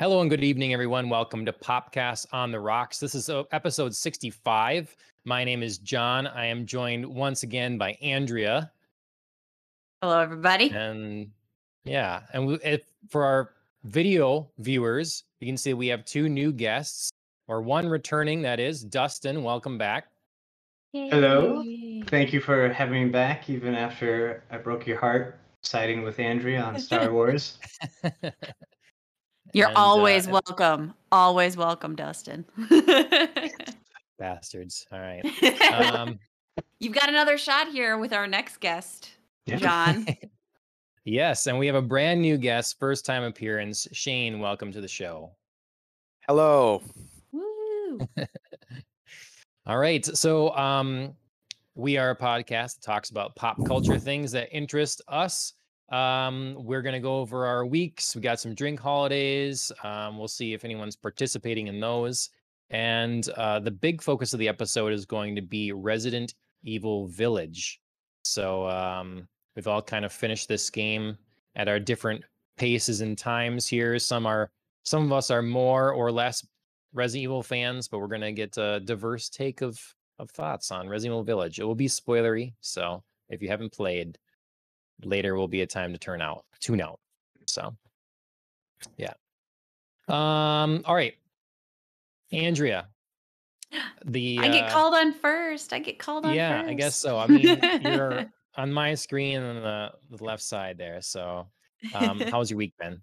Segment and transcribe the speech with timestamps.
[0.00, 1.10] Hello and good evening, everyone.
[1.10, 2.98] Welcome to Popcast on the Rocks.
[2.98, 4.96] This is uh, episode 65.
[5.26, 6.26] My name is John.
[6.26, 8.72] I am joined once again by Andrea.
[10.00, 10.70] Hello, everybody.
[10.70, 11.30] And
[11.84, 13.50] yeah, and we, if, for our
[13.84, 17.10] video viewers, you can see we have two new guests,
[17.46, 19.42] or one returning, that is Dustin.
[19.42, 20.06] Welcome back.
[20.94, 21.62] Hello.
[22.06, 26.62] Thank you for having me back, even after I broke your heart siding with Andrea
[26.62, 27.58] on Star Wars.
[29.52, 30.94] You're And, uh, always welcome.
[31.12, 32.44] Always welcome, Dustin.
[34.18, 34.86] Bastards.
[34.92, 35.24] All right.
[35.94, 36.18] Um,
[36.78, 39.12] You've got another shot here with our next guest,
[39.48, 40.06] John.
[41.04, 43.88] yes, and we have a brand new guest, first time appearance.
[43.92, 45.30] Shane, welcome to the show.
[46.26, 46.82] Hello.
[47.32, 48.00] Woo.
[49.66, 50.04] All right.
[50.04, 51.14] So, um,
[51.74, 55.54] we are a podcast that talks about pop culture things that interest us.
[55.90, 58.14] Um, we're going to go over our weeks.
[58.14, 59.72] We got some drink holidays.
[59.82, 62.30] Um, we'll see if anyone's participating in those.
[62.70, 67.80] And uh, the big focus of the episode is going to be Resident Evil Village.
[68.22, 71.18] So, um, we've all kind of finished this game
[71.56, 72.22] at our different
[72.56, 73.98] paces and times here.
[73.98, 74.50] Some are,
[74.84, 76.46] some of us are more or less
[76.92, 79.80] Resident Evil fans, but we're gonna get a diverse take of
[80.18, 81.58] of thoughts on Resident Evil Village.
[81.58, 84.18] It will be spoilery, so if you haven't played,
[85.04, 86.98] later will be a time to turn out, tune out.
[87.46, 87.74] So,
[88.96, 89.12] yeah.
[90.08, 90.82] Um.
[90.84, 91.14] All right,
[92.32, 92.88] Andrea.
[94.04, 95.72] The I get uh, called on first.
[95.72, 96.70] I get called on yeah, first.
[96.70, 97.18] I guess so.
[97.18, 101.00] I mean, you're on my screen on the, the left side there.
[101.00, 101.46] So,
[101.94, 103.00] um, how's your week been?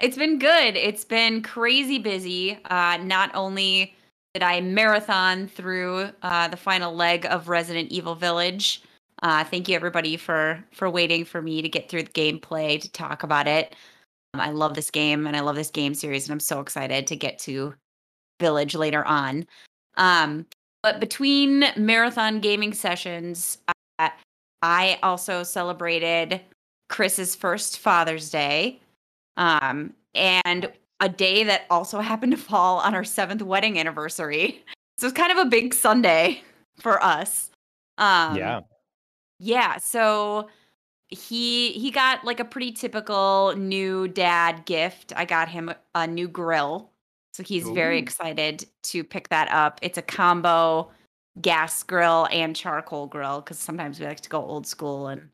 [0.00, 0.76] It's been good.
[0.76, 2.58] It's been crazy busy.
[2.66, 3.96] Uh, not only
[4.34, 8.82] did I marathon through uh, the final leg of Resident Evil Village.
[9.22, 12.90] Uh, thank you everybody for for waiting for me to get through the gameplay to
[12.90, 13.74] talk about it.
[14.34, 17.06] Um, I love this game and I love this game series, and I'm so excited
[17.08, 17.74] to get to
[18.40, 19.46] Village later on.
[19.96, 20.46] Um,
[20.82, 23.58] but between marathon gaming sessions,
[23.98, 24.10] uh,
[24.62, 26.40] I also celebrated
[26.88, 28.80] Chris's first Father's Day
[29.36, 34.64] um, and a day that also happened to fall on our seventh wedding anniversary.
[34.98, 36.42] So it's kind of a big Sunday
[36.80, 37.50] for us.
[37.98, 38.60] Um, yeah.
[39.38, 39.78] Yeah.
[39.78, 40.48] So
[41.08, 45.12] he he got like a pretty typical new dad gift.
[45.16, 46.90] I got him a new grill,
[47.32, 49.78] so he's very excited to pick that up.
[49.82, 50.90] It's a combo
[51.40, 55.28] gas grill and charcoal grill because sometimes we like to go old school and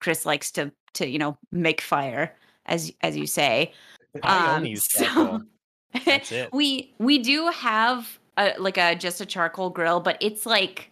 [0.00, 2.34] Chris likes to to you know make fire
[2.66, 3.72] as as you say.
[4.22, 5.42] I Um, only use charcoal.
[6.04, 6.52] That's it.
[6.52, 10.90] we we do have a, like a just a charcoal grill, but it's like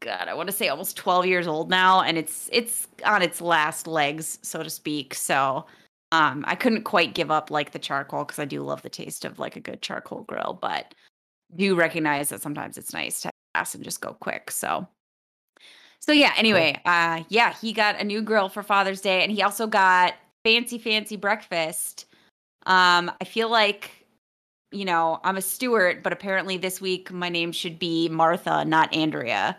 [0.00, 3.40] God, I want to say almost 12 years old now, and it's it's on its
[3.40, 5.14] last legs, so to speak.
[5.14, 5.66] So
[6.12, 9.24] um I couldn't quite give up like the charcoal because I do love the taste
[9.24, 10.94] of like a good charcoal grill, but
[11.56, 14.50] do recognize that sometimes it's nice to gas and just go quick.
[14.50, 14.86] So
[16.00, 19.42] so yeah, anyway, uh yeah, he got a new grill for Father's Day and he
[19.42, 20.14] also got
[20.44, 22.06] fancy fancy breakfast.
[22.66, 23.90] Um I feel like
[24.70, 28.94] you know, I'm a Stewart, but apparently this week my name should be Martha, not
[28.94, 29.56] Andrea,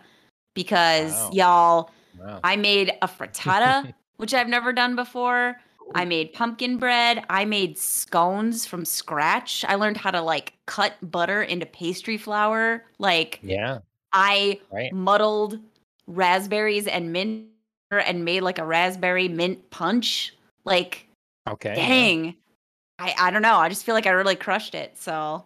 [0.54, 1.30] because Wow.
[1.32, 2.40] y'all, Wow.
[2.44, 5.56] I made a frittata, which I've never done before.
[5.94, 7.24] I made pumpkin bread.
[7.30, 9.64] I made scones from scratch.
[9.66, 12.84] I learned how to like cut butter into pastry flour.
[12.98, 13.78] Like yeah.
[14.12, 14.92] I Right.
[14.92, 15.58] muddled
[16.06, 17.46] raspberries and mint
[17.90, 20.34] and made like a raspberry mint punch.
[20.64, 21.06] Like
[21.48, 21.70] Okay.
[21.76, 21.88] yeah.
[21.88, 22.36] dang
[22.98, 25.42] i i don't know i just feel like i really crushed it so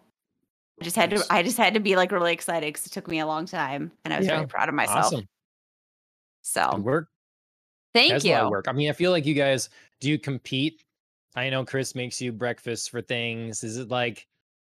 [0.80, 3.08] i just had to i just had to be like really excited because it took
[3.08, 5.28] me a long time and i was Yeah, very proud of myself Awesome.
[6.42, 7.08] so Good work.
[7.94, 8.66] thank That's a lot of you work.
[8.68, 9.70] I mean, I feel like you guys
[10.00, 10.84] do you compete.
[11.36, 13.64] I know Chris makes you breakfast for things.
[13.64, 14.26] Is it like,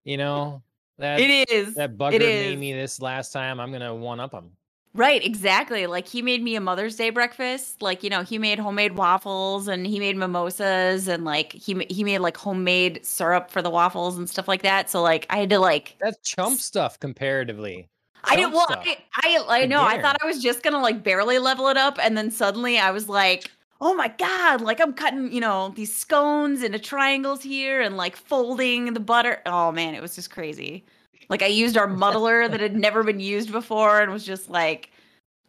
[0.05, 0.63] you know,
[0.99, 3.59] that it is that bugger made me this last time?
[3.61, 4.51] I'm gonna one up him.
[4.97, 8.59] Right exactly like he made me a mother's day breakfast like you know he made
[8.59, 13.63] homemade waffles and he made mimosas and like he he made like homemade syrup for
[13.63, 16.99] the waffles and stuff like that so like i had to like That's chump stuff
[16.99, 17.89] comparatively.
[18.25, 18.53] I didn't.
[18.53, 18.67] Well.
[18.69, 19.83] I, I, I know.
[19.83, 22.91] I thought I was just gonna like barely level it up, and then suddenly I
[22.91, 23.51] was like,
[23.81, 28.17] "Oh my god!" Like I'm cutting, you know, these scones into triangles here, and like
[28.17, 29.41] folding the butter.
[29.47, 30.85] Oh man, it was just crazy.
[31.29, 34.91] Like I used our muddler that had never been used before, and was just like,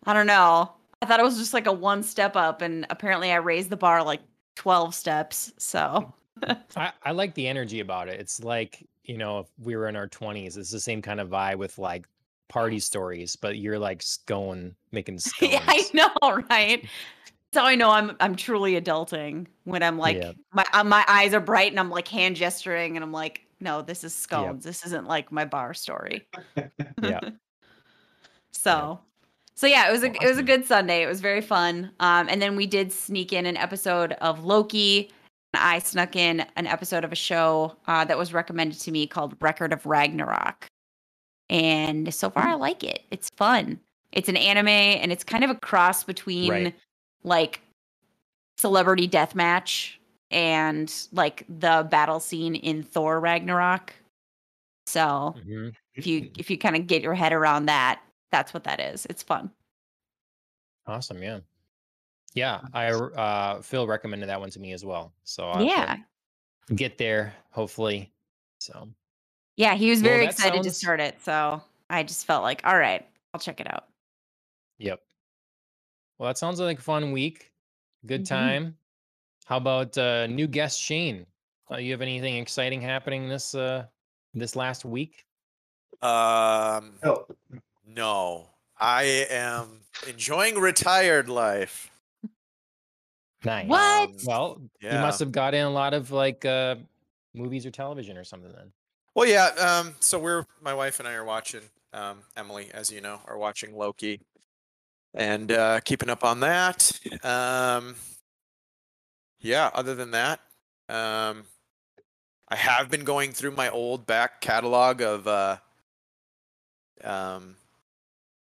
[0.05, 0.73] I don't know.
[1.01, 3.77] I thought it was just like a one step up, and apparently I raised the
[3.77, 4.21] bar like
[4.55, 5.53] twelve steps.
[5.57, 6.13] So
[6.75, 8.19] I, I like the energy about it.
[8.19, 11.29] It's like, you know, if we were in our 20s, it's the same kind of
[11.29, 12.07] vibe with like
[12.49, 15.53] party stories, but you're like going, making scones.
[15.53, 16.85] yeah, I know, right?
[17.53, 20.33] How I know I'm I'm truly adulting when I'm like Yeah.
[20.53, 23.81] my uh, my eyes are bright and I'm like hand gesturing and I'm like, no,
[23.81, 24.63] this is scones.
[24.63, 26.27] This isn't like my bar story.
[27.01, 27.19] Yeah.
[28.51, 28.99] so,
[29.55, 31.03] so yeah, it was a it was a good Sunday.
[31.03, 31.91] It was very fun.
[31.99, 35.11] Um, and then we did sneak in an episode of Loki.
[35.53, 39.07] And I snuck in an episode of a show uh, that was recommended to me
[39.07, 40.65] called Record of Ragnarok.
[41.49, 43.03] And so far, I like it.
[43.11, 43.79] It's fun.
[44.11, 46.75] It's an anime, and it's kind of a cross between Right.
[47.23, 47.61] like
[48.57, 49.95] celebrity deathmatch
[50.31, 53.93] and like the battle scene in Thor Ragnarok.
[54.85, 55.73] So Mhm.
[55.95, 58.01] if you if you kind of get your head around that,
[58.31, 59.05] that's what that is.
[59.07, 59.51] It's fun.
[60.85, 61.21] Awesome.
[61.21, 61.39] Yeah.
[62.33, 62.61] Yeah.
[62.73, 65.13] I uh Phil recommended that one to me as well.
[65.23, 65.97] So I'll yeah.
[66.75, 68.11] get there hopefully.
[68.59, 68.89] So
[69.55, 71.21] Yeah, he was very that excited to start it.
[71.21, 73.85] So I just felt like, all right, I'll check it out.
[74.77, 75.01] Yep.
[76.17, 77.51] Well, that sounds like a fun week.
[78.05, 78.27] Good Mhm.
[78.27, 78.77] time.
[79.47, 81.25] How about uh new guest Shane?
[81.71, 83.85] Uh, you have anything exciting happening this uh
[84.33, 85.25] this last week?
[86.01, 87.25] Um, Oh,
[87.85, 91.89] no, I am enjoying retired life.
[93.45, 93.67] Nice.
[93.67, 94.09] What?
[94.09, 96.75] Um, Well, you must have got in a lot of like uh
[97.33, 98.73] movies or television or something then.
[99.15, 99.47] Well, yeah.
[99.57, 101.61] Um, so we're my wife and I are watching.
[101.93, 104.19] Um, Emily, as you know, are watching Loki,
[105.13, 106.91] and uh, keeping up on that.
[107.23, 107.95] Um,
[109.47, 109.71] yeah.
[109.73, 110.39] Other than that,
[110.89, 111.45] um,
[112.49, 115.57] I have been going through my old back catalog of uh,
[117.03, 117.55] um,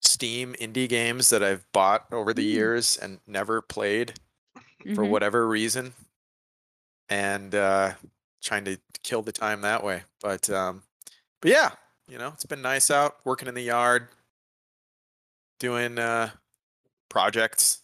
[0.01, 2.55] Steam indie games that I've bought over the Mm.
[2.55, 4.15] years and never played
[4.95, 5.11] for Mhm.
[5.11, 5.95] whatever reason,
[7.09, 7.95] and uh,
[8.41, 10.03] trying to kill the time that way.
[10.21, 10.83] But um,
[11.41, 11.71] but yeah,
[12.09, 14.09] you know, it's been nice out working in the yard,
[15.61, 16.31] doing uh,
[17.09, 17.83] projects,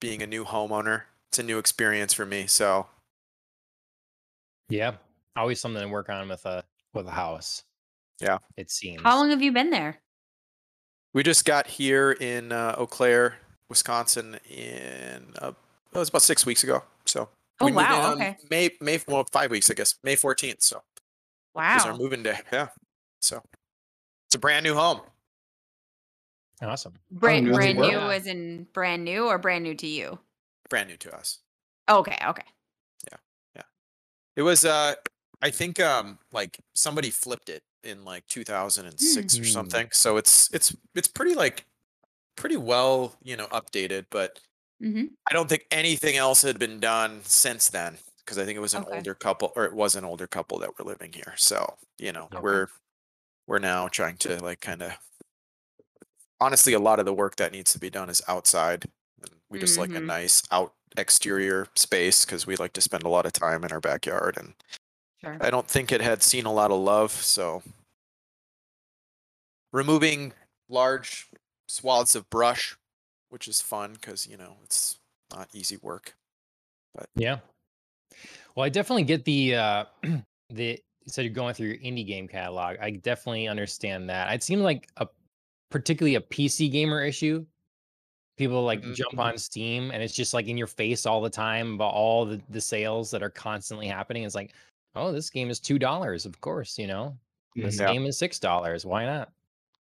[0.00, 1.04] being a new homeowner.
[1.30, 2.46] It's a new experience for me.
[2.48, 2.86] So
[4.68, 4.96] Yeah.
[5.36, 7.62] Always something to work on with a with a house.
[8.20, 8.38] Yeah.
[8.56, 9.02] It seems.
[9.02, 10.00] How long have you been there?
[11.12, 13.36] we just got here in uh, Eau Claire,
[13.68, 15.52] Wisconsin, in uh,
[15.92, 16.82] it was about six weeks ago.
[17.04, 17.28] So
[17.60, 18.36] Oh, we moved in wow, okay.
[18.50, 20.62] May May well five weeks I guess May fourteenth.
[20.62, 20.82] So
[21.54, 22.38] was our moving day.
[22.52, 22.68] Yeah.
[23.20, 23.40] So
[24.26, 25.00] it's a brand new home.
[26.62, 26.94] Awesome.
[27.10, 28.10] Brand, new brand new well.
[28.10, 30.18] as in brand new or brand new to you?
[30.70, 31.40] Brand new to us.
[31.88, 32.44] Okay, okay.
[33.10, 33.18] Yeah.
[33.54, 33.62] Yeah.
[34.36, 34.96] It was uh
[35.42, 39.44] I think um like somebody flipped it in like 2006 or Hmm.
[39.44, 39.88] something.
[39.92, 41.66] So it's it's it's pretty like
[42.36, 44.40] pretty well, you know, updated, but
[44.80, 48.60] hmm I don't think anything else had been done since then because I think it
[48.60, 49.02] was an Okay.
[49.02, 51.34] older couple or it was an older couple that were living here.
[51.38, 52.40] So, you know, Okay.
[52.40, 52.68] we're
[53.48, 54.98] we're now trying to like kind of
[56.40, 58.86] honestly a lot of the work that needs to be done is outside.
[59.50, 60.06] And we just like a Mhm.
[60.06, 63.80] nice out exterior space because we like to spend a lot of time in our
[63.80, 64.54] backyard and
[65.20, 65.36] Sure.
[65.40, 67.62] I don't think it had seen a lot of love, so
[69.72, 70.32] removing
[70.68, 71.28] large
[71.68, 72.76] swaths of brush,
[73.28, 74.98] which is fun because you know it's
[75.30, 76.16] not easy work.
[76.94, 77.40] But Yeah.
[78.56, 79.84] Well, I definitely get the uh
[80.50, 82.78] the so you're going through your indie game catalog.
[82.80, 84.32] I definitely understand that.
[84.32, 85.06] It seemed like a
[85.70, 87.44] particularly a PC gamer issue.
[88.40, 88.94] People like Mhm.
[88.94, 92.24] jump on Steam and it's just like in your face all the time about all
[92.24, 94.22] the, the sales that are constantly happening.
[94.22, 94.54] It's like,
[94.96, 97.14] oh, this game is two dollars, of course, you know.
[97.54, 97.92] This Yeah.
[97.92, 98.86] game is six dollars.
[98.86, 99.30] Why not?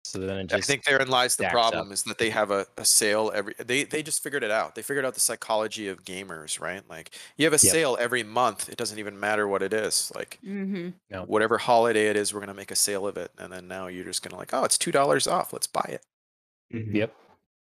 [0.02, 1.92] So then it I think therein lies the problem up.
[1.92, 4.74] is that they have a, a sale every they they just figured it out.
[4.74, 6.82] They figured out the psychology of gamers, right?
[6.90, 7.72] Like you have a Yep.
[7.72, 8.68] sale every month.
[8.68, 10.10] It doesn't even matter what it is.
[10.16, 10.90] Like mm-hmm.
[11.10, 11.22] No.
[11.26, 13.30] whatever holiday it is, we're gonna make a sale of it.
[13.38, 15.52] And then now you're just gonna like, oh, it's two dollars off.
[15.52, 16.02] Let's buy it.
[16.74, 16.92] Mhm.
[16.94, 17.14] Yep.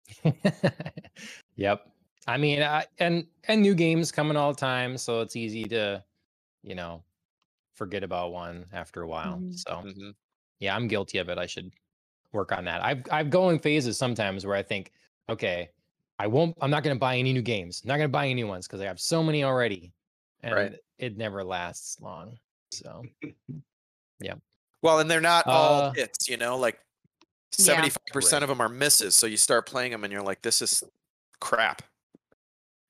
[1.56, 1.92] yep.
[2.26, 6.04] I mean, I, and and new games coming all the time, so it's easy to,
[6.62, 7.04] you know,
[7.74, 9.44] forget about one after a while.
[9.44, 9.50] Mhm.
[9.50, 10.10] So hmm
[10.60, 11.38] yeah, I'm guilty of it.
[11.38, 11.72] I should
[12.32, 12.82] work on that.
[12.84, 14.92] I've I've go in phases sometimes where I think,
[15.28, 15.70] okay,
[16.18, 16.56] I won't.
[16.62, 17.82] I'm not going to buy any new games.
[17.84, 19.94] I'm not going to buy any new ones because I have so many already,
[20.42, 20.80] and Right.
[20.98, 22.38] it never lasts long.
[22.72, 23.04] So
[24.20, 24.36] yeah.
[24.82, 26.80] Well, and they're not all Uh, hits, you know, like
[27.58, 27.82] Yeah.
[27.82, 29.14] 75% of them are misses.
[29.16, 30.82] So you start playing them and you're like, this is
[31.40, 31.82] crap.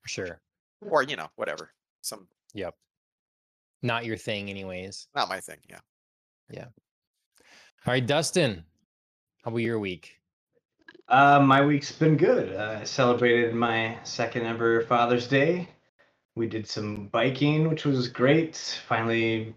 [0.05, 0.39] sure.
[0.81, 1.71] Or, you know, whatever.
[2.01, 2.75] Some, Yep.
[3.83, 5.07] Not your thing, anyways.
[5.15, 5.57] not my thing.
[5.69, 5.79] Yeah.
[6.49, 6.65] Yeah.
[7.85, 8.63] All right, Dustin.
[9.43, 10.13] How about your week?
[11.07, 12.53] Uh, my week's been good.
[12.53, 15.69] Uh, I celebrated my second ever Father's Day.
[16.35, 18.55] We did some biking, which was great.
[18.87, 19.55] Finally,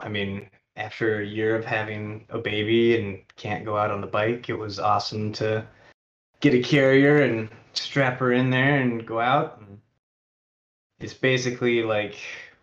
[0.00, 4.06] I mean, after a year of having a baby and can't go out on the
[4.06, 5.66] bike, it was awesome to
[6.40, 9.60] get a carrier and strap her in there and go out.
[9.60, 9.78] And
[11.00, 12.16] it's basically like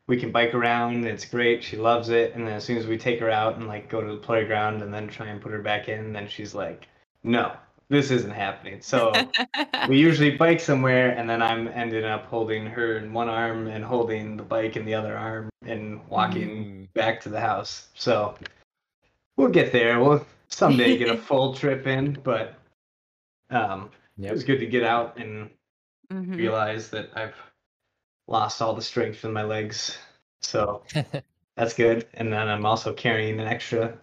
[0.07, 1.05] we can bike around.
[1.05, 1.63] It's great.
[1.63, 2.33] She loves it.
[2.33, 4.81] And then as soon as we take her out and like go to the playground
[4.81, 6.87] and then try and put her back in, then she's like,
[7.23, 7.55] no,
[7.89, 8.81] this isn't happening.
[8.81, 9.29] So
[9.87, 13.83] we usually bike somewhere and then I'm ended up holding her in one arm and
[13.83, 16.93] holding the bike in the other arm and walking Mm.
[16.93, 17.87] back to the house.
[17.95, 18.35] So
[19.37, 19.99] we'll get there.
[19.99, 22.55] We'll someday get a full trip in, but
[23.49, 23.91] um,
[24.21, 25.49] it was good to get out and
[26.11, 26.37] Mhm.
[26.37, 27.35] realize that I've
[28.27, 29.97] lost all the strength in my legs.
[30.41, 30.83] So
[31.55, 32.07] that's good.
[32.15, 33.97] And then I'm also carrying an extra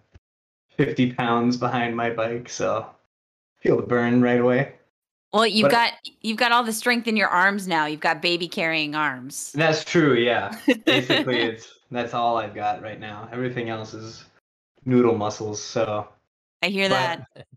[0.77, 2.49] 50 pounds behind my bike.
[2.49, 2.85] So
[3.65, 4.73] feel the burn right away.
[5.33, 7.87] Well, you've But- got you've got all the strength in your arms now.
[7.87, 9.51] You've got baby carrying arms.
[9.53, 10.13] That's true.
[10.15, 10.55] Yeah.
[10.85, 13.27] Basically, it's that's all I've got right now.
[13.31, 14.23] Everything else is
[14.85, 15.61] noodle muscles.
[15.61, 16.07] So
[16.61, 17.47] I hear but that.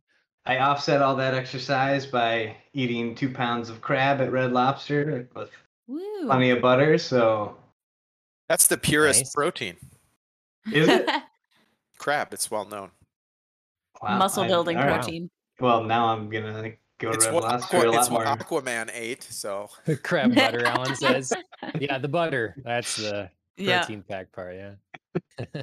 [0.46, 5.50] I offset all that exercise by eating two pounds of crab at Red Lobster with
[5.86, 6.24] Woo.
[6.26, 6.96] plenty of butter.
[6.96, 7.56] So
[8.48, 9.34] That's the purest Nice.
[9.34, 9.76] protein.
[10.72, 11.06] is it?
[11.98, 12.90] Crab, it's well known.
[14.02, 14.94] Wow, Muscle building all right.
[15.00, 15.28] protein.
[15.60, 18.26] Well, now I'm gonna go to It's Red what, Lobster Aqua, a lot it's what
[18.26, 18.36] more.
[18.62, 19.22] Aquaman ate.
[19.24, 19.68] So
[20.02, 21.32] Crab butter, Alan says.
[21.80, 22.54] Yeah, the butter.
[22.64, 23.78] That's the Yeah.
[23.80, 24.54] protein pack part.
[24.54, 25.62] Yeah.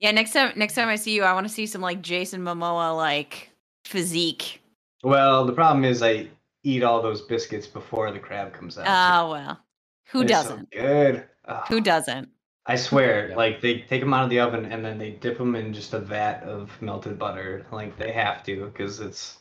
[0.00, 2.40] Yeah, next time next time I see you, I want to see some like Jason
[2.40, 3.50] Momoa like
[3.84, 4.60] physique.
[5.04, 6.28] Well, the problem is I
[6.64, 8.86] eat all those biscuits before the crab comes out.
[8.88, 9.60] Oh well.
[10.08, 10.70] Who They're so doesn't?
[10.72, 11.24] good.
[11.44, 11.64] Ugh.
[11.68, 12.28] Who doesn't?
[12.66, 13.36] I swear, Yeah.
[13.36, 15.94] like they take them out of the oven and then they dip them in just
[15.94, 17.66] a vat of melted butter.
[17.72, 19.38] Like they have to because it's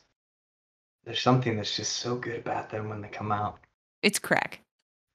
[1.06, 3.60] there's something that's just so good about them when they come out.
[4.01, 4.62] It's crack.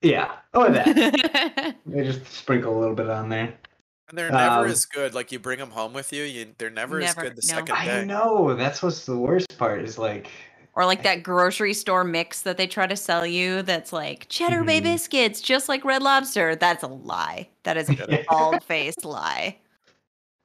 [0.01, 0.33] Yeah.
[0.53, 1.75] Oh, that.
[1.85, 3.53] they just sprinkle a little bit on there.
[4.09, 5.13] and they're never Um, as good.
[5.13, 7.55] Like you bring them home with you, you they're never, as good the no.
[7.55, 8.05] second I day.
[8.05, 8.53] know.
[8.55, 10.29] That's what's the worst part is like
[10.77, 14.63] or like that grocery store mix that they try to sell you that's like cheddar
[14.63, 14.83] bay Mhm.
[14.83, 16.55] biscuits, just like Red Lobster.
[16.55, 17.49] That's a lie.
[17.63, 19.57] That is a bald faced lie.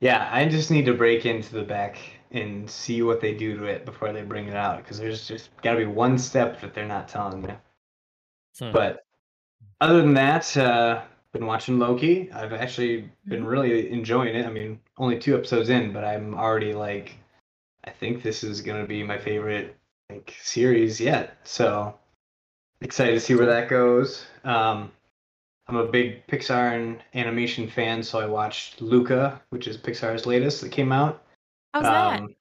[0.00, 1.98] Yeah, I just need to break into the back
[2.30, 5.50] and see what they do to it before they bring it out because there's just
[5.60, 7.52] got to be one step that they're not telling me.
[8.58, 8.72] Hmm.
[8.72, 9.04] But
[9.82, 12.32] other than that, uh, been watching Loki.
[12.32, 14.46] I've actually been really enjoying it.
[14.46, 17.18] I mean, only two episodes in, but I'm already like,
[17.84, 19.76] I think this is gonna be my favorite
[20.14, 21.36] like series yet.
[21.44, 21.94] So
[22.80, 24.24] excited to see where that goes.
[24.44, 24.90] Um,
[25.68, 30.60] I'm a big Pixar and animation fan, so I watched Luca, which is Pixar's latest
[30.60, 31.22] that came out.
[31.72, 32.20] How's that?
[32.20, 32.34] Um,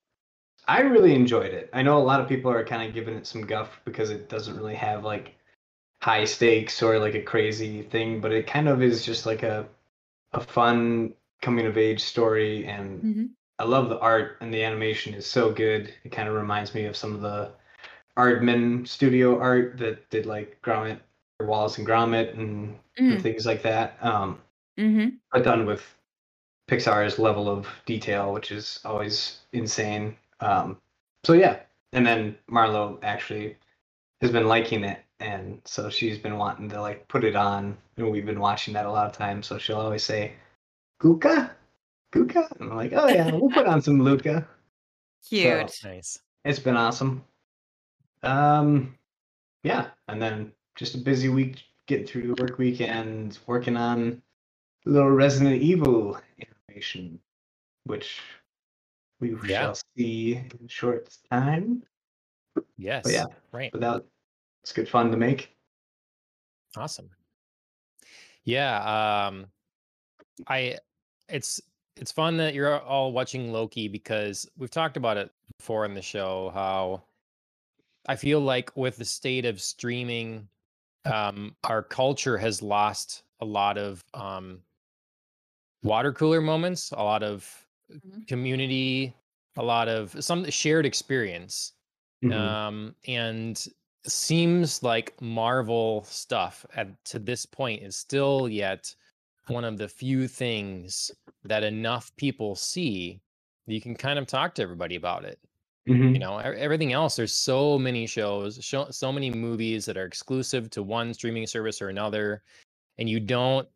[0.68, 1.70] I really enjoyed it.
[1.72, 4.28] I know a lot of people are kind of giving it some guff because it
[4.28, 5.34] doesn't really have like
[6.00, 9.66] high stakes or like a crazy thing, but it kind of is just like a
[10.32, 11.12] a fun
[11.42, 13.30] coming of age story and Mhm.
[13.58, 15.92] I love the art and the animation is so good.
[16.04, 17.52] It kind of reminds me of some of the
[18.18, 20.98] Aardman studio art that did like Gromit
[21.40, 23.22] or Wallace and Gromit and Mm.
[23.22, 23.96] things like that.
[24.02, 24.38] Um
[24.78, 25.16] Mm-hmm.
[25.32, 25.82] but done with
[26.70, 30.16] Pixar's level of detail, which is always insane.
[30.40, 30.78] Um,
[31.24, 31.60] so yeah,
[31.92, 33.56] and then Marlo actually
[34.22, 38.10] has been liking it, and so she's been wanting to like put it on, and
[38.10, 39.46] we've been watching that a lot of times.
[39.46, 40.32] So she'll always say,
[41.02, 41.50] "Guka,
[42.14, 44.46] Guka," and I'm like, "Oh yeah, we'll put on some Luca."
[45.28, 45.72] Cute.
[45.84, 46.18] nice.
[46.44, 47.24] It's been awesome.
[48.22, 48.96] Um,
[49.64, 54.22] yeah, and then just a busy week getting through the work week and working on
[54.86, 57.20] a little Resident Evil information,
[57.84, 58.20] which
[59.20, 59.60] we Yeah.
[59.60, 61.82] shall see in short time.
[62.76, 63.04] Yes.
[63.04, 63.72] But yeah, Right.
[63.72, 64.04] but that
[64.62, 65.56] it's good fun to make.
[66.76, 67.10] Awesome.
[68.44, 69.46] Yeah, um
[70.46, 70.78] I
[71.28, 71.60] it's
[71.96, 76.02] it's fun that you're all watching Loki because we've talked about it before in the
[76.02, 77.02] show how
[78.06, 80.48] I feel like with the state of streaming
[81.06, 84.64] um our culture has lost a lot of um
[85.82, 88.26] water cooler moments, a lot of Mhm.
[88.28, 89.16] community,
[89.56, 91.74] a lot of some shared experience
[92.22, 92.56] Mhm.
[92.58, 93.66] um and
[94.06, 98.94] seems like marvel stuff at to this point is still yet
[99.48, 101.10] one of the few things
[101.44, 103.22] that enough people see
[103.66, 105.40] that you can kind of talk to everybody about it
[105.88, 106.12] Mhm.
[106.12, 110.04] you know e- everything else there's so many shows show, so many movies that are
[110.04, 112.42] exclusive to one streaming service or another
[112.98, 113.68] and you don't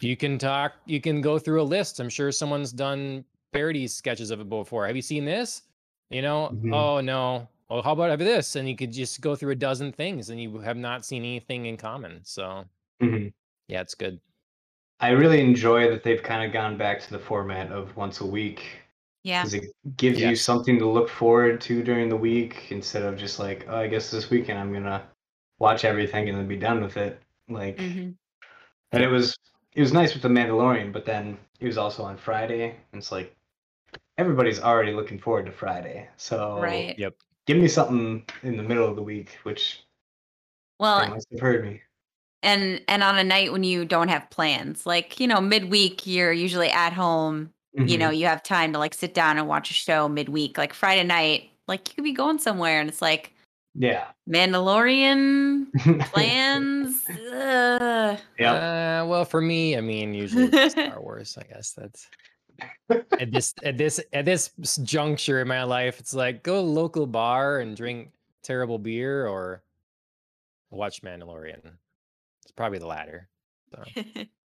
[0.00, 4.30] you can talk you can go through a list i'm sure someone's done parody sketches
[4.30, 5.62] of it before have you seen this
[6.10, 6.74] you know Mhm.
[6.74, 10.28] oh no well how about this and you could just go through a dozen things
[10.30, 12.64] and you have not seen anything in common so
[13.02, 13.32] Mhm.
[13.68, 14.20] yeah it's good
[15.02, 18.26] I really enjoy that they've kind of gone back to the format of once a
[18.26, 18.82] week
[19.22, 19.42] Yeah.
[19.44, 23.38] because it gives you something to look forward to during the week instead of just
[23.38, 25.06] like, oh, I guess this weekend I'm gonna
[25.58, 27.20] watch everything and then be done with it.
[27.48, 28.14] Like, Mhm.
[28.92, 29.36] and it was
[29.74, 33.12] it was nice with the Mandalorian, but then it was also on Friday, and it's
[33.12, 33.36] like
[34.18, 36.08] everybody's already looking forward to Friday.
[36.16, 36.98] So Right.
[36.98, 37.14] Yep.
[37.46, 39.80] give me something in the middle of the week, which
[40.78, 41.82] Well, they must have heard me.
[42.42, 46.32] and and on a night when you don't have plans, like you know, midweek, you're
[46.32, 47.52] usually at home.
[47.72, 47.98] You Mhm.
[47.98, 50.58] know, you have time to like sit down and watch a show midweek.
[50.58, 53.32] Like Friday night, like you could be going somewhere, and it's like
[53.74, 54.08] yeah.
[54.28, 55.72] Mandalorian
[56.12, 57.04] plans.
[57.08, 58.18] Ugh.
[58.38, 58.54] Yep.
[58.54, 61.38] Uh, well, for me, I mean, usually it's Star Wars.
[61.38, 62.08] I guess that's
[63.20, 64.50] at this at this at this
[64.82, 66.00] juncture in my life.
[66.00, 68.10] It's like go to a local bar and drink
[68.42, 69.62] terrible beer, or
[70.70, 71.60] watch Mandalorian.
[72.42, 73.28] It's probably the latter.
[73.72, 73.84] So.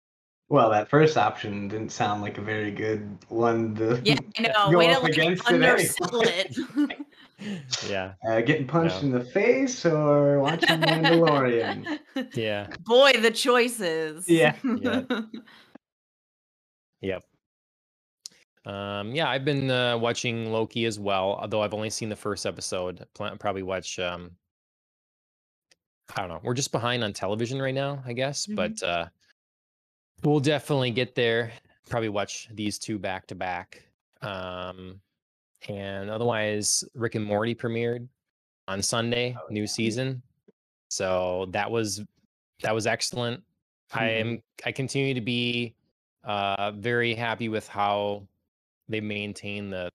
[0.51, 4.71] Well, that first option didn't sound like a very good one to yeah, I know.
[4.71, 5.69] go Way to up like against today.
[5.71, 6.57] undersell it.
[7.89, 9.09] yeah, Uh, getting punched No.
[9.09, 11.99] in the face or watching Mandalorian.
[12.35, 14.29] yeah, Boy, the choices.
[14.29, 14.55] Yeah.
[14.81, 15.03] Yeah.
[17.01, 17.25] yep.
[18.67, 22.47] Um, yeah, I've been uh, watching Loki as well, although I've only seen the first
[22.47, 23.05] episode.
[23.15, 23.99] Plan- probably watch.
[23.99, 24.33] Um,
[26.15, 26.41] I don't know.
[26.43, 28.57] We're just behind on television right now, I guess, Mhm.
[28.57, 29.07] but uh,
[30.25, 31.53] we'll definitely get there.
[31.89, 33.83] Probably watch these two back to back.
[34.23, 35.01] Um,
[35.69, 38.09] and otherwise, Rick and Morty premiered
[38.69, 39.67] on Sunday, Oh, new yeah.
[39.67, 40.23] season.
[40.89, 42.03] So that was
[42.63, 43.43] that was excellent.
[43.93, 44.21] I Mhm.
[44.21, 45.75] am I continue to be
[46.23, 48.27] uh very happy with how
[48.89, 49.91] they maintain the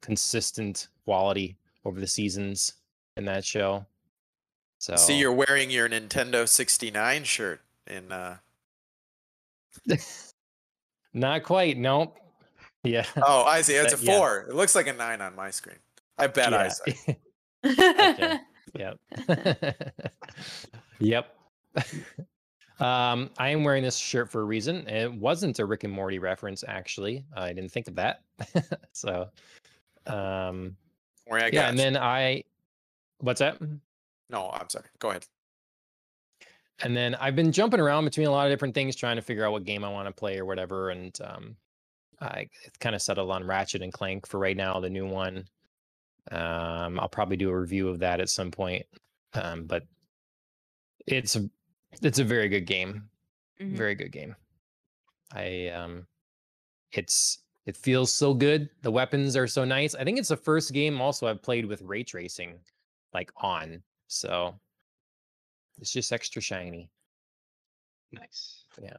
[0.00, 2.74] consistent quality over the seasons
[3.16, 3.84] in that show.
[4.78, 8.38] So See, you're wearing your Nintendo 69 shirt in uh
[11.14, 12.18] not quite, nope.
[12.84, 13.04] Yeah.
[13.16, 13.74] Oh, I see.
[13.74, 14.16] It's a yeah.
[14.16, 14.46] four.
[14.48, 15.78] It looks like a nine on my screen.
[16.16, 16.70] I bet I
[17.64, 17.64] yeah.
[17.64, 18.40] said.
[18.74, 18.98] Yep.
[21.00, 21.34] yep.
[22.80, 24.86] um, I am wearing this shirt for a reason.
[24.88, 27.24] It wasn't a Rick and Morty reference, actually.
[27.36, 28.22] I didn't think of that.
[28.92, 29.28] so,
[30.06, 30.76] um,
[31.26, 32.44] Where I yeah, and then I,
[33.18, 33.60] what's that?
[34.30, 34.86] No, I'm sorry.
[34.98, 35.26] Go ahead.
[36.80, 39.44] And then I've been jumping around between a lot of different things, trying to figure
[39.44, 40.90] out what game I want to play or whatever.
[40.90, 41.56] And um,
[42.20, 45.44] I kind of settled on Ratchet and Clank for right now, the new one.
[46.30, 48.86] Um, I'll probably do a review of that at some point.
[49.34, 49.84] Um, but
[51.06, 51.48] it's a
[52.02, 53.08] it's a very good game,
[53.60, 53.76] Mhm.
[53.76, 54.36] very good game.
[55.32, 56.06] I um,
[56.92, 58.70] it's it feels so good.
[58.82, 59.94] The weapons are so nice.
[59.94, 62.58] I think it's the first game also I've played with ray tracing,
[63.14, 63.82] like on.
[64.06, 64.58] So
[65.80, 66.90] it's just extra shiny.
[68.12, 68.64] Nice.
[68.82, 68.96] Yeah.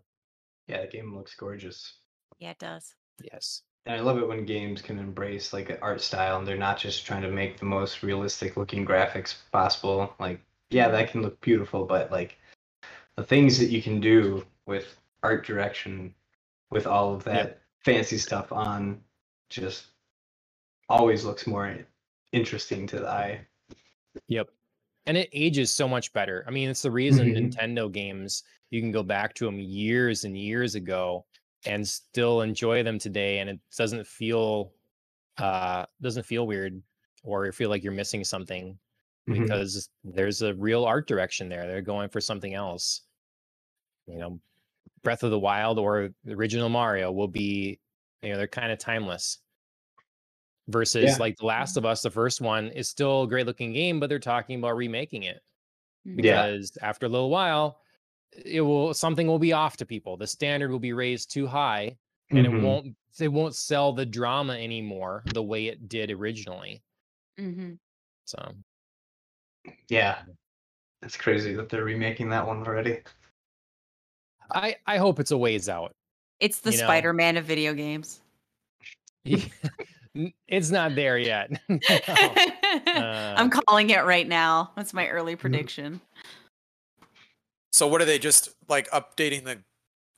[0.67, 1.93] Yeah, the game looks gorgeous.
[2.39, 2.93] yeah, it does.
[3.21, 3.63] Yes.
[3.85, 6.77] And I love it when games can embrace like an art style and they're not
[6.77, 10.13] just trying to make the most realistic looking graphics possible.
[10.19, 10.93] Like, yeah, mm-hmm.
[10.93, 12.37] that can look beautiful, but like
[13.15, 16.13] the things that you can do with art direction
[16.69, 17.61] with all of that Yep.
[17.83, 19.01] fancy stuff on
[19.49, 19.87] just
[20.87, 21.75] always looks more
[22.31, 23.47] interesting to the eye.
[24.27, 24.49] Yep.
[25.09, 26.43] And it ages so much better.
[26.47, 27.51] I mean, it's the reason Mhm.
[27.51, 31.25] Nintendo games you can go back to them years and years ago
[31.65, 34.75] and still enjoy them today and it doesn't feel
[35.39, 36.83] uh doesn't feel weird
[37.23, 38.77] or feel like you're missing something
[39.27, 39.41] Mhm.
[39.41, 41.65] because there's a real art direction there.
[41.65, 43.01] They're going for something else.
[44.05, 44.41] You know,
[45.01, 47.79] Breath of the Wild or the original Mario will be,
[48.21, 49.39] you know, they're kind of timeless.
[50.69, 51.17] Versus Yeah.
[51.19, 54.07] like The Last of Us, the first one is still a great looking game, but
[54.07, 55.41] they're talking about remaking it
[56.07, 56.23] Mhm.
[56.23, 56.45] Yeah.
[56.47, 57.81] because after a little while,
[58.45, 60.15] it will something will be off to people.
[60.15, 61.97] The standard will be raised too high,
[62.29, 62.53] and Mhm.
[62.59, 66.81] it won't it won't sell the drama anymore the way it did originally.
[67.37, 67.79] Mhm.
[68.25, 68.55] So
[69.89, 70.23] Yeah.
[71.01, 73.01] It's crazy that they're remaking that one already.
[74.51, 75.95] I I hope it's a ways out.
[76.39, 76.83] It's the You know.
[76.85, 78.21] Spider-Man of video games.
[79.25, 79.51] N-
[80.47, 81.51] it's not there yet.
[81.69, 83.33] No.
[83.37, 84.71] I'm calling it right now.
[84.75, 85.41] That's my early Mm-hmm.
[85.41, 86.01] prediction.
[87.71, 89.59] So what are they just like updating the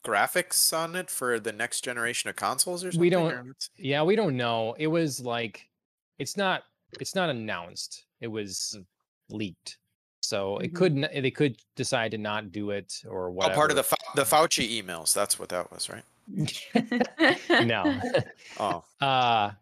[0.04, 3.00] graphics on it for the next generation of consoles or something?
[3.00, 3.44] We don't- or
[3.76, 4.74] Yeah, we don't know.
[4.78, 5.66] It was like
[6.18, 6.64] it's not
[7.00, 8.04] it's not announced.
[8.20, 8.78] It was
[9.30, 9.78] leaked.
[10.20, 10.76] So it Mhm.
[10.76, 13.54] could n- they could decide to not do it or Oh, whatever.
[13.54, 15.14] part of the the Fauci emails.
[15.14, 16.04] That's what that was, right?
[17.66, 18.00] no.
[18.58, 19.52] Oh, uh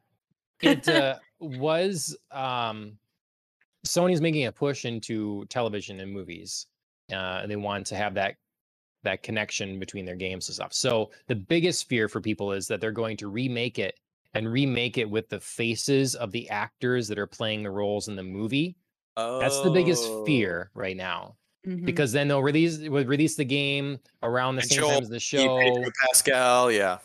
[0.62, 2.92] it uh, was um
[3.86, 6.66] Sony's making a push into television and movies.
[7.12, 8.36] Uh they want to have that
[9.02, 10.74] that connection between their games and stuff.
[10.74, 13.98] So the biggest fear for people is that they're going to remake it
[14.34, 18.16] and remake it with the faces of the actors that are playing the roles in
[18.16, 18.76] the movie.
[19.16, 20.24] That's the biggest Oh.
[20.24, 21.36] fear right now.
[21.66, 21.84] Mhm.
[21.84, 25.08] because then they'll release would release the game around the And same Joel time as
[25.10, 25.58] the show.
[25.58, 26.98] Pedro Pascal, yeah,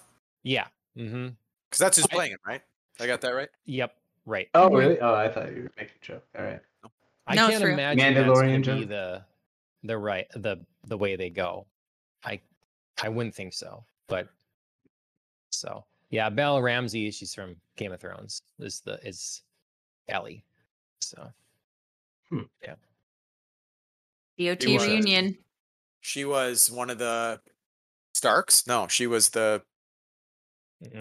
[0.43, 0.67] Yeah.
[0.97, 1.27] Mm-hmm.
[1.69, 2.61] because that's who's I- playing it, right?
[2.99, 3.49] I got that right.
[3.65, 3.95] Yep.
[4.25, 4.49] Right.
[4.53, 4.99] Oh, really?
[4.99, 6.23] Oh, I thought you were making a joke.
[6.37, 6.59] All right.
[7.27, 7.73] I No, can't true.
[7.73, 9.23] imagine that's Mandalorian gonna be the
[9.83, 11.65] the right the the way they go.
[12.23, 12.39] I
[13.01, 14.29] I wouldn't think so, but
[15.51, 18.41] so yeah, Bella Ramsey, she's from Game of Thrones.
[18.59, 19.41] Is the is
[20.07, 20.43] Ellie.
[21.01, 21.31] So
[22.31, 22.75] yeah.
[24.37, 24.87] DOT It was.
[24.87, 25.37] reunion.
[26.01, 27.39] She was one of the
[28.13, 28.67] Starks.
[28.67, 29.61] No, she was the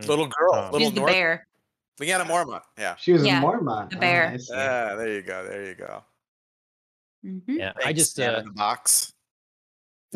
[0.06, 1.12] little girl, Um, little She's the North.
[1.12, 1.46] bear.
[2.00, 2.62] Lyanna Mormont.
[2.78, 2.96] Yeah.
[2.96, 3.90] She was Yeah, a Mormont.
[3.90, 4.28] the Oh, bear.
[4.28, 4.52] I see.
[4.52, 5.44] Yeah, there you go.
[5.46, 6.04] There you go.
[7.24, 7.42] Mhm.
[7.48, 9.12] yeah, I just uh in the box.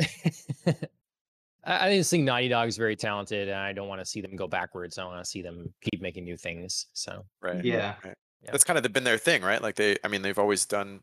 [1.64, 4.20] I, I just think Naughty Dog is very talented, and I don't want to see
[4.20, 4.98] them go backwards.
[4.98, 6.86] I want to see them keep making new things.
[6.92, 7.64] So Right.
[7.64, 7.94] Yeah.
[8.04, 8.50] Yeah.
[8.52, 9.60] That's kind of been their thing, right?
[9.60, 11.00] Like they, I mean, they've always done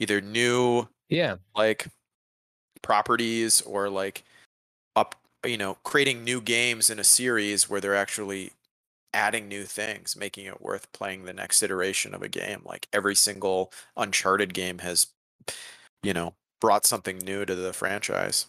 [0.00, 1.86] either new yeah, like
[2.82, 4.24] properties or like
[4.96, 5.14] up,
[5.44, 8.52] you know, creating new games in a series where they're actually
[9.14, 12.62] adding new things, making it worth playing the next iteration of a game.
[12.64, 15.08] Like every single Uncharted game has,
[16.02, 18.48] you know, brought something new to the franchise.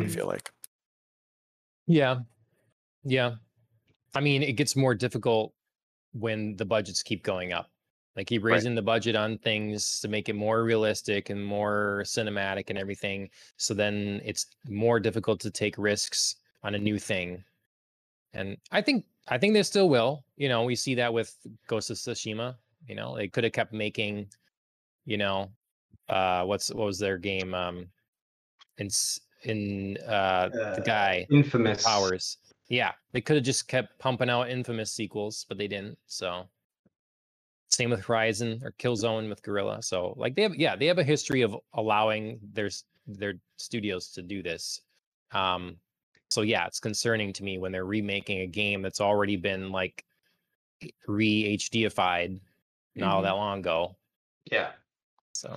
[0.00, 0.08] I Mhm.
[0.08, 0.52] feel like.
[1.86, 2.20] yeah,
[3.04, 3.36] yeah.
[4.14, 5.54] I mean, it gets more difficult
[6.12, 7.70] when the budgets keep going up.
[8.16, 8.64] They keep Right.
[8.64, 13.30] raising the budget on things to make it more realistic and more cinematic and everything.
[13.58, 17.44] So then it's more difficult to take risks on a new thing.
[18.34, 20.24] And I think I think they still will.
[20.36, 21.36] You know, we see that with
[21.68, 22.56] Ghost of Tsushima.
[22.88, 24.32] You know, they could have kept making,
[25.06, 25.52] you know,
[26.08, 27.54] uh what's what was their game?
[27.54, 27.92] Um
[28.78, 28.88] in
[29.44, 31.82] in uh the Uh, guy Infamous.
[31.84, 32.38] powers.
[32.68, 35.98] Yeah, they could have just kept pumping out infamous sequels, but they didn't.
[36.06, 36.48] So
[37.70, 39.82] same with Horizon or Killzone with Guerrilla.
[39.82, 42.70] So like they have yeah, they have a history of allowing their
[43.06, 44.80] their studios to do this.
[45.32, 45.78] Um
[46.32, 50.04] so yeah, it's concerning to me when they're remaking a game that's already been like
[51.06, 52.40] re HDified
[52.96, 53.24] not all mm-hmm.
[53.24, 53.96] that long ago.
[54.50, 54.70] Yeah.
[55.32, 55.56] So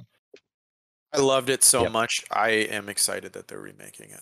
[1.14, 1.92] I loved it so Yep.
[1.92, 2.26] much.
[2.32, 4.22] I am excited that they're remaking it.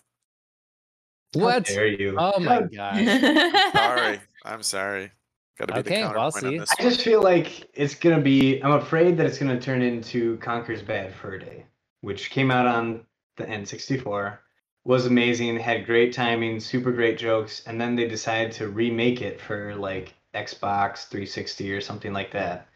[1.34, 1.66] How what?
[1.66, 2.16] dare you?
[2.18, 2.96] Oh my god.
[3.76, 4.20] Sorry.
[4.46, 5.12] I'm sorry.
[5.58, 6.74] Got to be Okay, the well, I'll counterpoint on see.
[6.80, 8.60] I just feel like it's gonna be.
[8.62, 11.66] I'm afraid that it's gonna turn into Conker's Bad Fur Day,
[12.02, 13.06] which came out on
[13.38, 14.40] the N64,
[14.86, 19.40] was amazing, had great timing, super great jokes, and then they decided to remake it
[19.40, 22.68] for like Xbox 360 or something like that,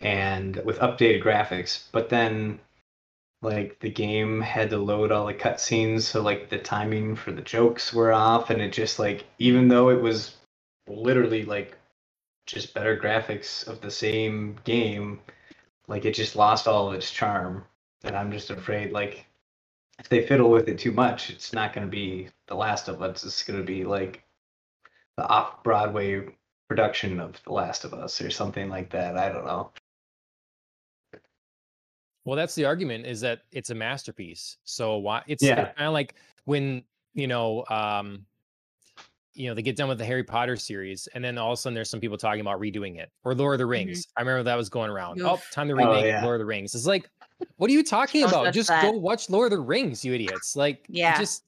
[0.00, 1.84] and with updated graphics.
[1.92, 2.58] But then,
[3.42, 7.42] like the game had to load all the cutscenes, so like the timing for the
[7.42, 10.36] jokes were off, and it just like even though it was
[10.88, 11.76] literally like
[12.46, 15.20] just better graphics of the same game,
[15.88, 17.64] like it just lost all of its charm.
[18.04, 19.26] And I'm just afraid, like,
[19.98, 23.02] if they fiddle with it too much, it's not going to be The Last of
[23.02, 23.24] Us.
[23.24, 24.24] It's going to be like
[25.16, 26.36] the off Broadway
[26.68, 29.16] production of The Last of Us or something like that.
[29.16, 29.72] I don't know.
[32.24, 34.58] Well, that's the argument is that it's a masterpiece.
[34.64, 35.72] So why it's Yeah.
[35.72, 36.82] kind of like when,
[37.14, 38.26] you know, um
[39.32, 41.60] you know, they get done with the Harry Potter series and then all of a
[41.60, 44.08] sudden there's some people talking about redoing it or Lord of the Rings.
[44.16, 45.20] I remember that was going around.
[45.22, 46.24] Oh, time to Oh, remake yeah.
[46.24, 46.74] Lord of the Rings.
[46.74, 47.10] It's like,
[47.56, 48.54] what are you talking Don't about?
[48.54, 48.82] Just that.
[48.82, 50.56] go watch Lord of the Rings, you idiots.
[50.56, 51.18] Like, Yeah.
[51.18, 51.44] just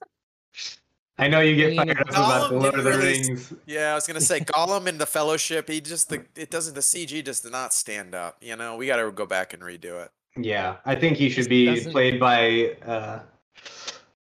[1.20, 3.54] I know you get fired up about the Lord of the didn't really s- Rings.
[3.66, 5.68] Yeah, I was gonna say Gollum in the Fellowship.
[5.68, 8.36] He just the it doesn't the CG does not stand up.
[8.40, 10.10] You know, we got to go back and redo it.
[10.36, 13.20] Yeah, I think he should be doesn't- played by uh,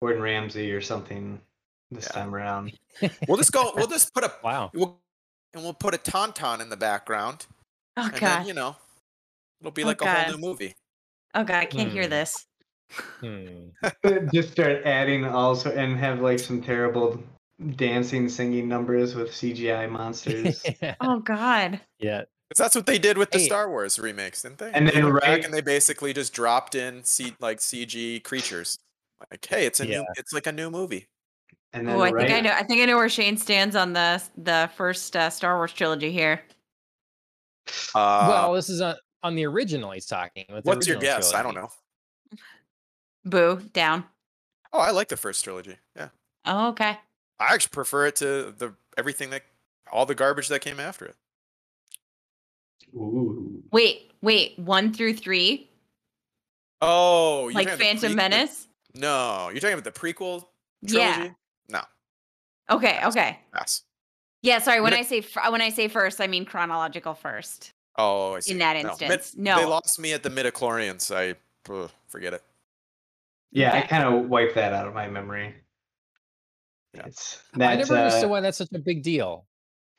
[0.00, 1.38] Gordon Ramsay or something
[1.90, 2.12] this Yeah.
[2.22, 2.72] time around.
[3.28, 3.72] We'll just go.
[3.76, 4.70] We'll just put a wow.
[4.72, 4.98] we'll,
[5.52, 7.44] and we'll put a tauntaun in the background,
[7.98, 8.20] Oh and god.
[8.20, 8.74] then you know,
[9.60, 10.16] it'll be Oh, like a God.
[10.28, 10.74] whole new movie.
[11.36, 12.10] Oh god, I can't hear Hmm.
[12.10, 12.46] this.
[13.20, 13.46] Hmm.
[14.32, 17.22] just start adding also and have like some terrible
[17.76, 20.62] dancing singing numbers with cgi monsters
[21.00, 21.80] Oh god.
[21.98, 22.22] yeah.
[22.48, 23.46] Because that's what they did with the Hey.
[23.46, 24.70] Star Wars remakes, didn't they?
[24.72, 28.78] And They then went right- and they basically just dropped in C, like CG creatures.
[29.32, 31.08] Like, hey, it's a new, it's like a new movie.
[31.72, 32.52] and then Oh, I think I know.
[32.52, 36.12] I think I know where Shane stands on the the first uh, Star Wars trilogy
[36.12, 36.40] here.
[37.94, 38.94] Uh, well, this is on,
[39.26, 40.44] on the original he's talking.
[40.48, 41.34] with what's your original guess?
[41.34, 41.68] I don't know.
[43.24, 44.04] Boo, down.
[44.72, 45.76] Oh, I like the first trilogy.
[45.96, 46.08] Yeah,
[46.44, 46.98] Oh, okay.
[47.38, 49.42] I actually prefer it to the everything that
[49.92, 51.16] all the garbage that came after it.
[52.94, 53.62] Ooh.
[53.72, 54.58] Wait, wait.
[54.58, 55.68] One through three,
[56.80, 58.68] Oh, you're like talking about the Phantom prequel- Menace.
[58.94, 60.44] No, you're talking about the prequel
[60.82, 61.30] Yeah.
[61.68, 61.80] No,
[62.70, 63.00] Okay.
[63.04, 63.38] Okay.
[63.52, 63.82] pass.
[64.42, 64.58] Yeah.
[64.60, 64.80] Sorry.
[64.80, 67.72] When I say fir- when I say first, I mean chronological first.
[67.98, 68.52] Oh, I see.
[68.52, 69.34] In that instance.
[69.36, 69.70] No, mid- they no.
[69.70, 71.14] lost me at the midichlorians.
[71.14, 71.34] I
[71.72, 72.42] ugh, forget it.
[73.52, 75.54] Yeah, I kind of wiped that out of my memory.
[76.94, 77.06] Yeah.
[77.06, 77.78] It's I that.
[77.78, 79.46] never understood uh, why that's such a big deal.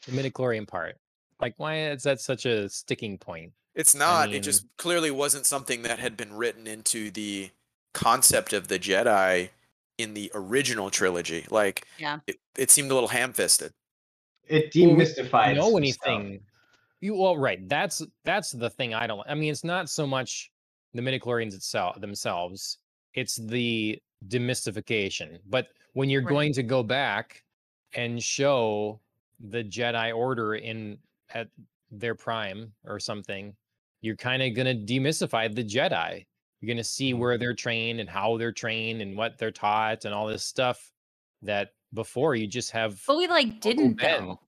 [0.05, 0.97] The midichlorian part.
[1.39, 3.53] Like, why is that such a sticking point?
[3.75, 4.27] It's not.
[4.29, 7.49] mean- it just clearly wasn't something that had been written into the
[7.93, 9.49] concept of the Jedi
[9.97, 11.45] in the original trilogy.
[11.49, 12.19] Like, Yeah.
[12.27, 13.71] it, it seemed a little ham-fisted.
[14.47, 15.95] it Well, we know anything.
[16.35, 16.56] stuff.
[17.07, 17.67] You well, right.
[17.69, 19.21] That's that's the thing I don't.
[19.29, 20.51] I mean, it's not so much
[20.93, 22.79] the midichlorians itself themselves.
[23.13, 25.39] It's the demystification.
[25.45, 26.27] But when you're Right.
[26.27, 27.43] going to go back
[27.93, 28.99] and show
[29.39, 30.99] the Jedi Order in
[31.33, 31.47] at
[31.91, 33.55] their prime or something,
[34.01, 36.25] you're kind of gonna demystify the Jedi.
[36.59, 37.19] You're gonna see Mhm.
[37.19, 40.91] where they're trained and how they're trained and what they're taught and all this stuff
[41.41, 44.39] that before you just have But we like didn't though.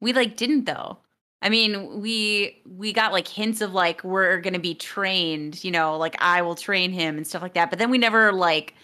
[0.00, 1.03] We like didn't though.
[1.44, 5.96] I mean, we we got like hints of like we're gonna be trained, you know,
[5.98, 7.70] like I will train him and stuff like that.
[7.70, 8.74] But then we never like.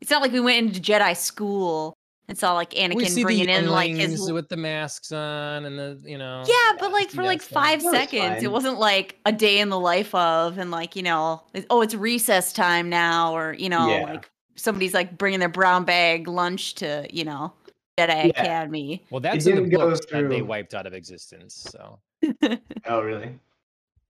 [0.00, 1.94] It's not like we went into Jedi school
[2.28, 3.98] and saw like we Anakin see bringing the in like his.
[3.98, 7.24] younglings l- with the masks on and the you know Yeah, but like for that
[7.24, 7.52] like stuff.
[7.64, 10.96] five That was seconds, it wasn't like a day in the life of, and like
[10.96, 14.04] you know, it- oh, it's recess time now, or you know, Yeah.
[14.04, 17.52] like somebody's like bringing their brown bag lunch to you know
[17.98, 18.42] Jedi Yeah.
[18.42, 19.04] Academy.
[19.10, 21.98] well that's in the didn't go books that they wiped out of existence so
[22.86, 23.38] Oh, really?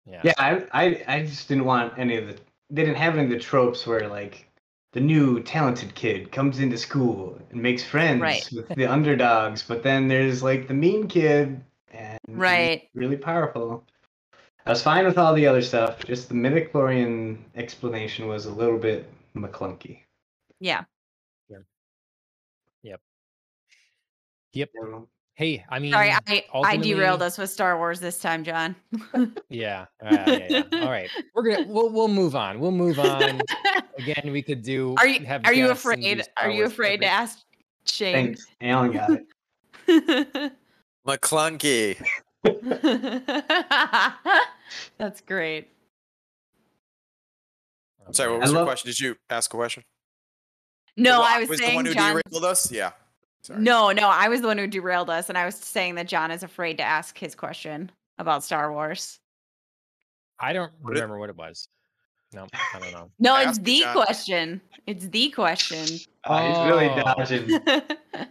[0.07, 2.35] yeah Yeah, I, I, I just didn't want any of the.
[2.71, 4.47] They didn't have any of the tropes where like
[4.93, 8.49] the new talented kid comes into school and makes friends Right.
[8.53, 11.61] with the underdogs, but then there's like the mean kid
[11.93, 12.89] and he's Right.
[12.95, 13.85] really powerful.
[14.67, 16.05] I was fine with all the other stuff.
[16.05, 20.01] Just the midichlorian explanation was a little bit McClunky.
[20.61, 20.85] Yeah.
[22.83, 22.97] yeah.
[24.53, 25.07] yep Um,
[25.41, 28.77] hey i mean Sorry, I I derailed us with Star Wars this time, John.
[29.49, 30.81] yeah, yeah, yeah, yeah.
[30.85, 33.41] all right we're gonna we'll, we'll move on we'll move on
[33.99, 36.23] again we could do are you have are you guests and do afraid?
[36.37, 37.21] Are you Wars afraid to coverage.
[37.23, 37.39] ask
[37.87, 38.15] Shane?
[38.15, 39.11] Thanks, Alan got
[39.89, 40.53] it.
[41.09, 41.97] McClunky.
[44.99, 45.69] That's great.
[48.07, 48.89] Oh, Sorry, what was I your love- question?
[48.89, 49.83] Did you ask a question?
[50.99, 52.21] No, I Rock was, was the saying one who John.
[52.31, 52.71] derailed us.
[52.71, 52.91] Yeah.
[53.43, 53.61] Sorry.
[53.61, 56.31] No, no, I was the one who derailed us, and I was saying that John
[56.31, 59.19] is afraid to ask his question about Star Wars.
[60.39, 61.69] i don't What it- remember what it was
[62.33, 63.95] no i don't know No, it's the John.
[63.95, 64.61] question.
[64.87, 65.87] It's the question.
[66.25, 67.03] Uh, he's really Oh.
[67.03, 68.27] dodging.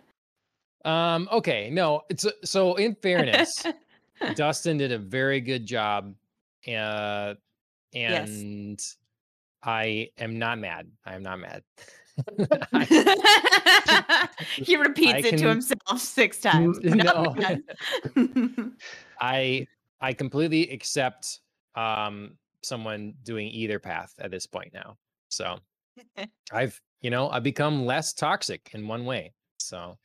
[0.86, 3.64] um okay no it's so in fairness
[4.36, 6.14] Dustin did a very good job.
[6.68, 7.36] Uh,
[7.94, 8.30] Yes.
[8.30, 8.80] and
[9.64, 10.92] I am not mad.
[11.06, 11.64] I am not mad.
[12.74, 14.30] I,
[14.64, 16.80] he repeats I it to himself six times.
[16.84, 17.36] no.
[17.36, 17.64] man.
[19.20, 19.68] I
[20.02, 21.42] I completely accept
[21.76, 24.98] um someone doing either path at this point now.
[25.30, 25.60] So
[26.52, 29.34] I've you know I've become less toxic in one way.
[29.60, 29.98] So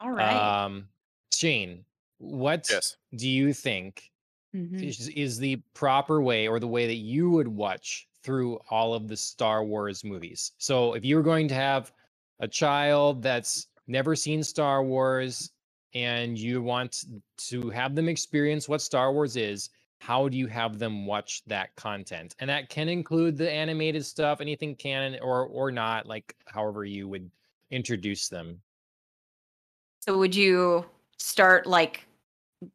[0.00, 0.64] All right.
[0.64, 0.88] um
[1.32, 1.84] Shane,
[2.18, 2.96] what Yes.
[3.14, 4.10] do you think
[4.54, 4.82] Mhm.
[4.82, 9.08] is, is the proper way or the way that you would watch through all of
[9.08, 10.52] the Star Wars movies.
[10.58, 11.92] So if you were going to have
[12.40, 15.50] a child that's never seen Star Wars
[15.94, 17.04] and you want
[17.36, 21.74] to have them experience what Star Wars is, how do you have them watch that
[21.76, 22.34] content?
[22.38, 27.06] And that can include the animated stuff, anything canon or or not, like however you
[27.08, 27.30] would
[27.70, 28.60] introduce them.
[30.00, 30.86] So would you
[31.18, 32.06] start like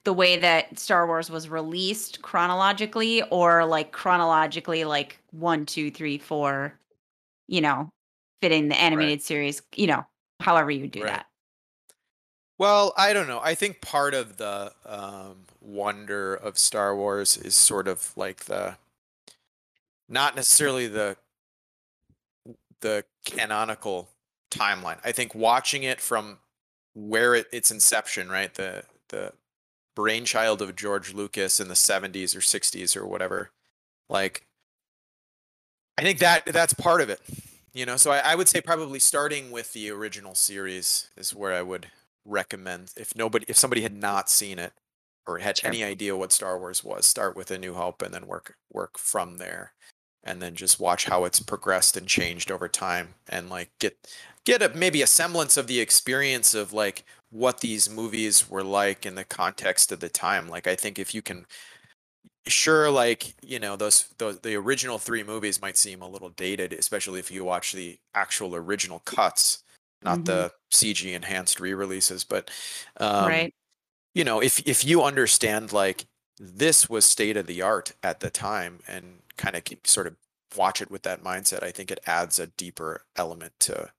[0.03, 6.17] the way that Star Wars was released chronologically, or like chronologically, like one, two, three,
[6.17, 6.79] four,
[7.47, 7.89] you know,
[8.41, 10.05] fitting the animated series, you know,
[10.39, 11.11] however you do Right.
[11.11, 11.27] that.
[12.57, 13.41] Well, I don't know.
[13.43, 18.77] I think part of the um, wonder of Star Wars is sort of like the,
[20.07, 21.17] not necessarily the,
[22.79, 24.09] the canonical
[24.51, 24.99] timeline.
[25.03, 26.39] I think watching it from
[26.93, 29.33] where it, its inception, right, the the
[29.95, 33.51] brainchild of George Lucas in the '70s or '60s or whatever,
[34.09, 34.47] like,
[35.97, 37.21] I think that that's part of it.
[37.73, 41.53] You know, so I, I would say probably starting with the original series is where
[41.53, 41.87] I would
[42.25, 44.73] recommend if nobody if somebody had not seen it
[45.27, 45.67] or had Sure.
[45.67, 48.97] any idea what Star Wars was, start with A New Hope and then work work
[48.97, 49.73] from there.
[50.23, 53.97] And then just watch how it's progressed and changed over time and like get
[54.45, 59.05] get a maybe a semblance of the experience of like what these movies were like
[59.05, 60.47] in the context of the time.
[60.49, 61.45] Like I think if you can
[62.47, 66.73] sure like you know those, those the original three movies might seem a little dated
[66.73, 69.63] especially if you watch the actual original cuts
[70.03, 70.25] not Mhm.
[70.25, 72.51] the cg enhanced re-releases but
[72.97, 73.53] um, right.
[74.15, 76.07] you know if if you understand like
[76.39, 80.17] this was state of the art at the time and kind of sort of
[80.57, 83.91] watch it with that mindset, I think it adds a deeper element to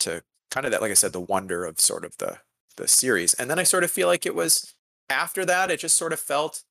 [0.00, 2.40] to kind of that, like I said, the wonder of sort of the
[2.76, 3.34] the series.
[3.34, 4.74] And then I sort of feel like it was
[5.10, 6.62] after that, it just sort of felt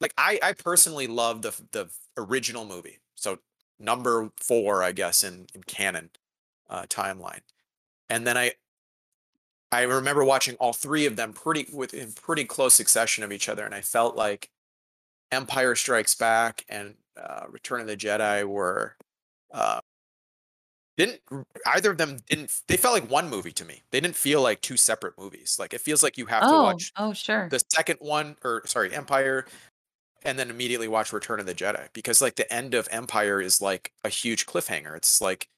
[0.00, 2.98] like I I personally love the the original movie.
[3.14, 3.38] So
[3.78, 6.10] number four, I guess, in in canon
[6.68, 7.42] uh, timeline.
[8.10, 8.52] And then I
[9.70, 13.64] I remember watching all three of them pretty within pretty close succession of each other,
[13.64, 14.50] and I felt like
[15.30, 18.96] Empire Strikes Back and uh, Return of the Jedi were
[19.52, 19.80] uh,
[20.98, 21.22] didn't
[21.66, 23.82] either of them didn't they felt like one movie to me.
[23.92, 25.56] They didn't feel like two separate movies.
[25.58, 27.48] Like it feels like you have to Oh, watch oh, sure.
[27.48, 29.46] the second one or sorry Empire,
[30.24, 33.62] and then immediately watch Return of the Jedi because like the end of Empire is
[33.62, 34.96] like a huge cliffhanger.
[34.96, 35.48] It's like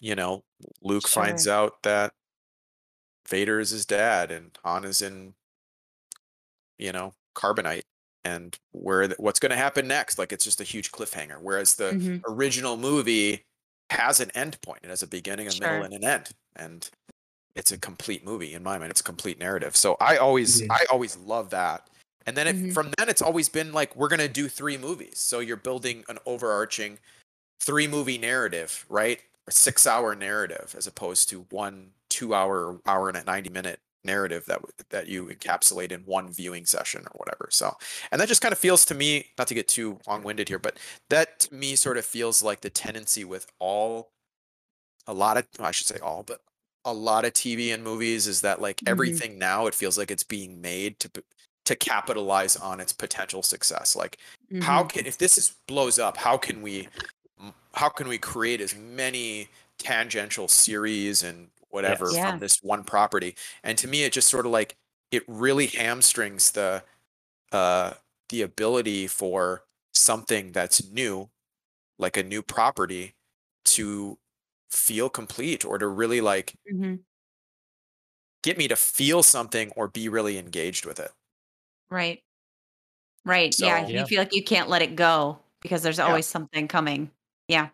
[0.00, 0.42] you know
[0.82, 2.12] Luke finds out that
[3.28, 5.34] Vader is his dad and Han is in
[6.78, 7.84] you know carbonite
[8.24, 11.76] and where th- what's going to happen next like it's just a huge cliffhanger whereas
[11.76, 12.22] the Mhm.
[12.28, 13.44] original movie
[13.92, 14.80] has an end point.
[14.82, 15.66] It has a beginning a Sure.
[15.68, 16.88] middle and an end and
[17.54, 18.90] it's a complete movie in my mind.
[18.90, 19.76] It's a complete narrative.
[19.76, 21.88] So i always i always love that.
[22.26, 22.72] And then it, Mhm.
[22.74, 25.18] from then it's always been like we're going to do three movies.
[25.18, 26.98] So you're building an overarching
[27.60, 29.20] three movie narrative right?
[29.48, 33.80] A six hour narrative as opposed to one two hour hour and a 90 minute
[34.04, 34.60] narrative that
[34.90, 37.72] that you encapsulate in one viewing session or whatever so
[38.10, 40.78] and that just kind of feels to me not to get too long-winded here but
[41.10, 44.12] that to me sort of feels like the tendency with all
[45.06, 46.40] a lot of well, i should say all but
[46.84, 49.22] a lot of tv and movies is that like Mhm.
[49.26, 51.10] everything now it feels like it's being made to
[51.64, 54.18] to capitalize on its potential success like
[54.60, 54.92] how Mhm.
[54.92, 56.88] can if this is blows up how can we
[57.74, 62.30] how can we create as many tangential series and whatever Yeah.
[62.32, 64.76] from this one property and to me it just sort of like
[65.12, 66.84] it really hamstrings the
[67.52, 67.94] uh
[68.30, 71.30] the ability for something that's new
[71.98, 73.14] like a new property
[73.64, 74.18] to
[74.70, 77.04] feel complete or to really like Mhm.
[78.42, 81.12] get me to feel something or be really engaged with it
[81.90, 82.22] Right.
[83.24, 83.54] Right.
[83.58, 83.86] yeah.
[83.86, 86.06] So- You feel like you can't let it go because there's Yeah.
[86.08, 87.10] always something coming.
[87.48, 87.70] Yeah.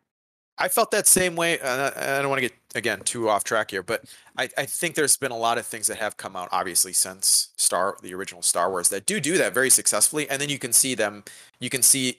[0.58, 1.58] I felt that same way.
[1.60, 4.04] Uh, I don't want to get again too off track here, but
[4.36, 7.50] I, I think there's been a lot of things that have come out, obviously, since
[7.56, 10.72] Star the original Star Wars that do do that very successfully, and then you can
[10.72, 11.24] see them.
[11.60, 12.18] You can see,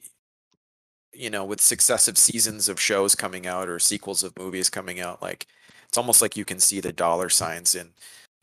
[1.14, 5.22] you know, with successive seasons of shows coming out or sequels of movies coming out,
[5.22, 5.48] like
[5.88, 7.90] it's almost like you can see the dollar signs in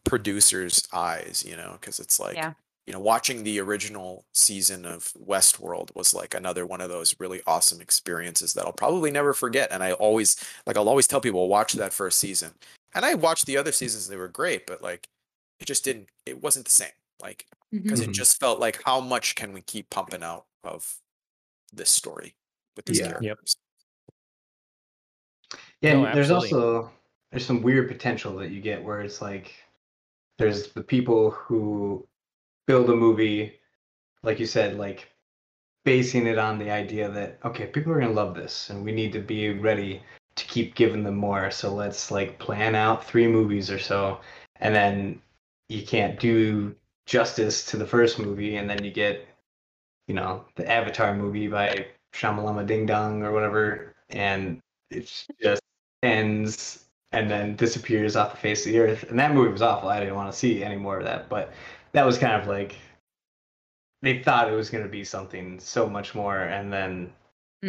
[0.04, 2.52] producers' eyes, you know, because it's like Yeah.
[2.86, 7.42] You know, watching the original season of Westworld was like another one of those really
[7.46, 9.72] awesome experiences that I'll probably never forget.
[9.72, 12.52] And I always like I'll always tell people watch that first season.
[12.94, 15.08] And I watched the other seasons; they were great, but like
[15.60, 16.10] it just didn't.
[16.26, 16.92] It wasn't the same.
[17.20, 18.08] Like because Mhm.
[18.08, 20.96] it just felt like how much can we keep pumping out of
[21.72, 22.36] this story
[22.76, 23.06] with these Yeah.
[23.20, 23.20] Yep.
[23.20, 23.56] characters?
[25.80, 26.90] Yeah, No, and there's also
[27.30, 29.52] there's some weird potential that you get where it's like
[30.38, 32.06] there's the people who
[32.66, 33.54] build a movie,
[34.22, 35.08] like you said, like
[35.84, 39.12] basing it on the idea that okay, people are gonna love this, and we need
[39.12, 40.02] to be ready
[40.36, 41.50] to keep giving them more.
[41.50, 44.20] So let's like plan out three movies or so,
[44.60, 45.20] and then
[45.68, 46.74] you can't do
[47.06, 49.26] justice to the first movie, and then you get,
[50.08, 55.62] you know, the Avatar movie by Shamalama Ding Dong or whatever, and it just
[56.02, 59.04] ends and then disappears off the face of the earth.
[59.08, 59.88] And that movie was awful.
[59.88, 61.28] I didn't want to see any more of that.
[61.28, 61.52] But
[61.96, 62.76] that was kind of like
[64.02, 67.10] they thought it was going to be something so much more, and then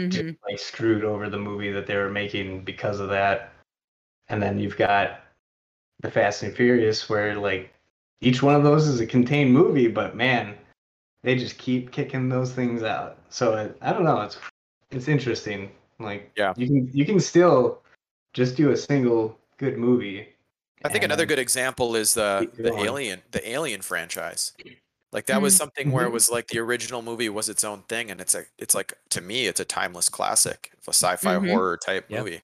[0.09, 0.37] just Mhm.
[0.47, 3.53] like screwed over the movie that they were making because of that.
[4.27, 5.21] And then you've got
[6.01, 7.73] the Fast and Furious, where like
[8.19, 10.57] each one of those is a contained movie, but man,
[11.23, 13.17] they just keep kicking those things out.
[13.29, 14.19] So it, I don't know.
[14.21, 14.37] It's
[14.91, 15.71] it's interesting.
[15.99, 16.53] Like Yeah.
[16.57, 17.81] you can you can still
[18.33, 20.35] just do a single good movie.
[20.83, 22.85] I think and another good example is the the going.
[22.85, 24.53] Alien the Alien franchise.
[25.11, 26.13] Like that was something where it Mhm.
[26.13, 29.21] was like the original movie was its own thing, and it's a it's like to
[29.21, 31.49] me it's a timeless classic, a sci-fi Mhm.
[31.49, 32.25] horror type Yep.
[32.25, 32.41] movie.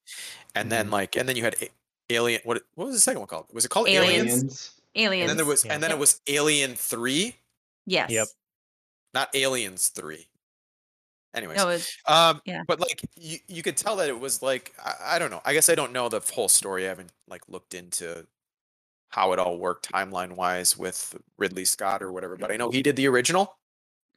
[0.54, 0.92] And then Mhm.
[0.92, 1.70] like and then you had A-
[2.10, 2.40] Alien.
[2.44, 3.46] What what was the second one called?
[3.52, 4.26] Was it called Aliens.
[4.32, 4.32] Aliens?
[4.32, 4.72] Aliens.
[4.96, 5.22] Aliens.
[5.22, 5.74] And then there was Yeah.
[5.74, 7.36] and then it was Alien Three,
[7.86, 8.10] yes.
[8.10, 8.28] Yep.
[9.14, 10.28] not Aliens Three.
[11.34, 12.62] Anyways, No, was, um, Yeah.
[12.66, 15.40] but like you, you could tell that it was like I, I don't know.
[15.44, 16.84] I guess I don't know the whole story.
[16.86, 18.26] I haven't like looked into
[19.08, 22.36] how it all worked timeline wise with Ridley Scott or whatever.
[22.36, 23.58] But I know he did the original,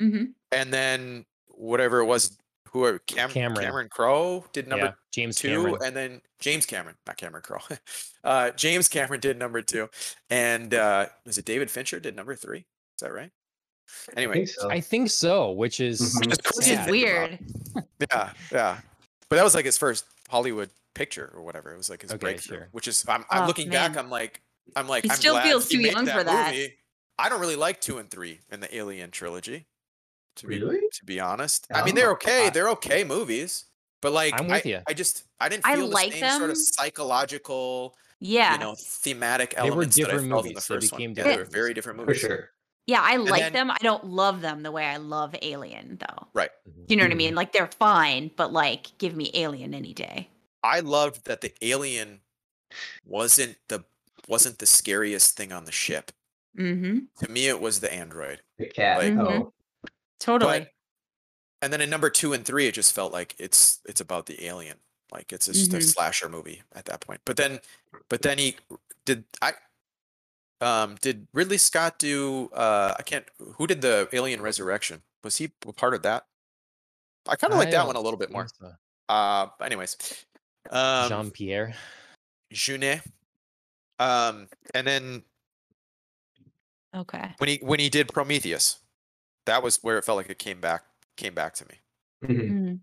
[0.02, 0.34] Mhm.
[0.52, 2.38] and then whatever it was,
[2.70, 3.64] whoever Cam- Cameron.
[3.66, 5.78] Cameron Crowe did number yeah, James two, Cameron.
[5.84, 7.62] and then James Cameron, not Cameron Crowe.
[8.24, 9.90] uh, James Cameron did number two,
[10.30, 12.60] and uh, was it David Fincher did number three?
[12.60, 13.32] Is that right?
[14.10, 14.70] I Anyway, think so.
[14.72, 16.28] I think so, which is Mhm.
[16.30, 17.40] Which is Which is weird.
[18.12, 18.80] yeah, yeah.
[19.30, 21.74] But that was like his first Hollywood picture or whatever.
[21.74, 22.58] It was like his Okay, breakthrough.
[22.58, 22.70] sure.
[22.72, 23.96] Which is, I'm, I'm Oh, looking back.
[23.98, 24.42] I'm like,
[24.76, 26.52] I'm like, He I'm still glad feels he too made young for that.
[26.54, 26.74] movie.
[27.20, 29.68] I don't really like two and three in the Alien trilogy.
[30.38, 30.80] To be Really?
[30.94, 32.48] to be honest, I mean Oh, they're okay.
[32.48, 33.66] I- They're okay movies,
[34.02, 34.80] but like I'm with I, ya.
[34.88, 38.54] I just I didn't I feel the like same sort of psychological, Yeah.
[38.54, 40.46] you know, thematic They were elements that I different movies.
[40.52, 40.68] in the movies.
[40.68, 40.98] They first one.
[41.00, 41.76] became Yeah, they different were very movies.
[41.76, 42.22] different For movies.
[42.22, 42.50] sure.
[42.88, 43.72] Yeah, I like then- them.
[43.72, 46.28] I don't love them the way I love Alien, though.
[46.34, 46.50] Right.
[46.68, 46.90] Mhm.
[46.90, 47.36] You know what I mean?
[47.36, 50.30] Like they're fine, but like give me Alien any day.
[50.64, 52.22] I loved that the alien
[53.06, 53.84] wasn't the
[54.28, 56.12] wasn't the scariest thing on the ship.
[56.58, 57.00] Mm-hmm.
[57.24, 58.42] To me, it was the android.
[58.58, 58.98] The cat.
[58.98, 59.28] Like- Mhm.
[59.44, 59.54] oh,
[60.20, 60.60] Totally.
[60.60, 60.74] But
[61.62, 64.44] and then in number two and three, it just felt like it's it's about the
[64.46, 64.78] alien.
[65.12, 65.84] Like it's just a Mhm.
[65.84, 67.22] slasher movie at that point.
[67.24, 67.60] But then,
[68.10, 68.58] but then he
[69.06, 69.54] did I.
[70.60, 72.50] Um, did Ridley Scott do?
[72.54, 73.26] Uh, I can't.
[73.58, 75.02] Who did the Alien Resurrection?
[75.24, 76.26] Was he a part of that?
[77.28, 78.48] I kind of like that one a little bit more.
[78.60, 78.72] so.
[79.10, 79.98] Uh, anyways,
[80.70, 81.74] um, Jean Pierre.
[82.54, 83.02] Jeunet.
[84.00, 85.24] Um, and then
[86.96, 87.34] okay.
[87.38, 88.80] when he when he did Prometheus,
[89.46, 90.84] that was where it felt like it came back
[91.18, 91.76] came back to me.
[92.24, 92.50] mhm.
[92.52, 92.80] Mhm.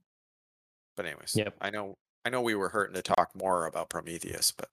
[0.96, 1.56] But anyways, Yep.
[1.60, 4.70] I know I know we were hurting to talk more about Prometheus, but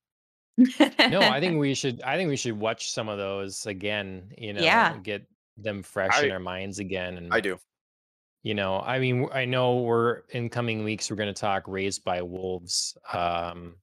[0.57, 2.01] No, I think we should.
[2.03, 4.31] I think we should watch some of those again.
[4.37, 4.97] You know, Yeah.
[4.97, 5.25] get
[5.57, 7.17] them fresh in I- our minds again.
[7.17, 7.57] And I do.
[8.43, 11.09] you know, I mean, I know we're in coming weeks.
[11.09, 12.97] We're going to talk Raised by Wolves.
[13.13, 13.75] Um,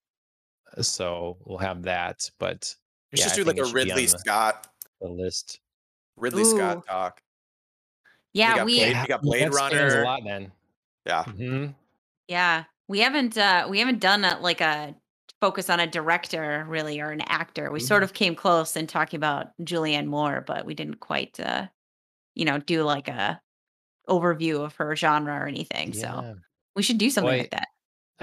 [0.80, 2.28] so we'll have that.
[2.38, 2.74] But
[3.12, 4.66] Let's Yeah, just I do like it a should be on Ridley the- Scott
[5.00, 5.60] the list.
[6.16, 6.56] Ridley Ooh.
[6.56, 7.22] Scott talk.
[8.34, 10.02] yeah, got we Blade- we got Blade that spans Runner.
[10.02, 10.20] a lot.
[10.24, 10.52] Then.
[11.06, 11.24] Yeah.
[11.24, 11.66] hmm
[12.26, 14.94] yeah we haven't uh we haven't done a, like a
[15.40, 17.70] focus on a director really or an actor.
[17.70, 18.04] We sort Mhm.
[18.04, 21.66] of came close in talking about Julianne Moore, but we didn't quite uh
[22.34, 23.40] you know do like a
[24.08, 25.92] overview of her genre or anything.
[25.92, 26.36] So
[26.74, 27.68] we should do something Boy, like that.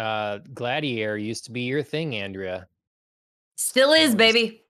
[0.02, 2.68] Uh, Gladiator used to be your thing, Andrea.
[3.56, 4.64] Still is, was- baby.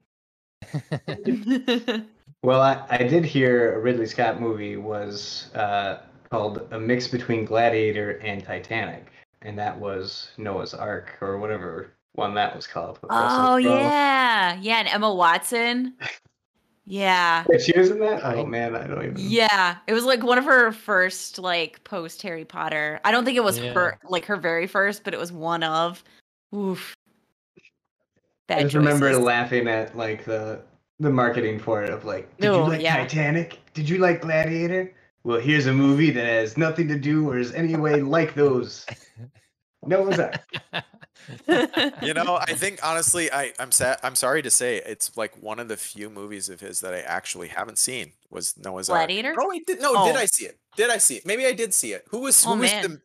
[2.43, 7.43] Well, I, I did hear a Ridley Scott movie was uh, called A Mix Between
[7.43, 9.07] Gladiator and Titanic,
[9.41, 12.99] and that was Noah's Ark or whatever one that was called.
[13.03, 13.57] oh Crowe.
[13.57, 15.93] yeah, yeah, and Emma Watson.
[16.87, 18.21] Yeah, Wait, she was in that?
[18.23, 19.15] Oh man, I don't even.
[19.17, 19.77] yeah.
[19.87, 22.99] It was like one of her first like post Harry Potter.
[23.03, 23.73] I don't think it was Yeah.
[23.73, 26.03] her like her very first, but it was one of.
[26.55, 26.95] Oof.
[28.47, 30.61] Bad I just remember laughing at like the
[30.99, 32.97] the marketing for it of like, did you Oh, like yeah.
[32.97, 33.59] Titanic?
[33.73, 34.93] Did you like Gladiator?
[35.23, 38.85] Well, here's a movie that has nothing to do or is any way like those.
[39.83, 40.35] Noah's Ark.
[42.01, 43.99] You know, I think honestly, I I'm sad.
[44.03, 46.99] I'm sorry to say, it's like one of the few movies of his that I
[47.01, 48.99] actually haven't seen was Noah's Ark.
[48.99, 49.35] Gladiator?
[49.39, 50.19] Oh, wait, did, no, did Oh.
[50.19, 50.57] I see it?
[50.75, 51.25] Did I see it?
[51.25, 52.05] Maybe I did see it.
[52.09, 52.83] Who was who Oh, was man.
[52.83, 53.01] the?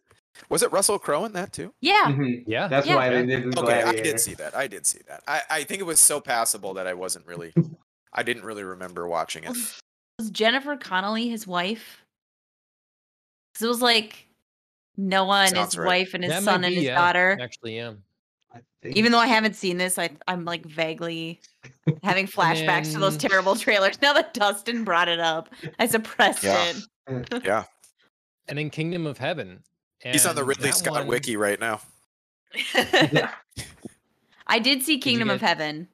[0.49, 1.73] Was it Russell Crowe in that too?
[1.81, 2.05] yeah.
[2.07, 2.45] Mhm.
[2.47, 2.67] yeah.
[2.69, 2.97] That's Yeah.
[2.97, 4.57] why they did the Okay, I did see that.
[4.57, 5.23] I did see that.
[5.29, 7.53] I I think it was so passable that I wasn't really.
[8.13, 9.51] I didn't really remember watching it.
[9.51, 9.81] Was,
[10.19, 12.03] was Jennifer Connelly his wife?
[13.53, 14.27] Because it was like
[14.97, 15.87] Noah and Sounds his right.
[15.87, 17.39] wife and his That son and be, his yeah, daughter.
[17.41, 17.93] Actually, yeah.
[18.85, 21.41] I Even though I haven't seen this, I I'm like vaguely
[22.03, 23.29] having flashbacks to those mm.
[23.29, 24.01] terrible trailers.
[24.03, 26.71] Now that Dustin brought it up, I suppressed Yeah.
[26.71, 26.77] it.
[27.09, 27.45] Mm.
[27.45, 27.65] Yeah,
[28.49, 29.63] And in Kingdom of Heaven.
[29.99, 31.81] he's on the Ridley Scott one- wiki right now.
[32.75, 33.33] yeah.
[34.47, 35.89] I did see Kingdom of get- Heaven.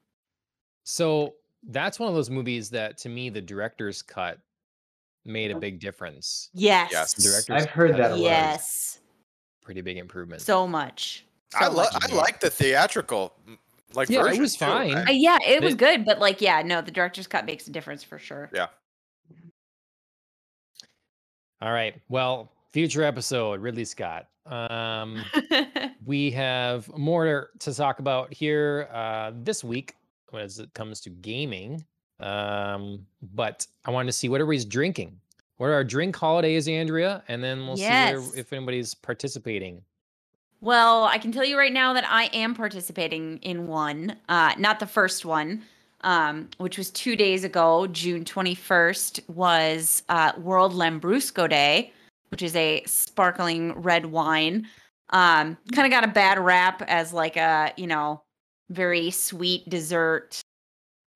[0.83, 1.35] So
[1.67, 4.39] that's one of those movies that, to me, the director's cut
[5.25, 5.59] made a oh.
[5.59, 6.49] big difference.
[6.53, 6.89] Yes.
[6.91, 7.13] Yes.
[7.13, 8.29] The director's I've heard cut that is a lot.
[8.29, 8.99] Yes.
[9.61, 10.41] Pretty big improvement.
[10.41, 11.26] So much.
[11.55, 11.87] I So love.
[12.01, 13.33] I like the theatrical
[13.93, 14.65] like Yeah, it version, was too.
[14.65, 14.95] fine.
[14.95, 17.71] I- Uh, yeah, it was good, but like, yeah, no, the director's cut makes a
[17.71, 18.49] difference for sure.
[18.53, 18.67] yeah.
[21.61, 21.95] All right.
[22.09, 24.27] Well, future episode, Ridley Scott.
[24.45, 25.23] Um,
[26.05, 29.95] we have more to talk about here uh, this week
[30.33, 31.83] as it comes to gaming.
[32.19, 35.19] Um, but I wanted to see what everybody's drinking.
[35.57, 37.23] What are our drink holidays, Andrea?
[37.27, 39.81] And then we'll see where, if anybody's participating.
[40.61, 44.79] Well, I can tell you right now that I am participating in one, uh, not
[44.79, 45.61] the first one,
[46.01, 47.85] um, which was two days ago.
[47.87, 51.93] June 21st was uh, World Lambrusco Day,
[52.29, 54.67] which is a sparkling red wine.
[55.11, 58.23] Um, kind of got a bad rap as like a, you know,
[58.71, 60.41] very sweet dessert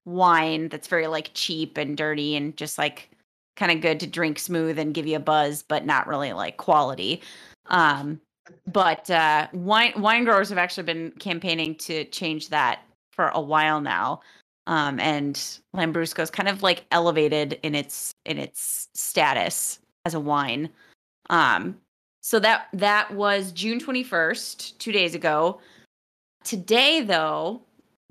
[0.06, 3.10] wine that's very like cheap and dirty and just like
[3.56, 6.58] kind of good to drink smooth and give you a buzz, but not really like
[6.58, 7.22] quality.
[7.68, 8.22] Um,
[8.68, 12.82] but uh, wine wine growers have actually been campaigning to change that
[13.12, 14.22] for a while now.
[14.68, 15.36] Um, and
[15.76, 20.70] Lambrusco is kind of like elevated in its in its status as a wine.
[21.30, 21.78] Um,
[22.22, 25.60] so that that was June 21st, two days ago.
[26.44, 27.62] Today, though,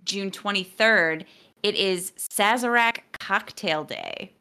[0.04, 1.24] June 23rd,
[1.62, 4.32] it is Sazerac Cocktail Day,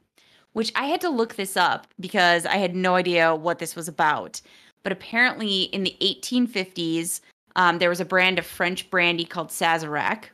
[0.54, 3.88] which I had to look this up because I had no idea what this was
[3.88, 4.42] about.
[4.84, 7.22] But apparently, in the 1850s,
[7.56, 10.26] um, there was a brand of French brandy called Sazerac,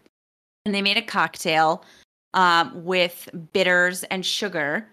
[0.65, 1.83] and they made a cocktail
[2.33, 4.87] um, with bitters and sugar.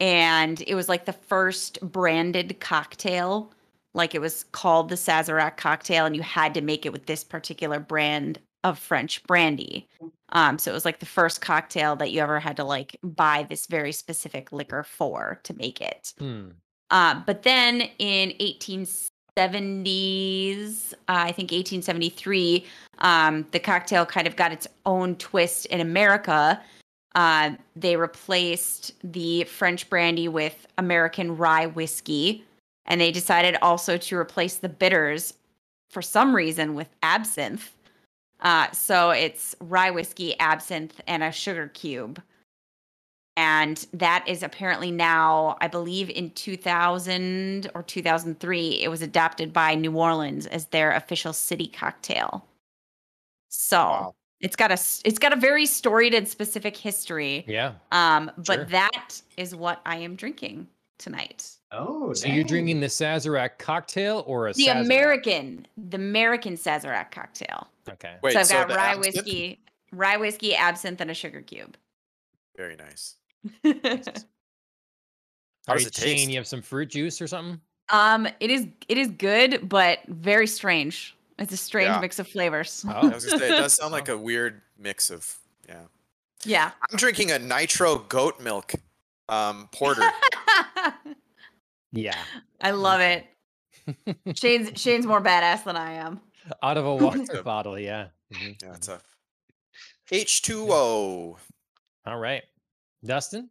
[0.00, 3.52] And it was like the first branded cocktail.
[3.94, 7.24] Like it was called the Sazerac cocktail, and you had to make it with this
[7.24, 9.88] particular brand of French brandy.
[10.30, 13.46] Um, so it was like the first cocktail that you ever had to like buy
[13.48, 16.12] this very specific liquor for to make it.
[16.18, 16.50] Hmm.
[16.90, 22.64] Uh, but then in 1870s, uh, I think 1873,
[22.98, 26.60] um, the cocktail kind of got its own twist in America.
[27.14, 32.44] Uh, they replaced the French brandy with American rye whiskey,
[32.86, 35.34] and they decided also to replace the bitters
[35.90, 37.74] for some reason with absinthe.
[38.40, 42.22] Uh, so it's rye whiskey, absinthe, and a sugar cube.
[43.38, 49.76] And that is apparently now, I believe in 2000 or 2003, it was adopted by
[49.76, 52.44] New Orleans as their official city cocktail.
[53.48, 54.14] So Wow.
[54.40, 57.44] it's got a s- it's got a very storied and specific history.
[57.46, 57.74] Yeah.
[57.92, 58.64] Um, but Sure.
[58.64, 60.66] that is what I am drinking
[60.98, 61.48] tonight.
[61.70, 64.80] Oh, So you're drinking the Sazerac cocktail or a The Sazerac?
[64.80, 67.68] American, the American Sazerac cocktail.
[67.88, 68.16] Okay.
[68.20, 69.14] Wait, so I've got rye absinthe?
[69.14, 69.60] whiskey,
[69.92, 71.76] rye whiskey, absinthe, and a sugar cube.
[72.56, 73.14] Very nice.
[73.64, 73.72] How
[75.66, 76.28] How does it Shane, taste?
[76.30, 77.60] you have some fruit juice or something?
[77.90, 81.14] um, it is it is good, but very strange.
[81.38, 82.00] It's a strange Yeah.
[82.00, 82.84] mix of flavors.
[82.88, 82.90] Oh.
[82.92, 85.36] I was gonna say it does sound like a weird mix of
[85.68, 85.82] yeah.
[86.44, 86.70] yeah.
[86.90, 88.72] I'm drinking a nitro goat milk
[89.28, 90.02] um, porter.
[91.90, 92.18] Yeah.
[92.60, 93.26] I love it.
[94.34, 96.20] Shane's Shane's more badass than I am.
[96.62, 98.08] Out of a water bottle, yeah.
[98.30, 98.76] Mhm, Yeah, mhm.
[98.76, 99.00] it's a
[100.12, 101.38] H2O.
[102.06, 102.42] All right.
[103.04, 103.48] Dustin?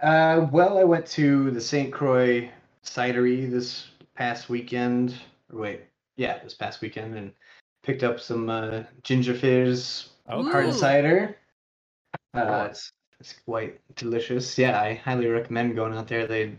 [0.00, 1.92] Uh, well, I went to the St.
[1.92, 2.50] Croix
[2.84, 5.14] cidery this past weekend.
[5.52, 5.80] Or wait,
[6.16, 7.32] yeah, this past weekend, and
[7.82, 10.72] picked up some uh, ginger fizz Oh, hard cool.
[10.74, 11.36] cider.
[12.34, 12.40] Oh.
[12.40, 14.58] Uh, it's, it's quite delicious.
[14.58, 16.26] Yeah, I highly recommend going out there.
[16.26, 16.54] They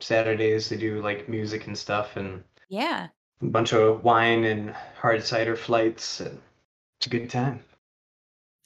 [0.00, 3.08] Saturdays they do like music and stuff, and Yeah.
[3.40, 6.38] a bunch of wine and hard cider flights, and
[6.98, 7.60] it's a good time.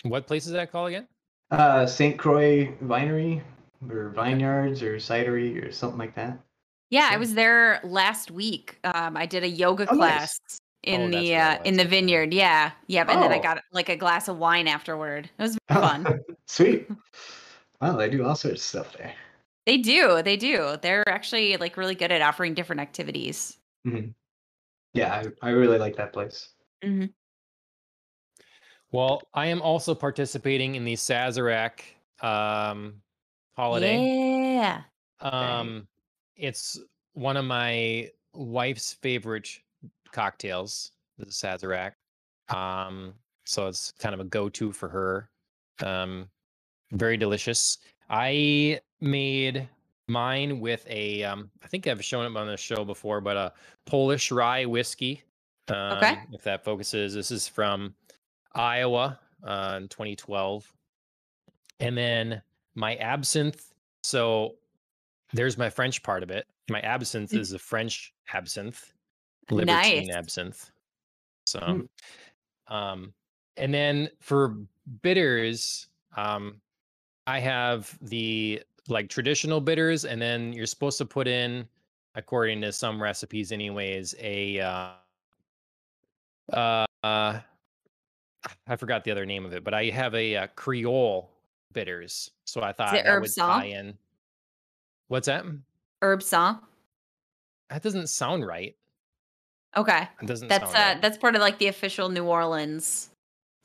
[0.03, 1.07] What place is that called again?
[1.51, 2.19] Uh, St.
[2.19, 3.43] Croix Vinery
[3.91, 6.39] or Vineyards or Cidery or something like that.
[6.91, 8.79] Yeah, I was there last week.
[8.85, 9.97] Um, I did a yoga Oh, nice.
[9.97, 10.41] class
[10.85, 12.33] in Oh, the uh, in the vineyard.
[12.33, 13.09] Yeah, yep.
[13.11, 13.43] And then I Oh.
[13.43, 15.29] got like a glass of wine afterward.
[15.39, 16.07] It was fun.
[16.47, 16.89] Sweet.
[17.81, 19.15] Wow, they do all sorts of stuff there.
[19.67, 20.77] they do, they do.
[20.81, 23.59] They're actually like really good at offering different activities.
[24.95, 26.49] Yeah, I, I really like that place.
[26.83, 27.07] hmm
[28.91, 31.81] Well, I am also participating in the Sazerac
[32.23, 32.95] um,
[33.57, 34.55] holiday.
[34.55, 34.83] Yeah.
[35.21, 35.87] Um,
[36.37, 36.81] it's
[37.13, 39.49] one of my wife's favorite
[40.13, 41.93] cocktails, the Sazerac.
[42.49, 43.13] Um,
[43.45, 45.31] so it's kind of a go-to for her.
[45.85, 46.29] Um,
[46.93, 47.79] very delicious.
[48.09, 49.69] I made
[50.07, 53.53] mine with a, um, I think I've shown it on the show before, but a
[53.85, 55.23] Polish rye whiskey.
[55.69, 56.19] Um, Okay.
[56.33, 57.95] If that focuses, this is from
[58.55, 60.73] Iowa uh, in 2012.
[61.81, 62.43] And then
[62.75, 63.73] my absinthe.
[64.03, 64.57] So
[65.33, 66.47] there's my French part of it.
[66.71, 67.39] My absinthe Mm.
[67.39, 68.93] is a French absinthe,
[69.51, 70.17] Libertine Nice.
[70.17, 70.71] absinthe.
[71.47, 71.89] So, Mm.
[72.67, 73.15] um,
[73.57, 74.57] and then for
[75.03, 76.61] bitters, um,
[77.27, 81.69] I have the like traditional bitters, and then you're supposed to put in,
[82.15, 84.95] according to some recipes, anyways, a uh,
[86.53, 87.41] uh,
[88.67, 91.31] I forgot the other name of it, but I have a, uh Creole
[91.73, 92.31] bitters.
[92.45, 93.97] So I thought that would tie in.
[95.09, 95.45] What's that?
[96.03, 96.61] Herbsaint.
[97.71, 98.75] That doesn't sound right.
[99.77, 100.09] Okay.
[100.23, 101.03] It doesn't That's sound uh right.
[101.03, 103.11] that's part of like the official New Orleans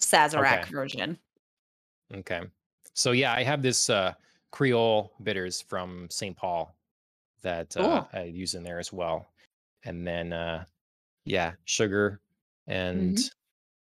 [0.02, 0.72] Sazerac Okay.
[0.72, 1.18] version.
[2.14, 2.42] Okay.
[2.94, 4.14] So yeah, I have this uh
[4.52, 6.36] Creole bitters from St.
[6.38, 6.76] Paul
[7.42, 9.28] that uh, I use in there as well.
[9.84, 10.66] And then uh
[11.26, 12.20] yeah, sugar
[12.68, 13.18] and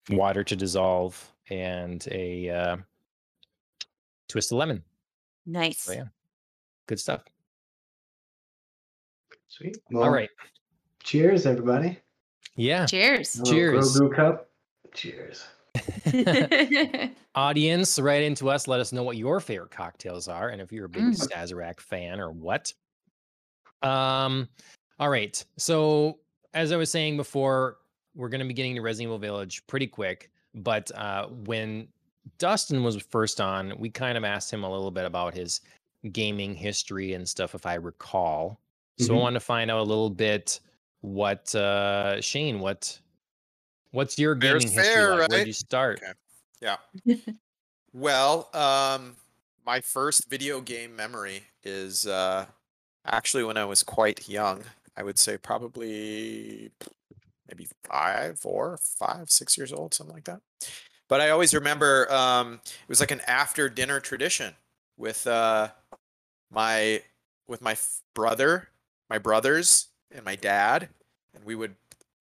[0.10, 2.78] water to dissolve and a uh
[4.28, 4.84] twist of lemon.
[5.46, 5.80] Nice.
[5.82, 6.06] So yeah.
[6.88, 7.24] Good stuff.
[9.48, 9.78] Sweet.
[9.94, 10.30] All Well, right.
[11.04, 12.00] Cheers, everybody.
[12.56, 12.86] Yeah.
[12.86, 13.40] Cheers.
[13.46, 14.00] Cheers.
[14.00, 14.50] Grogu cup.
[14.94, 15.46] Cheers.
[17.36, 18.68] Audience, write into us.
[18.68, 21.28] Let us know what your favorite cocktails are, and if you're a big Mm.
[21.30, 22.72] Sazerac fan or what.
[23.82, 24.48] Um,
[25.00, 25.44] all right.
[25.58, 26.20] So
[26.54, 27.78] as I was saying before,
[28.16, 30.32] we're going to be getting to Resident Evil Village pretty quick.
[30.56, 31.88] But uh, when
[32.38, 35.62] Dustin was first on, we kind of asked him a little bit about his
[36.12, 38.60] gaming history and stuff, if I recall.
[39.00, 39.22] So I Mhm.
[39.22, 40.60] want to find out a little bit
[41.02, 43.00] what uh Shane, what
[43.92, 45.30] what's your Fair's gaming history fair, like?
[45.30, 46.02] Where'd you start?
[46.04, 46.14] Okay.
[46.62, 46.78] Yeah.
[47.94, 49.18] Well, um,
[49.66, 52.48] my first video game memory is uh,
[53.06, 54.64] actually when I was quite young.
[54.98, 56.72] I would say probably
[57.54, 60.42] maybe five, four, five, six years old, something like that.
[61.08, 64.56] But I always remember um, it was like an after dinner tradition
[64.98, 65.70] with uh,
[66.52, 67.02] my
[67.48, 67.76] with my
[68.16, 68.70] brother,
[69.10, 70.90] my brothers, and my dad,
[71.36, 71.76] and we would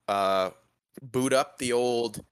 [0.08, 0.50] uh,
[1.00, 2.24] boot up the old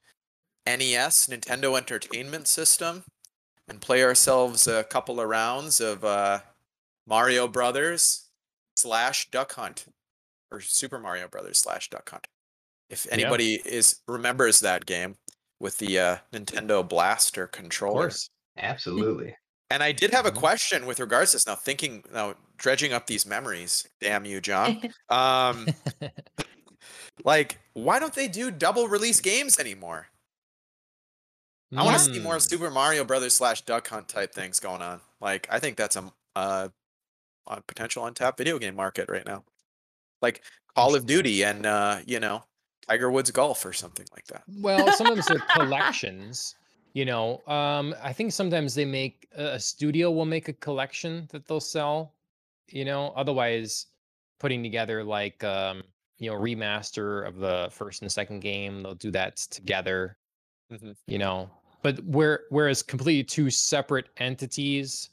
[0.66, 3.04] NES Nintendo Entertainment System
[3.68, 6.40] and play ourselves a couple of rounds of uh,
[7.06, 8.28] Mario Brothers
[8.74, 9.86] slash Duck Hunt
[10.50, 12.26] or Super Mario Brothers slash Duck Hunt.
[12.90, 15.14] If anybody is remembers that game
[15.60, 18.02] with the uh, Nintendo Blaster Of controller.
[18.08, 18.28] course.
[18.58, 19.34] Absolutely.
[19.70, 20.36] And I did have a Mhm.
[20.38, 21.46] question with regards to this.
[21.46, 23.86] Now thinking, now dredging up these memories.
[24.00, 24.92] Damn you, John.
[25.08, 25.68] Um,
[27.24, 30.08] like, why don't they do double release games anymore?
[31.76, 32.48] I want to see more Mm.
[32.48, 35.00] Super Mario Brothers slash Duck Hunt type things going on.
[35.20, 36.68] Like, I think that's a, uh,
[37.46, 39.44] a potential untapped video game market right now.
[40.20, 40.42] Like
[40.74, 42.42] Call of Duty and uh, you know
[42.90, 44.42] Tiger Woods Golf or something like that.
[44.58, 46.56] Well, sometimes they're collections.
[46.92, 51.28] You know, um, I think sometimes they make a a studio will make a collection
[51.30, 52.14] that they'll sell.
[52.68, 53.86] You know, otherwise
[54.40, 55.82] putting together like um,
[56.18, 60.16] you know remaster of the first and second game, they'll do that together.
[60.72, 60.96] Mhm.
[61.06, 61.50] You know,
[61.82, 65.10] but where whereas completely two separate entities,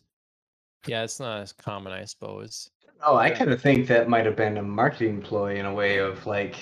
[0.87, 2.71] yeah, it's not as common, I suppose.
[3.05, 5.99] Oh, I kind of think that might have been a marketing ploy in a way
[5.99, 6.55] of like,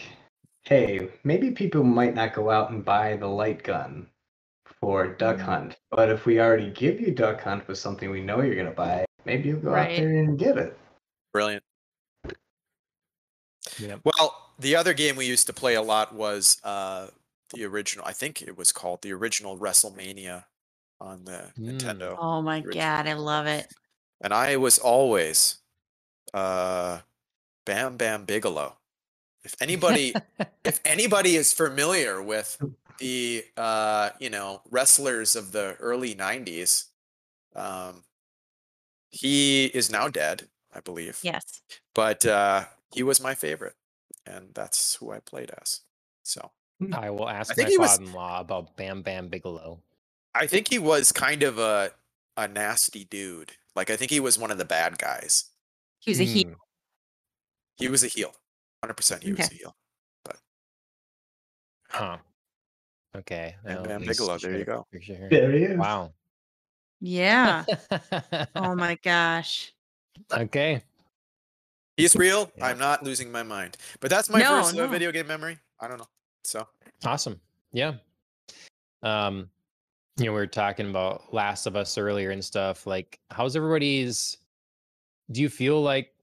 [0.65, 4.07] hey, maybe people might not go out and buy the light gun
[4.81, 5.41] for Duck Mm.
[5.41, 8.71] Hunt, but if we already give you Duck Hunt with something we know you're gonna
[8.71, 9.91] buy, maybe you'll go Right.
[9.91, 10.77] out there and get it.
[11.33, 11.63] Brilliant.
[13.79, 14.01] Yep.
[14.03, 17.07] Well, the other game we used to play a lot was uh,
[17.53, 18.05] the original.
[18.05, 20.45] I think it was called the original WrestleMania
[21.01, 21.77] on the Mm.
[21.79, 22.15] Nintendo.
[22.19, 23.67] oh my god, I love it.
[24.21, 25.57] and I was always
[26.33, 27.01] uh,
[27.65, 28.77] Bam Bam Bigelow.
[29.45, 30.13] If anybody,
[30.65, 32.61] if anybody is familiar with
[32.99, 36.85] the uh, you know wrestlers of the early '90s,
[37.55, 38.03] um,
[39.09, 41.19] he is now dead, I believe.
[41.21, 41.61] Yes.
[41.93, 43.75] But uh, he was my favorite,
[44.25, 45.81] and that's who I played as.
[46.23, 46.51] So
[46.93, 49.79] I will ask think my he father-in-law about Bam Bam Bigelow.
[50.33, 51.91] I think he was kind of a
[52.35, 53.53] a nasty dude.
[53.75, 55.45] Like I think he was one of the bad guys.
[55.99, 56.47] He was a heel.
[56.47, 56.53] Hmm.
[57.77, 58.33] He was a heel.
[58.87, 59.55] 100% he was Okay.
[59.55, 59.75] a heel.
[61.89, 62.17] Huh.
[63.15, 63.55] Okay.
[63.63, 64.85] Bam well, Bam Bigelow, there you go.
[64.91, 64.99] for.
[65.29, 65.77] There he is.
[65.77, 66.11] Wow.
[66.99, 67.63] Yeah.
[68.55, 69.73] oh my gosh.
[70.33, 70.81] okay.
[71.97, 72.51] He's real.
[72.57, 72.67] Yeah.
[72.67, 73.77] I'm not losing my mind.
[74.01, 74.87] But that's my No, first uh, no.
[74.87, 75.57] video game memory.
[75.79, 76.07] I don't know.
[76.43, 76.67] So
[77.05, 77.39] Awesome.
[77.71, 77.93] Yeah.
[79.01, 79.49] Um,
[80.17, 82.85] you know, we were talking about Last of Us earlier and stuff.
[82.85, 84.37] Like, how's everybody's?
[85.31, 86.13] Do you feel like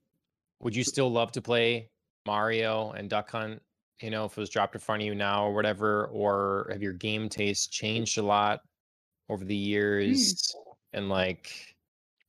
[0.60, 1.88] would you still love to play
[2.26, 3.62] Mario and Duck Hunt?
[4.00, 6.82] You know, if it was dropped in front of you now or whatever, or have
[6.82, 8.62] your game tastes changed a lot
[9.28, 10.54] over the years?
[10.92, 11.76] And like,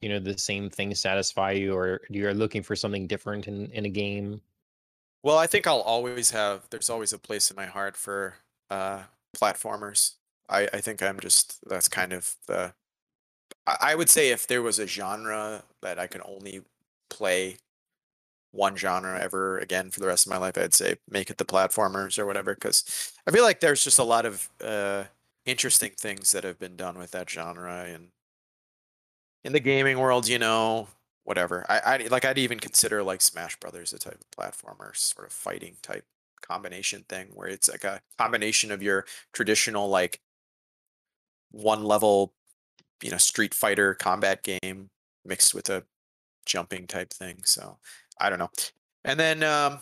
[0.01, 3.85] you know, the same things satisfy you, or you're looking for something different in in
[3.85, 4.41] a game?
[5.23, 6.69] Well, I think I'll always have.
[6.69, 8.35] There's always a place in my heart for
[8.69, 9.03] uh,
[9.35, 10.15] platformers.
[10.49, 11.57] I, I think I'm just.
[11.67, 12.73] That's kind of the.
[13.65, 16.61] I, I would say if there was a genre that I can only
[17.09, 17.57] play
[18.53, 21.45] one genre ever again for the rest of my life, I'd say make it the
[21.45, 22.53] platformers or whatever.
[22.53, 25.05] Because I feel like there's just a lot of uh,
[25.45, 28.09] interesting things that have been done with that genre and
[29.43, 30.87] in the gaming world, you know,
[31.23, 31.65] whatever.
[31.67, 35.33] I, I like I'd even consider like Smash Brothers a type of platformer, sort of
[35.33, 36.05] fighting type
[36.41, 40.19] combination thing where it's like a combination of your traditional like
[41.51, 42.33] one level,
[43.01, 44.89] you know, Street Fighter combat game
[45.25, 45.83] mixed with a
[46.45, 47.39] jumping type thing.
[47.45, 47.77] So
[48.19, 48.49] I don't know.
[49.05, 49.79] And then um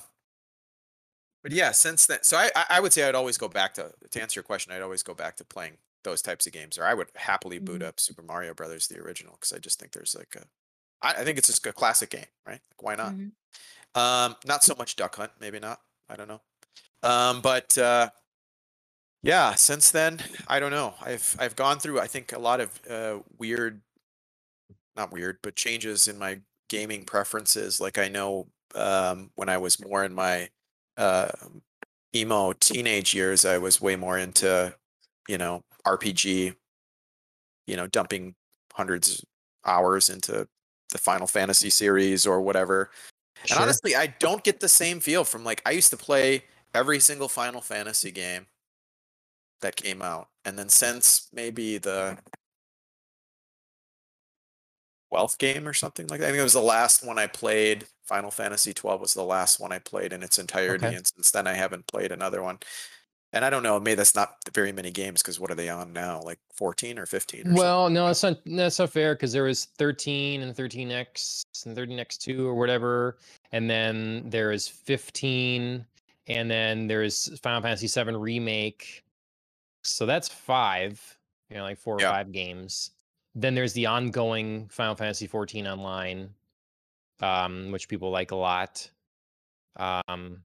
[1.44, 4.22] but yeah, since then so I I- would say I'd always go back to to
[4.22, 6.94] answer your question, I'd always go back to playing those types of games, or I
[6.94, 7.88] would happily boot Mhm.
[7.88, 10.46] up Super Mario Brothers, the original, because I just think there's like a,
[11.02, 12.62] I, I think it's just a classic game, right?
[12.72, 13.16] Like, why not?
[13.16, 13.32] Mhm.
[13.96, 15.82] Um, not so much Duck Hunt, maybe not.
[16.10, 16.42] I don't know.
[17.04, 18.10] Um, but uh,
[19.24, 20.96] yeah, since then, I don't know.
[21.02, 23.82] I've I've gone through I think a lot of uh, weird,
[24.96, 26.42] not weird, but changes in my
[26.72, 27.82] gaming preferences.
[27.82, 30.50] Like I know um, when I was more in my
[30.98, 31.28] uh,
[32.16, 34.74] emo teenage years, I was way more into
[35.28, 36.56] you know RPG,
[37.68, 38.36] you know, dumping
[38.74, 39.24] hundreds
[39.66, 40.48] hours into
[40.92, 42.90] the Final Fantasy series or whatever.
[43.50, 47.00] And honestly, I don't get the same feel from like I used to play every
[47.00, 48.48] single Final Fantasy game
[49.62, 50.30] that came out.
[50.46, 52.18] And then since maybe the
[55.12, 56.28] Wealth game or something like that.
[56.28, 57.86] I think it was the last one I played.
[58.06, 60.86] Final Fantasy 12 was the last one I played in its entirety.
[60.86, 60.96] Okay.
[60.96, 62.60] And since then, I haven't played another one.
[63.34, 65.94] And I don't know, maybe that's not very many games because what are they on
[65.94, 66.22] now?
[66.22, 67.58] Like 14 or 15 or something?
[67.58, 72.40] Well, no, that's not that's not fair because there was 13 and 13x and 13x2
[72.40, 73.18] or whatever,
[73.54, 75.86] and then there is 15,
[76.28, 79.02] and then there's Final Fantasy 7 remake.
[79.84, 81.18] So that's five,
[81.50, 82.12] you know, like four or Yeah.
[82.12, 82.92] five games.
[83.36, 86.34] Then there's the ongoing Final Fantasy 14 online,
[87.22, 88.90] um, which people like a lot.
[89.78, 90.44] Um,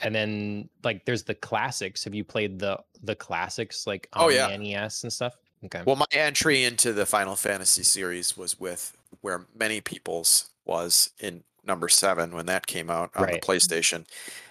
[0.00, 2.02] and then like there's the classics.
[2.04, 4.48] Have you played the the classics like on Oh, yeah.
[4.48, 5.36] the NES and stuff?
[5.64, 5.82] Okay.
[5.86, 11.44] Well, my entry into the Final Fantasy series was with where many people's was in
[11.64, 13.40] number seven when that came out on Right.
[13.40, 14.06] the PlayStation,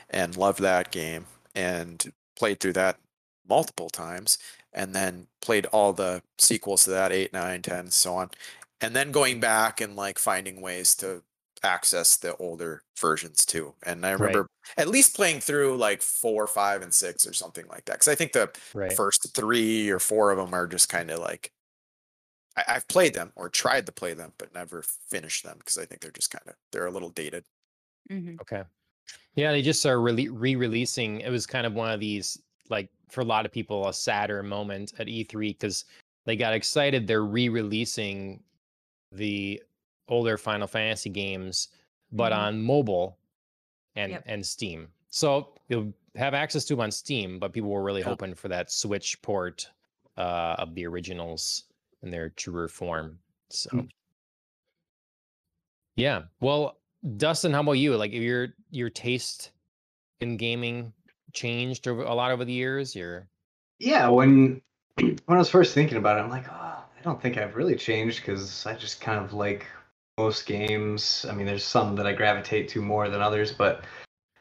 [0.10, 2.98] and loved that game and played through that
[3.52, 4.38] multiple times,
[4.74, 8.32] and then played all the sequels to that eight, nine, ten, so on,
[8.82, 11.24] and then going back and like finding ways to
[11.64, 13.76] access the older versions too.
[13.84, 14.42] And I Right.
[14.42, 14.48] remember
[14.78, 18.16] at least playing through like four, five, and six or something like that because I
[18.16, 18.98] think the right.
[18.98, 21.52] first three or four of them are just kind of like
[22.56, 25.86] I, I've played them or tried to play them, but never finished them because I
[25.86, 27.46] think they're just kind of they're a little dated.
[28.10, 28.64] hmm Okay.
[29.36, 31.22] Yeah, they just are rele- re-releasing.
[31.22, 34.42] It was kind of one of these, like for a lot of people, a sadder
[34.42, 35.86] moment at E3 because
[36.26, 37.06] they got excited.
[37.08, 38.44] They're re-releasing
[39.12, 39.62] the
[40.08, 41.70] older Final Fantasy games,
[42.12, 42.38] but Mhm.
[42.38, 43.18] on mobile
[43.96, 44.24] and Yep.
[44.26, 44.92] and Steam.
[45.10, 48.08] So you'll have access to them on Steam, but people were really Yeah.
[48.08, 49.70] hoping for that Switch port
[50.18, 51.64] uh, of the originals
[52.04, 53.18] in their truer form.
[53.50, 53.70] So.
[53.72, 53.90] Mm.
[55.96, 56.24] Yeah.
[56.42, 56.78] Well,
[57.18, 57.96] Dustin, how about you?
[57.96, 59.52] Like your your taste
[60.20, 60.94] in gaming
[61.34, 62.96] changed over a lot over the years?
[62.96, 63.28] Your
[63.80, 64.62] Yeah, when
[65.00, 67.76] when I was first thinking about it, I'm like, oh, I don't think I've really
[67.76, 69.66] changed because I just kind of like
[70.18, 71.26] most games.
[71.30, 73.86] I mean, there's some that I gravitate to more than others, but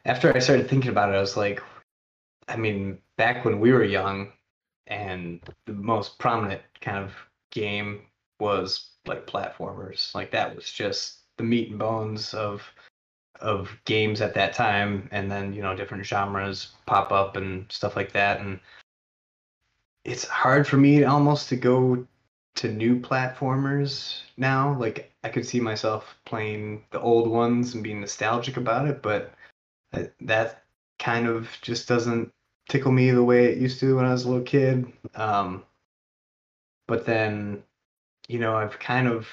[0.05, 1.61] after I started thinking about it, I was like,
[2.47, 4.31] I mean, back when we were young,
[4.87, 7.13] and the most prominent kind of
[7.51, 8.01] game
[8.39, 10.13] was like platformers.
[10.13, 12.61] Like that was just the meat and bones of
[13.41, 17.95] of games at that time, and then you know different genres pop up and stuff
[17.95, 18.59] like that, and
[20.03, 22.05] it's hard for me almost to go
[22.55, 24.77] to new platformers now.
[24.79, 29.33] Like I could see myself playing the old ones and being nostalgic about it, but
[30.21, 30.63] that-
[30.99, 32.31] kind of just doesn't
[32.69, 34.91] tickle me the way it used to when I was a little kid.
[35.15, 35.65] Um,
[36.87, 37.63] but then,
[38.27, 39.27] you know, I've kind of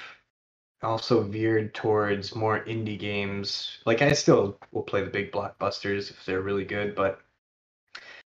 [0.83, 3.79] also veered towards more indie games.
[3.87, 7.20] Like I still will play the big blockbusters if they're really good, but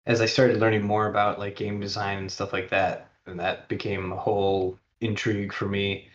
[0.05, 3.69] as I started learning more about like game design and stuff like that, and that
[3.69, 6.09] became a whole intrigue for me.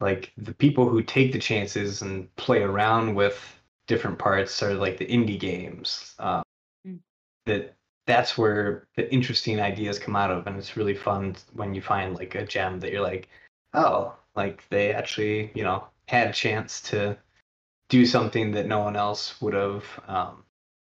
[0.00, 3.36] Like the people who take the chances and play around with
[3.88, 6.14] different parts are like the indie games.
[6.20, 6.42] Um,
[6.86, 7.00] Mm.
[7.46, 7.74] That
[8.06, 12.14] that's where the interesting ideas come out of, and it's really fun when you find
[12.16, 13.28] like a gem that you're like,
[13.74, 17.18] oh, like they actually you know had a chance to
[17.90, 19.84] do something that no one else would have.
[20.06, 20.44] Um,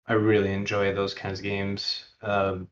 [0.07, 2.05] I really enjoy those kinds of games.
[2.21, 2.67] Um,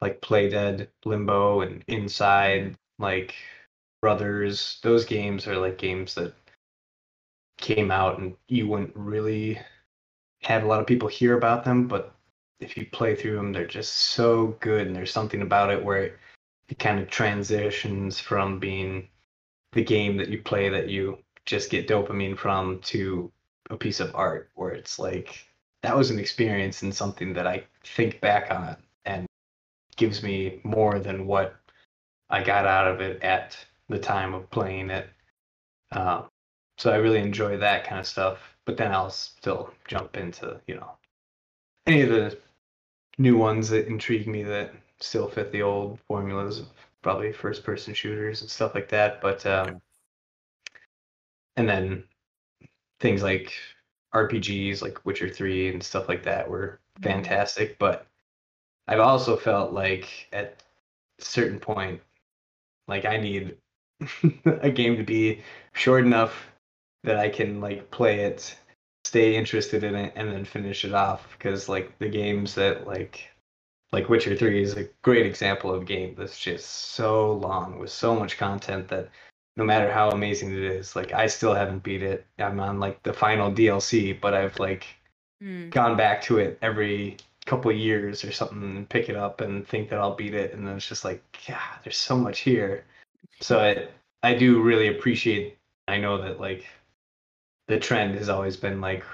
[0.00, 3.34] like Playdead, Limbo, and Inside, like
[4.00, 4.80] Brothers.
[4.82, 6.34] Those games are like games that
[7.58, 9.60] came out and you wouldn't really
[10.42, 12.14] have a lot of people hear about them, but
[12.60, 16.02] if you play through them, they're just so good, and there's something about it where
[16.02, 16.18] it,
[16.68, 19.08] it kind of transitions from being
[19.72, 23.32] the game that you play that you just get dopamine from to
[23.70, 25.46] a piece of art where it's like
[25.82, 29.26] that was an experience and something that I think back on and
[29.96, 31.56] gives me more than what
[32.30, 33.56] I got out of it at
[33.88, 35.08] the time of playing it.
[35.90, 36.28] Um,
[36.78, 38.38] so I really enjoy that kind of stuff.
[38.64, 40.92] But then I'll still jump into you know
[41.86, 42.38] any of the
[43.18, 46.62] new ones that intrigue me that still fit the old formulas
[47.02, 49.20] probably first person shooters and stuff like that.
[49.20, 49.80] But um, Okay.
[51.56, 52.04] and then
[53.00, 53.54] things like
[54.12, 57.78] RPGs like Witcher 3 and stuff like that were fantastic.
[57.78, 58.06] But
[58.88, 60.62] I've also felt like at
[61.20, 62.02] a certain point,
[62.88, 63.58] like I need
[64.46, 65.42] a game to be
[65.74, 66.48] short enough
[67.04, 68.56] that I can like play it,
[69.04, 71.28] stay interested in it, and then finish it off.
[71.38, 73.31] Because like the games that like
[73.92, 77.90] like Witcher 3 is a great example of a game that's just so long with
[77.90, 79.10] so much content that
[79.56, 82.26] no matter how amazing it is, like I still haven't beat it.
[82.38, 84.86] I'm on like the final DLC, but I've like
[85.42, 85.70] Mm.
[85.70, 87.16] gone back to it every
[87.46, 90.66] couple years or something and pick it up and think that I'll beat it and
[90.66, 92.84] then it's just like yeah there's so much here
[93.40, 93.88] so I
[94.22, 96.66] I do really appreciate I know that like
[97.66, 99.04] the trend has always been like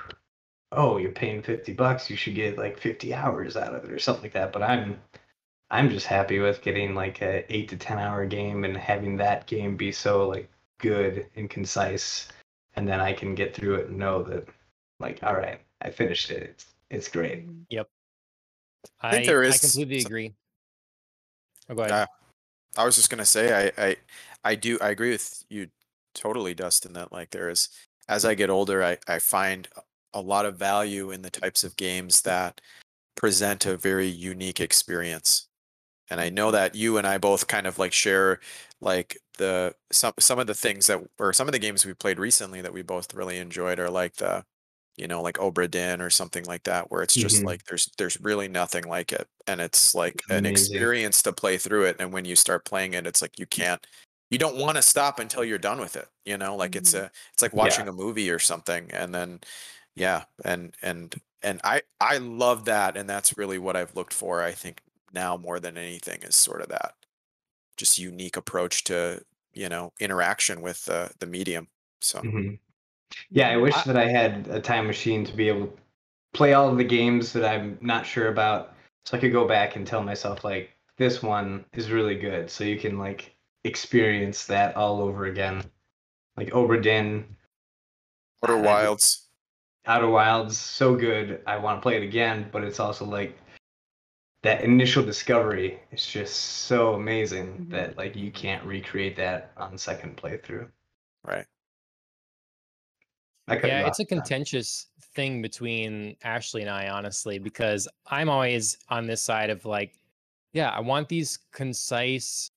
[0.72, 3.98] oh you're paying 50 bucks you should get like 50 hours out of it or
[3.98, 5.00] something like that but I'm
[5.70, 9.46] I'm just happy with getting like a 8 to 10 hour game and having that
[9.46, 12.28] game be so like good and concise
[12.76, 14.46] and then I can get through it and know that
[15.00, 17.88] like all right I finished it it's it's great Yep.
[19.00, 20.34] I, think there is I completely some- agree.
[21.68, 21.92] Oh, go ahead.
[21.92, 22.06] Uh,
[22.76, 23.96] I was just gonna say I, I
[24.44, 25.68] I do I agree with you
[26.14, 27.68] totally, Dustin, that like there is
[28.08, 29.68] as I get older I, I find
[30.14, 32.60] a lot of value in the types of games that
[33.16, 35.48] present a very unique experience.
[36.10, 38.40] And I know that you and I both kind of like share
[38.80, 42.18] like the some some of the things that or some of the games we played
[42.18, 44.44] recently that we both really enjoyed are like the
[44.96, 47.46] you know like Obra Dinn or something like that where it's just Mhm.
[47.46, 50.46] like there's there's really nothing like it and it's like an Amazing.
[50.46, 53.86] experience to play through it and when you start playing it it's like you can't
[54.30, 56.96] you don't want to stop until you're done with it you know like it's Mhm.
[56.96, 57.54] a it's like Yeah.
[57.54, 59.40] watching a movie or something and then
[59.98, 64.42] yeah and and and i i love that and that's really what i've looked for
[64.42, 64.80] i think
[65.12, 66.94] now more than anything is sort of that
[67.76, 69.22] just unique approach to
[69.52, 71.68] you know interaction with the the medium
[72.00, 72.58] so Mhm.
[73.30, 75.72] Yeah, I wish I- that I had a time machine to be able to
[76.34, 78.74] play all of the games that I'm not sure about,
[79.06, 82.64] so I could go back and tell myself like this one is really good, so
[82.64, 83.34] you can like
[83.64, 85.64] experience that all over again.
[86.36, 87.34] Like Obra Dinn,
[88.42, 89.27] Outer wilds
[89.88, 91.42] Outer Wilds, so good.
[91.46, 93.38] I want to play it again, but it's also like
[94.42, 97.70] that initial discovery is just so amazing Mhm.
[97.70, 100.70] that like you can't recreate that on second playthrough.
[101.24, 101.46] right
[103.48, 104.18] I yeah, it's a Tom.
[104.18, 109.98] contentious thing between Ashley and I, honestly, because I'm always on this side of like,
[110.52, 112.50] yeah, I want these concise,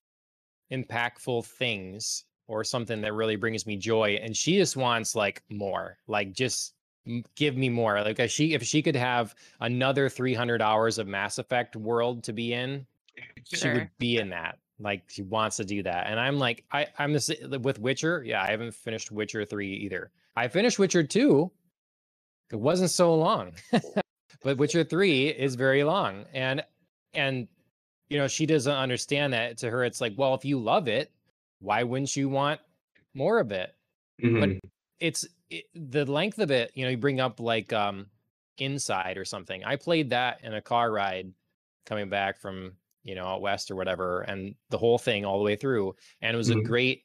[0.69, 5.97] impactful things or something that really brings me joy, and she just wants like more,
[6.07, 6.80] like just m-
[7.35, 8.01] give me more.
[8.01, 12.33] Like if she if she could have another 300 hours of Mass Effect world to
[12.33, 12.85] be in,
[13.45, 14.57] she would be in that.
[14.79, 18.23] Like she wants to do that, and I'm like, I I'm the s- with Witcher.
[18.25, 20.09] Yeah, I haven't finished Witcher three either.
[20.35, 21.51] I finished Witcher two.
[22.51, 23.53] It wasn't so long,
[24.43, 26.63] but Witcher three is very long, and
[27.13, 27.47] and
[28.09, 29.57] you know she doesn't understand that.
[29.59, 31.11] To her, it's like, well, if you love it,
[31.59, 32.59] why wouldn't you want
[33.13, 33.75] more of it?
[34.23, 34.59] Mhm.
[34.99, 38.09] it's it, the length of it you know you bring up like um
[38.57, 41.33] inside or something i played that in a car ride
[41.85, 45.43] coming back from you know out west or whatever and the whole thing all the
[45.43, 46.63] way through and it was a Mhm.
[46.65, 47.03] great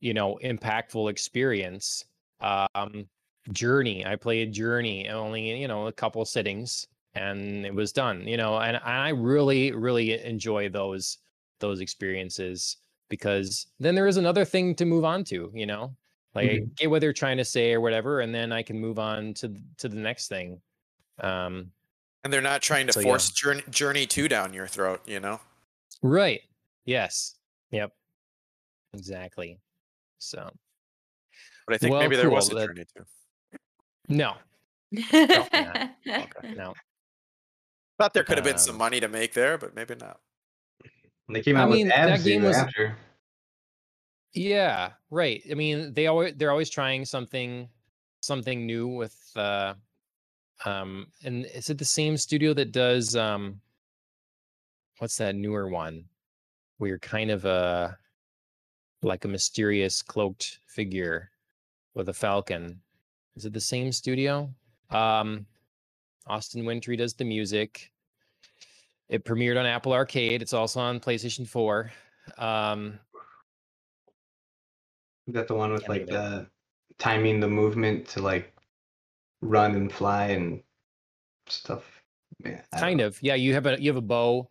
[0.00, 2.04] you know impactful experience
[2.40, 3.08] um
[3.52, 8.36] journey i played journey only you know a couple sittings and it was done you
[8.36, 11.18] know and i really really enjoy those
[11.60, 12.76] those experiences
[13.08, 15.96] because then there is another thing to move on to you know
[16.36, 16.76] like I Mhm.
[16.76, 19.54] get what they're trying to say or whatever and then i can move on to
[19.78, 20.60] to the next thing.
[21.20, 21.72] Um
[22.24, 23.06] and they're not trying to So, yeah.
[23.06, 25.40] force journey journey 2 down your throat you know?
[26.02, 26.42] Right.
[26.84, 27.34] Yes.
[27.70, 27.92] Yep.
[28.94, 29.58] Exactly.
[30.18, 30.50] So
[31.66, 33.04] but i think Well, maybe there was a that- journey 2
[34.08, 34.36] no.
[34.92, 35.88] Yeah.
[36.44, 36.74] no
[37.98, 40.20] thought there could have been some Um, money to make there but maybe not.
[41.26, 42.96] When They came I out mean, with that Abzu game was- after.
[44.36, 47.68] Yeah right i mean they always they're always trying something
[48.20, 49.74] something new with uh
[50.64, 53.60] um and is it the same studio that does um
[54.98, 56.04] what's that newer one?
[56.78, 57.96] Where you're kind of a
[59.02, 61.30] like a mysterious cloaked figure
[61.94, 62.80] with a falcon.
[63.36, 64.52] Is it the same studio?
[64.90, 65.46] Um
[66.26, 67.92] austin wintory does the music.
[69.08, 70.42] It premiered on apple arcade.
[70.42, 71.90] It's also on playstation 4
[72.38, 72.98] um
[75.26, 76.46] Is that the one with like the
[76.98, 78.54] timing the movement to like
[79.40, 80.62] run and fly and
[81.48, 81.84] stuff?
[82.44, 84.50] Yeah, kind of yeah you have a you have a bow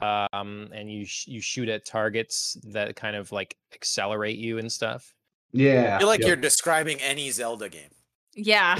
[0.00, 4.70] um and you sh- you shoot at targets that kind of like accelerate you and
[4.70, 5.14] stuff
[5.52, 5.96] Yeah.
[5.96, 6.28] I feel like yep.
[6.28, 7.90] you're describing any zelda game
[8.34, 8.78] Yeah.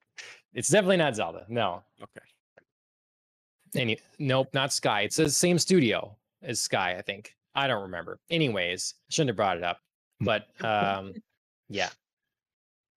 [0.54, 2.26] it's definitely not zelda no okay
[3.76, 5.02] Any nope, not Sky.
[5.02, 7.34] It's the same studio as Sky, I think.
[7.54, 8.20] I don't remember.
[8.30, 9.78] Anyways, shouldn't have brought it up.
[10.20, 11.14] But um
[11.68, 11.90] yeah.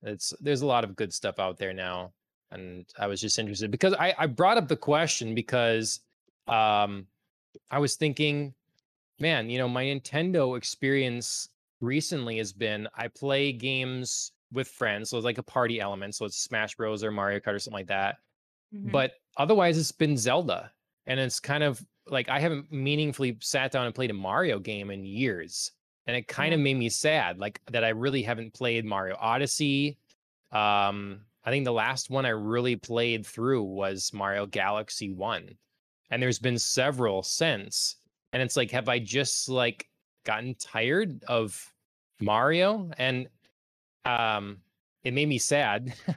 [0.04, 2.14] It's there's a lot of good stuff out there now.
[2.52, 6.00] And I was just interested because I, I brought up the question because
[6.48, 7.08] um
[7.72, 8.54] I was thinking,
[9.20, 11.50] man, you know, my Nintendo experience
[11.82, 16.16] recently has been I play games with friends, so it's like a party element.
[16.16, 18.18] So it's Smash Bros or Mario Kart or something like that.
[18.74, 18.92] Mhm.
[18.92, 20.72] But otherwise, it's been Zelda,
[21.06, 24.92] and it's kind of like I haven't meaningfully sat down and played a Mario game
[24.92, 25.72] in years,
[26.08, 29.98] and it kind of made me sad, like that I really haven't played Mario Odyssey.
[30.52, 35.50] Um, I think the last one I really played through was Mario Galaxy One,
[36.10, 37.98] and there's been several since,
[38.32, 39.88] and it's like, have I just like
[40.26, 41.74] gotten tired of
[42.22, 42.90] Mario?
[42.98, 43.28] And
[44.06, 44.58] um,
[45.04, 45.94] it made me sad.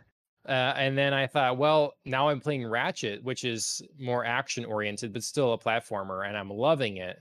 [0.48, 5.12] Uh, and then I thought, well, now I'm playing Ratchet, which is more action oriented,
[5.12, 7.18] but still a platformer, and I'm loving it.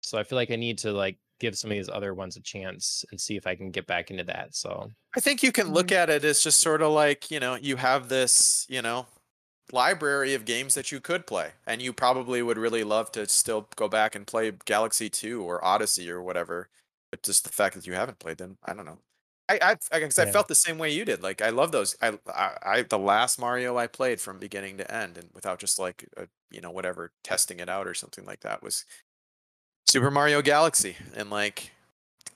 [0.00, 2.40] So I feel like I need to like give some of these other ones a
[2.40, 4.54] chance and see if I can get back into that.
[4.54, 5.96] So I think you can look mm-hmm.
[5.96, 9.06] at it as just sort of like, you know, you have this, you know,
[9.72, 11.52] library of games that you could play.
[11.66, 15.64] And you probably would really love to still go back and play Galaxy 2 or
[15.64, 16.68] Odyssey or whatever.
[17.10, 18.98] But just the fact that you haven't played them, I don't know.
[19.48, 21.22] I I, I, guess I felt the same way you did.
[21.22, 21.94] Like I love those.
[22.02, 25.78] I, I I the last Mario I played from beginning to end and without just
[25.78, 28.84] like a, you know whatever testing it out or something like that was
[29.88, 31.72] Super Mario Galaxy and like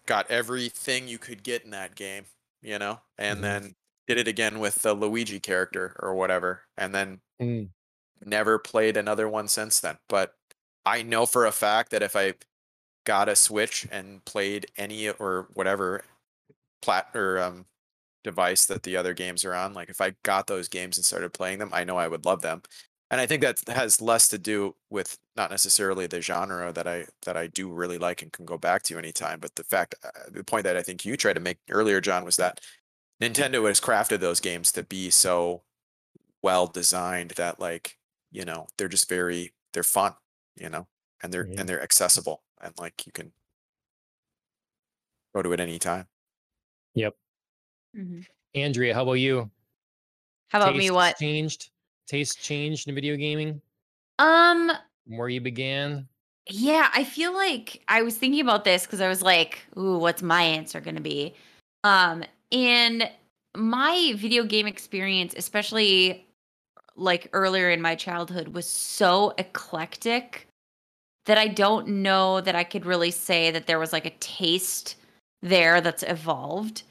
[0.06, 2.26] got everything you could get in that game,
[2.62, 3.44] you know, and Mhm.
[3.44, 3.74] then
[4.08, 7.70] did it again with the Luigi character or whatever, and then Mm.
[8.24, 9.98] never played another one since then.
[10.08, 10.34] But
[10.84, 12.34] I know for a fact that if I
[13.04, 16.04] got a Switch and played any or whatever
[16.82, 17.66] plat or um
[18.24, 21.32] device that the other games are on, like if I got those games and started
[21.34, 22.62] playing them, I know I would love them.
[23.10, 27.06] And I think that has less to do with not necessarily the genre that I
[27.26, 30.10] that I do really like and can go back to anytime, but the fact uh,
[30.30, 32.60] the point that I think you tried to make earlier, John, was that
[33.20, 35.62] Nintendo has crafted those games to be so
[36.42, 37.98] well designed that like
[38.30, 40.14] you know they're just very they're fun,
[40.56, 40.86] you know,
[41.22, 41.60] and they're Yeah.
[41.60, 43.32] and they're accessible and like you can
[45.34, 46.06] go to it any time.
[47.96, 48.24] Mhm.
[48.54, 49.50] Andrea, how about you?
[50.50, 50.90] How about me?
[50.92, 51.18] What?
[51.18, 51.70] changed?
[52.10, 53.62] Taste changed in video gaming
[54.18, 54.72] Um.
[55.06, 56.08] from where you began?
[56.48, 60.20] Yeah, I feel like I was thinking about this because I was like, "Ooh, what's
[60.20, 61.36] my answer going to be?"
[61.84, 63.08] Um, and
[63.56, 66.26] my video game experience, especially
[66.96, 70.48] like earlier in my childhood, was so eclectic
[71.26, 74.96] that I don't know that I could really say that there was like a taste
[75.42, 76.82] there that's evolved.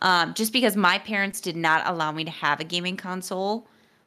[0.00, 3.66] Um, just because my parents did not allow me to have a gaming console,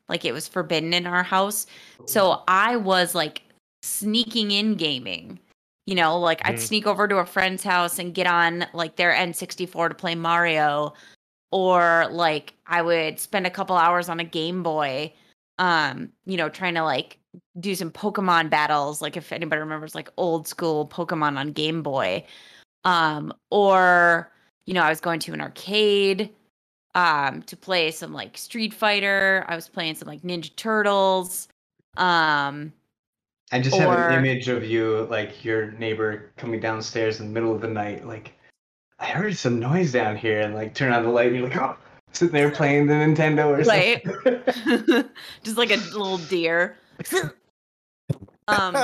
[0.10, 1.66] like it was forbidden in our house.
[2.06, 3.43] So I was like
[3.82, 5.39] sneaking in gaming.
[5.86, 6.60] You know, like I'd Mhm.
[6.60, 10.93] sneak over to a friend's house and get on like their N64 to play Mario
[11.51, 15.14] or like I would spend a couple hours on a Game Boy
[15.60, 17.20] um, you know, trying to like
[17.60, 22.26] do some Pokemon battles, like if anybody remembers like old school Pokemon on Game Boy.
[22.84, 24.32] Um, or
[24.66, 26.30] you know, I was going to an arcade
[26.96, 29.46] um to play some like Street Fighter.
[29.48, 31.48] I was playing some like Ninja Turtles.
[31.98, 32.74] Um
[33.52, 37.54] I just have an image of you, like your neighbor coming downstairs in the middle
[37.54, 38.34] of the night, like,
[38.98, 41.58] I heard some noise down here, and like turn on the light, and you're like,
[41.58, 41.76] oh,
[42.14, 44.04] sitting there playing the Nintendo or Right.
[44.04, 45.10] something.
[45.44, 46.78] just like a little deer.
[48.48, 48.76] um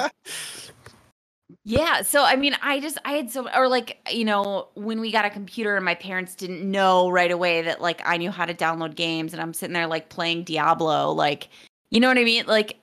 [1.69, 5.11] yeah so i mean i just i had so or like you know when we
[5.11, 8.45] got a computer and my parents didn't know right away that like i knew how
[8.45, 11.49] to download games and i'm sitting there like playing diablo like
[11.91, 12.45] you know what i mean?
[12.45, 12.77] Like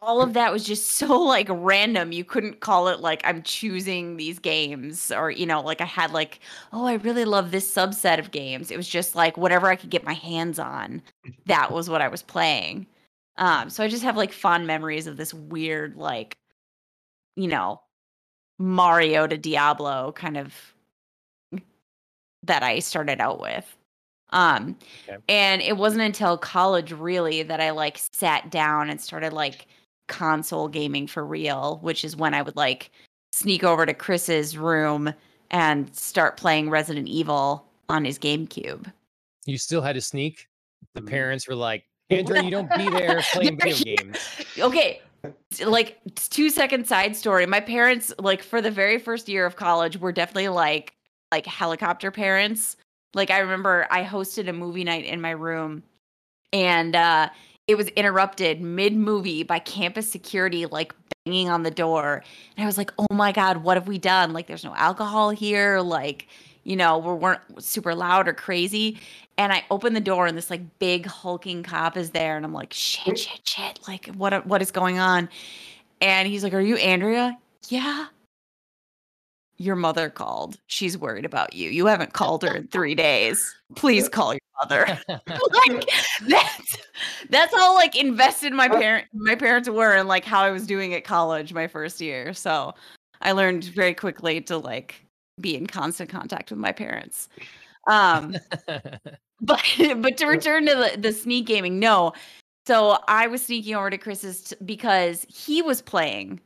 [0.00, 2.12] all of that was just so like random.
[2.12, 6.12] You couldn't call it like i'm choosing these games or you know like i had
[6.12, 6.40] like
[6.72, 8.70] oh i really love this subset of games.
[8.70, 11.02] It was just like whatever i could get my hands on
[11.46, 12.86] that was what i was playing.
[13.36, 16.36] Um so i just have like fond memories of this weird like
[17.36, 17.80] you know
[18.58, 20.54] Mario to Diablo kind of
[22.44, 23.76] that I started out with.
[24.30, 24.76] Um
[25.08, 25.18] Okay.
[25.28, 29.66] and it wasn't until college really that I like sat down and started like
[30.06, 32.90] console gaming for real, which is when I would like
[33.32, 35.12] sneak over to Chris's room
[35.50, 38.92] and start playing Resident Evil on his GameCube.
[39.46, 40.46] You still had to sneak.
[40.94, 41.08] The Mhm.
[41.08, 44.16] parents were like, Andrea, you don't be there playing video games.
[44.58, 45.00] okay t-
[45.64, 49.98] like two second side story my parents like for the very first year of college
[49.98, 50.94] were definitely like
[51.32, 52.76] like helicopter parents
[53.14, 55.82] like i remember i hosted a movie night in my room
[56.52, 57.28] and uh
[57.66, 60.94] it was interrupted mid movie by campus security like
[61.28, 62.22] banging on the door.
[62.56, 64.32] And I was like, oh my God, what have we done?
[64.32, 65.80] Like, there's no alcohol here.
[65.80, 66.28] Like,
[66.68, 69.00] you know, we weren't super loud or crazy.
[69.38, 72.36] And I open the door and this like big hulking cop is there.
[72.36, 73.80] And I'm like, shit, shit, shit.
[73.88, 75.30] Like, what, what is going on?
[76.00, 77.38] And he's like, are you Andrea?
[77.68, 78.08] Yeah
[79.58, 80.56] your mother called.
[80.68, 81.68] She's worried about you.
[81.68, 83.54] You haven't called her in three days.
[83.74, 84.98] Please call your mother.
[85.08, 85.90] like
[86.28, 86.76] that's
[87.28, 90.64] that's how like invested my uh parent my parents were in like how I was
[90.64, 92.32] doing at college my first year.
[92.34, 92.72] So
[93.20, 95.04] I learned very quickly to like
[95.40, 97.28] be in constant contact with my parents.
[97.86, 98.36] Um
[99.40, 99.62] but
[99.96, 102.12] but to return to the, the sneak gaming, no.
[102.66, 106.40] So I was sneaking over to Chris's t- because he was playing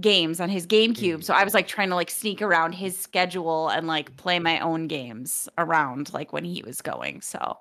[0.00, 1.22] games on his GameCube.
[1.24, 4.58] So I was like trying to like sneak around his schedule and like play my
[4.60, 7.20] own games around like when he was going.
[7.20, 7.58] So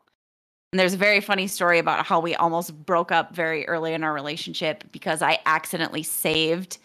[0.74, 4.04] and there's a very funny story about how we almost broke up very early in
[4.04, 6.78] our relationship because I accidentally saved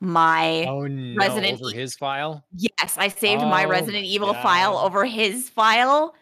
[0.00, 2.44] my oh no, Resident over E- his file.
[2.56, 6.14] Yes, I saved my Oh Resident my Evil file over his file.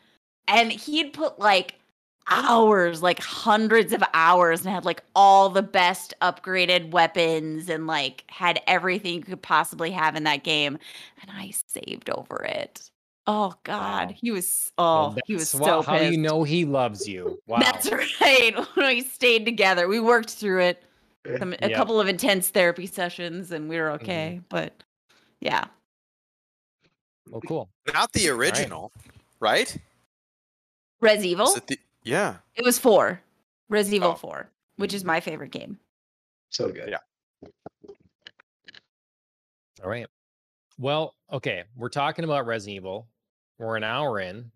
[0.49, 1.75] And he'd put like
[2.31, 8.25] hours, like hundreds of hours, and had like all the best upgraded weapons and like
[8.29, 10.79] had everything you could possibly have in that game.
[11.23, 12.91] And I saved over it.
[13.27, 14.09] Oh God.
[14.09, 14.15] Wow.
[14.21, 17.39] He was Well, oh he was so wha- how you know he loves you.
[17.47, 17.59] Wow.
[17.61, 18.55] That's right.
[18.77, 19.87] we stayed together.
[19.87, 20.83] We worked through it.
[21.39, 21.77] Some, a Yep.
[21.77, 24.37] couple of intense therapy sessions and we were okay.
[24.37, 24.45] Mm-hmm.
[24.49, 24.73] But
[25.41, 25.65] yeah.
[27.31, 27.69] Well, cool.
[27.93, 28.91] Not the original,
[29.41, 29.77] right?
[31.01, 31.53] Res Evil.
[31.55, 32.37] It the, yeah.
[32.55, 33.21] It was four.
[33.69, 34.15] Res Evil Oh.
[34.15, 35.79] 4, which is my favorite game.
[36.51, 36.89] So good.
[36.89, 36.99] Yeah.
[39.83, 40.07] All right.
[40.79, 41.65] Well, okay.
[41.77, 43.07] We're talking about Resident Evil.
[43.59, 44.51] We're an hour in.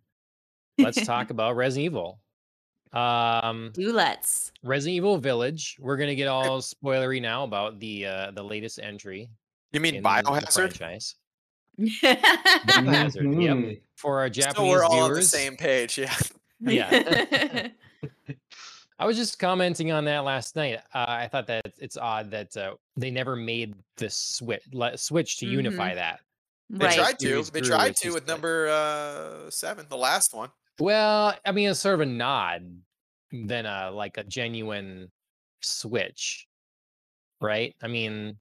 [0.79, 2.19] Let's talk about Resident Evil.
[2.93, 4.53] Um, Do let's.
[4.63, 5.77] Resident Evil Village.
[5.81, 9.29] We're gonna get all spoilery now about the uh the latest entry.
[9.73, 10.53] You mean in Biohazard?
[10.53, 11.15] franchise.
[11.79, 12.15] yeah.
[12.67, 13.57] Biohazard, yep.
[13.57, 13.81] Mhm.
[13.97, 15.99] For our Japanese So we're all viewers, on the same page.
[15.99, 16.15] Yeah.
[16.65, 17.69] Yeah.
[19.01, 20.79] I was just commenting on that last night.
[20.95, 25.39] Uh, I thought that it's odd that uh, they never made the switch le- switch
[25.39, 26.21] to unify that.
[26.71, 26.95] They right.
[26.97, 27.43] tried to.
[27.43, 30.51] They tried to with number uh seven, the last one.
[30.81, 32.79] Well, I mean, it's sort of a nod
[33.31, 35.11] than a like a genuine
[35.61, 36.47] switch,
[37.41, 37.75] right?
[37.83, 38.39] I mean,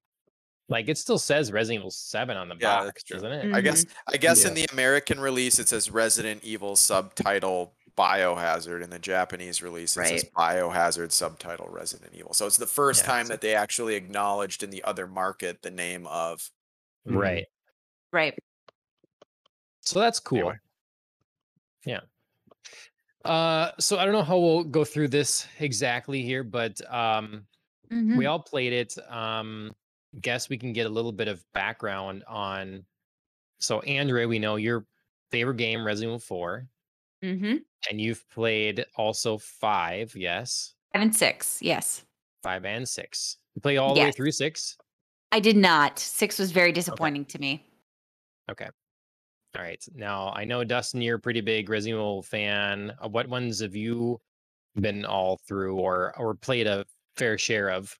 [0.69, 3.15] like it still says Resident Evil Seven on the Yeah, box, true.
[3.15, 3.45] doesn't it?
[3.45, 3.65] Mm I hmm.
[3.65, 8.81] guess I guess in the American release it says Resident Evil subtitle Biohazard.
[8.81, 12.33] In the Japanese release it says Biohazard subtitle Resident Evil.
[12.33, 15.61] So it's the first Yeah, time so- that they actually acknowledged in the other market
[15.61, 16.49] the name of
[17.05, 17.43] Right.
[17.43, 18.15] Mm-hmm.
[18.15, 18.39] Right.
[19.81, 20.39] So that's cool.
[20.39, 20.59] Anyway.
[21.85, 22.01] Yeah.
[23.25, 27.45] Uh, so I don't know how we'll go through this exactly here, but um,
[27.91, 28.17] Mhm.
[28.17, 28.97] we all played it.
[29.09, 29.75] Um,
[30.21, 32.85] guess we can get a little bit of background on.
[33.59, 34.85] So Andre, we know your
[35.29, 36.67] favorite game, Resident Evil Four,
[37.23, 37.63] Mhm.
[37.89, 40.15] and you've played also five.
[40.15, 41.61] Yes, Five and six.
[41.61, 42.03] Yes.
[42.43, 43.37] five and six.
[43.55, 44.77] You play all the way through six.
[45.31, 45.99] I did not.
[45.99, 47.65] Six was very disappointing to me.
[49.55, 49.83] All right.
[49.95, 52.93] Now I know Dustin, you're a pretty big Resident Evil fan.
[53.03, 54.19] Uh, What ones have you
[54.79, 56.85] been all through, or or played a
[57.17, 57.97] fair share of?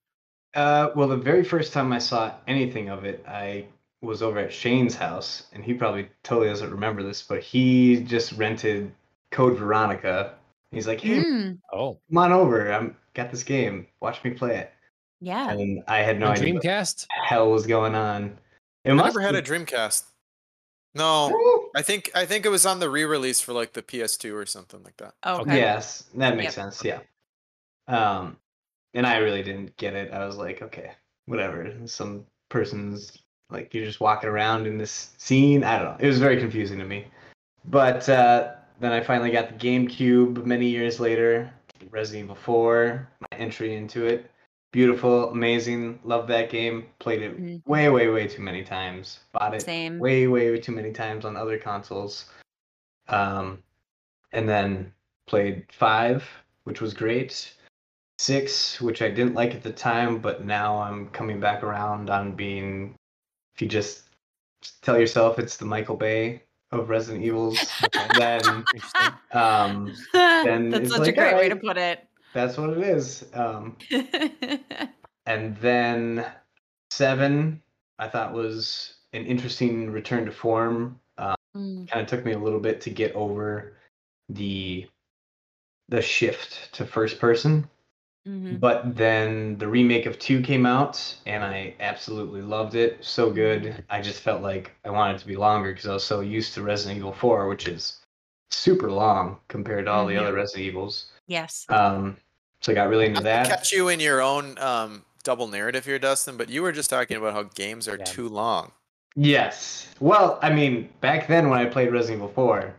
[0.55, 3.65] Uh, well, the very first time I saw anything of it, I
[4.01, 8.31] was over at Shane's house, and he probably totally doesn't remember this, but he just
[8.33, 8.91] rented
[9.31, 10.35] Code Veronica.
[10.71, 12.71] He's like, "Hey, Mm, Oh, come on over.
[12.71, 13.87] I'm got this game.
[14.01, 14.71] Watch me play it."
[15.19, 15.51] yeah.
[15.51, 17.01] And I had no on idea what Dreamcast.
[17.07, 18.37] the hell was going on.
[18.85, 20.05] It I must never had a Dreamcast.
[20.93, 21.29] No.
[21.29, 21.69] Woo!
[21.75, 24.83] I think I think it was on the re-release for like the PS2 or something
[24.83, 25.13] like that.
[25.25, 25.55] Okay.
[25.57, 26.73] Yes, that makes Yep.
[26.73, 26.83] sense.
[26.83, 26.99] Yeah.
[27.87, 28.37] Um,
[28.93, 30.11] and I really didn't get it.
[30.11, 30.91] I was like, okay,
[31.25, 31.73] whatever.
[31.85, 33.17] Some person's
[33.49, 35.63] like you're just walking around in this scene.
[35.63, 35.97] I don't know.
[35.99, 37.05] It was very confusing to me.
[37.65, 41.51] But uh, then I finally got the GameCube many years later.
[41.89, 44.29] Resident Evil 4, my entry into it.
[44.71, 45.99] Beautiful, amazing.
[46.05, 46.87] Love that game.
[46.99, 47.61] Played it Mhm.
[47.65, 49.19] way, way, way too many times.
[49.33, 49.99] Bought it Same.
[49.99, 52.29] way, way too many times on other consoles.
[53.09, 53.61] Um,
[54.31, 54.93] and then
[55.27, 56.23] played five,
[56.63, 57.53] which was great.
[58.17, 62.33] Six, which I didn't like at the time, but now I'm coming back around on
[62.33, 62.95] being.
[63.55, 64.03] If you just
[64.81, 67.57] tell yourself it's the Michael Bay of Resident Evils,
[68.15, 68.63] then
[69.33, 72.07] um, then That's such like, a great way to put it.
[72.33, 73.25] That's what it is.
[73.33, 73.77] Um,
[75.25, 76.25] and then
[76.89, 77.61] seven,
[77.99, 80.99] I thought was an interesting return to form.
[81.55, 83.73] Mm, kind of took me a little bit to get over
[84.29, 84.87] the
[85.89, 87.69] the shift to first person
[88.27, 88.59] Mhm.
[88.59, 93.03] But then the remake of 2 came out and I absolutely loved it.
[93.03, 93.83] So good.
[93.89, 96.53] I just felt like I wanted it to be longer because I was so used
[96.53, 97.99] to Resident Evil 4, which is
[98.51, 100.21] super long compared to all the Mhm.
[100.21, 101.11] other Resident Evils.
[101.27, 101.65] Yes.
[101.69, 102.17] Um,
[102.61, 103.47] so I got really into Not that.
[103.47, 107.17] catch you in your own um, double narrative here, Dustin, but you were just talking
[107.17, 108.03] about how games are Yeah.
[108.05, 108.71] too long.
[109.15, 109.87] Yes.
[109.99, 112.73] Well, I mean, back then when I played Resident Evil 4,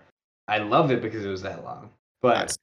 [0.48, 1.90] I loved it because it was that long.
[2.20, 2.58] But Nice.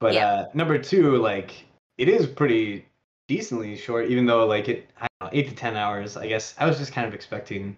[0.00, 0.26] but Yeah.
[0.28, 1.64] uh number 2 like
[1.98, 2.86] it is pretty
[3.28, 6.16] decently short even though like it I don't know, 8 to 10 hours.
[6.16, 7.76] I guess I was just kind of expecting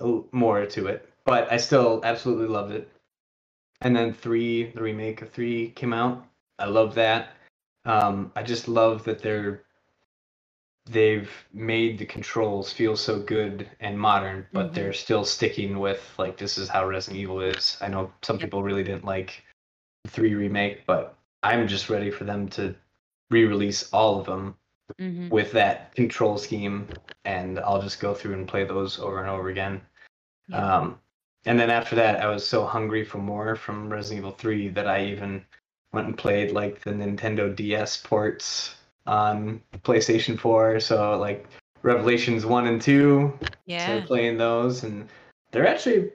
[0.00, 2.88] a l- more to it, but I still absolutely loved it.
[3.82, 6.26] And then 3, the remake of 3 came out.
[6.58, 7.30] I love that.
[7.84, 9.64] Um I just love that they're
[10.86, 14.74] they've made the controls feel so good and modern, but Mhm.
[14.74, 17.76] they're still sticking with like this is how Resident Evil is.
[17.80, 18.42] I know some Yep.
[18.44, 19.44] people really didn't like
[20.08, 22.74] three remake, but I'm just ready for them to
[23.30, 24.56] re-release all of them
[24.98, 26.88] hmm with that control scheme,
[27.24, 29.80] and I'll just go through and play those over and over again.
[30.48, 30.76] Yeah.
[30.78, 31.00] Um,
[31.46, 34.86] and then after that, I was so hungry for more from Resident Evil 3 that
[34.86, 35.44] I even
[35.92, 38.76] went and played like the Nintendo DS ports
[39.06, 40.80] on PlayStation 4.
[40.80, 41.46] So like
[41.82, 43.82] Revelations 1 and 2, Yeah.
[43.82, 45.08] started playing those, and
[45.50, 46.12] they're actually,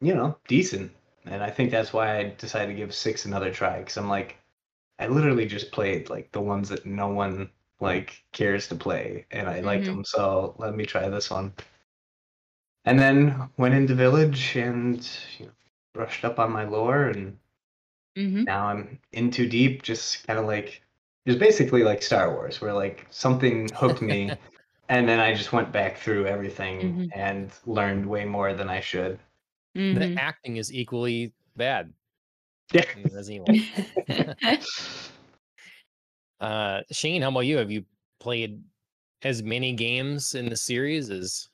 [0.00, 0.90] you know, decent.
[1.26, 4.36] And I think that's why I decided to give 6 another try because I'm like,
[4.98, 7.50] I literally just played like the ones that no one
[7.80, 9.96] like cares to play, and I liked Mhm.
[9.96, 10.04] them.
[10.04, 11.52] So let me try this one
[12.86, 15.08] and then went into village and
[15.38, 15.52] you know,
[15.94, 17.36] brushed up on my lore and
[18.16, 20.82] hmm now i'm in too deep just kind of like
[21.26, 24.30] it's basically like star wars where like something hooked me
[24.88, 27.10] and then i just went back through everything Mhm.
[27.14, 29.18] and learned way more than i should
[29.74, 31.92] hmm The acting is equally bad
[32.72, 33.54] yeah in Evil.
[36.40, 37.56] Uh, Shane, how about you?
[37.56, 37.84] Have you
[38.20, 38.62] played
[39.22, 41.48] as many games in the series as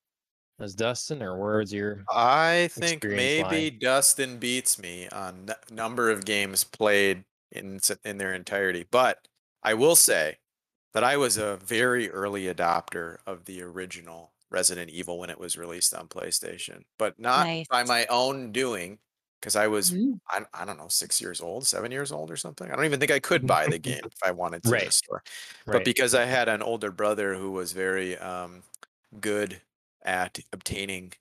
[0.58, 2.08] as Dustin, or where's your?
[2.10, 8.18] I think Experience maybe Dustin beats me on n- number of games played in in
[8.18, 9.28] their entirety, but
[9.62, 10.38] I will say
[10.94, 15.56] that I was a very early adopter of the original Resident Evil when it was
[15.56, 18.98] released on PlayStation, but not by my own doing
[19.40, 20.20] because I was Mhm.
[20.30, 22.70] I, I don't know six years old, seven years old or something.
[22.70, 24.86] I don't even think I could buy the game if I wanted to in Right.
[24.86, 25.22] the store
[25.70, 28.62] but because I had an older brother who was very um,
[29.20, 29.60] good
[30.04, 31.12] at obtaining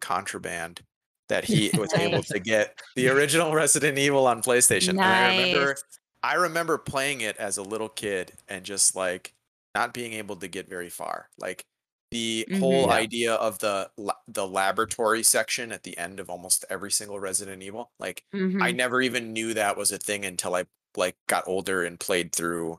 [0.00, 0.82] contraband,
[1.28, 4.98] that he was able to get the original Resident Evil on PlayStation.
[5.02, 5.76] And I remember,
[6.22, 9.34] I remember playing it as a little kid and just like
[9.74, 11.30] not being able to get very far.
[11.38, 11.66] Like
[12.10, 12.90] the whole Mhm.
[12.90, 12.92] Yeah.
[12.92, 13.90] idea of the
[14.28, 18.24] the laboratory section at the end of almost every single Resident Evil, like
[18.60, 18.72] I Mhm.
[18.72, 20.66] never even knew that was a thing until I
[20.96, 22.78] like got older and played through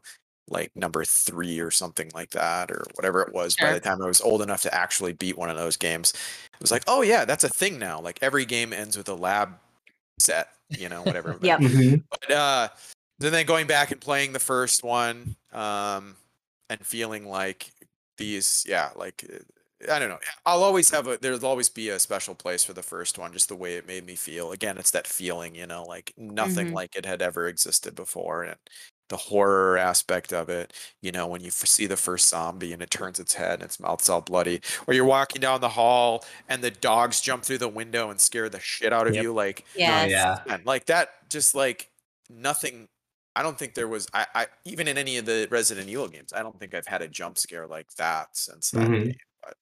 [0.49, 4.07] like number three or something like that or whatever it was by the time I
[4.07, 6.13] was old enough to actually beat one of those games.
[6.13, 7.99] It was like, oh yeah, that's a thing now.
[8.01, 9.59] Like every game ends with a lab
[10.19, 11.39] set, you know, whatever.
[11.41, 11.57] yeah.
[11.57, 11.61] Yep.
[11.61, 12.05] Mhm.
[12.09, 12.69] But uh
[13.19, 16.17] then then going back and playing the first one, um
[16.69, 17.71] and feeling like
[18.17, 19.39] these, yeah, like uh,
[19.93, 20.19] I don't know.
[20.45, 23.49] I'll always have a there'll always be a special place for the first one, just
[23.49, 24.51] the way it made me feel.
[24.51, 26.73] Again, it's that feeling, you know, like nothing Mhm.
[26.73, 28.43] like it had ever existed before.
[28.43, 28.57] And
[29.09, 32.81] the horror aspect of it, you know, when you f- see the first zombie and
[32.81, 36.25] it turns its head and its mouth's all bloody, or you're walking down the hall
[36.49, 39.23] and the dogs jump through the window and scare the shit out of Yep.
[39.23, 40.05] you, like Yes.
[40.05, 41.89] oh yeah man, like that just like
[42.29, 42.87] nothing
[43.35, 46.33] i don't think there was I, I even in any of the resident evil games
[46.33, 49.03] i don't think i've had a jump scare like that since that Mhm.
[49.05, 49.55] game but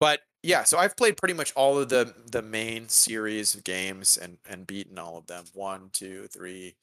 [0.00, 4.16] but yeah so i've played pretty much all of the the main series of games
[4.16, 6.74] and and beaten all of them one two three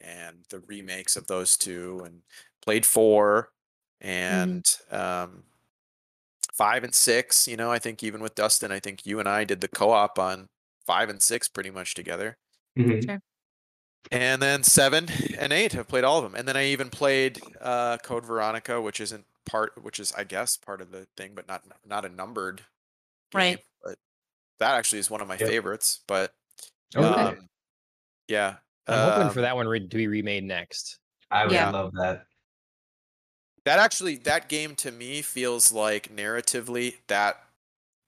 [0.00, 2.22] and the remakes of those two and
[2.62, 3.50] played four
[4.00, 5.42] and um
[6.52, 9.44] five and six you know i think even with dustin i think you and i
[9.44, 10.48] did the co-op on
[10.86, 12.36] five and six pretty much together
[12.78, 13.20] Mhm.
[14.12, 15.08] and then seven
[15.38, 16.36] and eight, I've played all of them.
[16.36, 20.56] And then I even played uh, Code Veronica, which isn't part, which is I guess
[20.56, 23.56] part of the thing, but not not a numbered game.
[23.56, 23.64] Right.
[23.82, 23.98] But
[24.60, 25.48] that actually is one of my Yep.
[25.48, 26.00] favorites.
[26.06, 26.34] But
[26.94, 27.06] Okay.
[27.08, 27.48] um,
[28.28, 28.56] yeah,
[28.90, 30.98] I'm hoping for um, that one re- to be remade next.
[31.30, 31.64] i would Yeah.
[31.64, 32.26] love that
[33.64, 37.42] That actually, that game to me feels like narratively that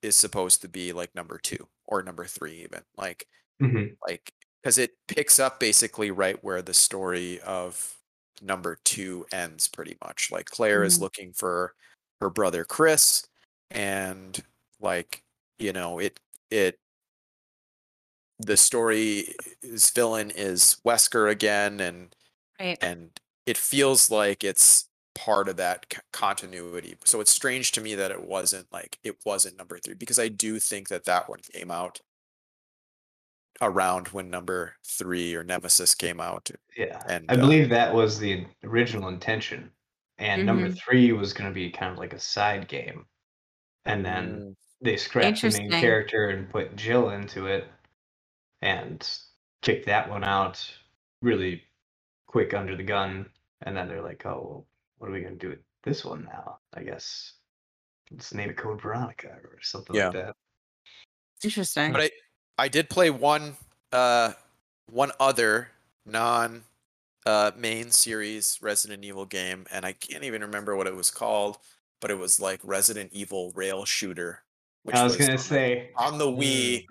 [0.03, 3.27] is supposed to be like number two or number three, even like
[3.61, 3.99] Mhm.
[4.07, 4.33] like
[4.63, 7.99] because it picks up basically right where the story of
[8.43, 11.03] number two ends pretty much like claire is Mhm.
[11.03, 11.75] looking for
[12.21, 13.27] her brother chris
[13.71, 14.45] and
[14.81, 15.23] like
[15.59, 16.79] you know it it
[18.39, 22.15] the story's villain is wesker again and
[22.61, 22.79] Right.
[22.83, 26.97] and it feels like it's part of that c- continuity.
[27.05, 30.29] So it's strange to me that it wasn't like it wasn't number three because I
[30.29, 32.01] do think that that one came out
[33.61, 36.51] around when number three or Nemesis came out.
[36.77, 39.73] Yeah, And, I uh, believe that was the original intention,
[40.19, 40.75] and number Mm-hmm.
[40.85, 43.07] three was going to be kind of like a side game,
[43.87, 47.69] and then Mm, they scrapped the main character and put Jill into it,
[48.63, 49.09] and
[49.63, 50.65] kicked that one out
[51.23, 51.63] really
[52.27, 53.27] quick under the gun,
[53.63, 54.67] and then they're like, "Oh, well,
[54.99, 56.59] what are we going to do with this one now?
[56.75, 57.33] I guess
[58.11, 60.07] let's name it Code Veronica or something Yeah.
[60.07, 60.37] like that."
[61.43, 61.93] Interesting.
[61.93, 62.11] But I
[62.59, 63.57] I did play one
[63.93, 64.33] uh
[64.91, 65.69] one other
[66.05, 66.65] non
[67.27, 71.59] uh main series Resident Evil game and I can't even remember what it was called,
[72.01, 74.43] but it was like Resident Evil Rail Shooter.
[74.83, 76.87] Which I was on gonna the- say, on the Wii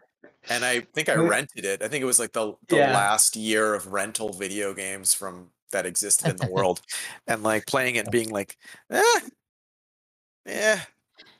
[0.49, 1.82] and I think I rented it.
[1.84, 2.94] I think it was like the the Yeah.
[2.94, 6.82] last year of rental video games from that existed in the world.
[7.28, 8.57] and like playing it and being like,
[8.90, 9.19] eh,
[10.45, 10.82] yeah,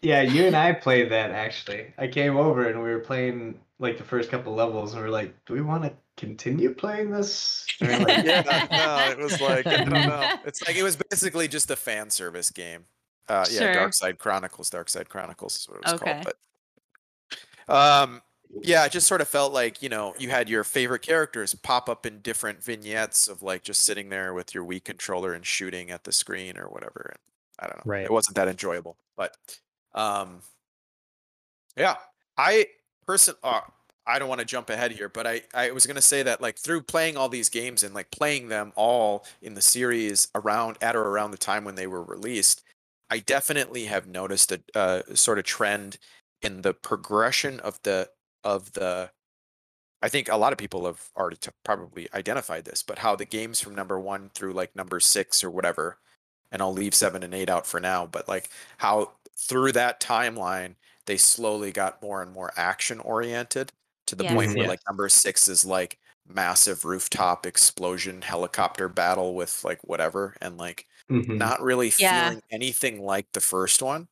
[0.02, 1.94] yeah, you and I played that actually.
[1.98, 5.12] I came over and we were playing like the first couple levels, and we are
[5.12, 9.78] like, "Do we want to continue playing this?" Like, yeah, no, it was like I
[9.78, 10.30] don't know.
[10.46, 12.86] It's like it was basically just a fan service game.
[13.30, 13.74] Uh, yeah, Sure.
[13.74, 14.70] Dark Side Chronicles.
[14.70, 16.06] Dark Side Chronicles is what it was Okay.
[16.14, 16.36] called.
[17.68, 18.22] But um,
[18.62, 21.90] yeah, it just sort of felt like you know you had your favorite characters pop
[21.90, 25.92] up in different vignettes of like just sitting there with your Wii controller and shooting
[25.92, 27.12] at the screen or whatever.
[27.14, 27.20] And
[27.60, 27.92] I don't know.
[27.92, 28.04] Right.
[28.04, 29.36] It wasn't that enjoyable, but
[29.94, 30.42] um,
[31.76, 31.96] yeah,
[32.38, 32.68] I
[33.06, 33.36] person.
[33.44, 33.62] Uh,
[34.10, 36.40] I don't want to jump ahead here, but I, I was going to say that
[36.40, 40.78] like through playing all these games and like playing them all in the series around
[40.82, 42.64] at or around the time when they were released,
[43.10, 45.98] I definitely have noticed a, uh sort of trend
[46.42, 48.10] in the progression of the
[48.44, 49.12] of the.
[50.02, 53.26] I think a lot of people have already t- probably identified this, but how the
[53.26, 56.00] games from number one through like number six or whatever,
[56.52, 60.76] and I'll leave seven and eight out for now, but like how through that timeline
[61.06, 63.72] they slowly got more and more action oriented
[64.08, 64.68] to the point where Yes.
[64.68, 70.88] like number six is like massive rooftop explosion helicopter battle with like whatever and like
[71.10, 72.32] "Mhm." not really Yeah.
[72.32, 74.08] feeling anything like the first one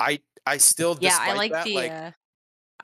[0.00, 1.74] i i still yeah, I like that, the.
[1.74, 2.12] like uh,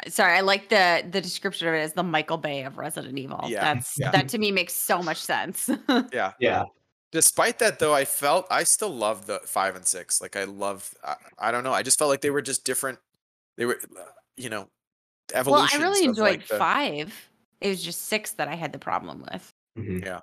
[0.08, 3.40] sorry, I like the the description of it as the Michael Bay of Resident Evil.
[3.46, 4.10] Yeah, That's yeah.
[4.10, 5.70] that to me makes so much sense.
[6.12, 6.64] yeah yeah,
[7.10, 10.94] despite that though i felt i still love the five and six like i love
[11.04, 12.98] I, I don't know i just felt like they were just different
[13.56, 14.04] they were uh,
[14.36, 14.68] you know
[15.34, 15.80] evolution.
[15.80, 17.28] well, I really enjoyed like, the- five.
[17.60, 19.52] It was just six that I had the problem with.
[19.78, 20.20] Mhm.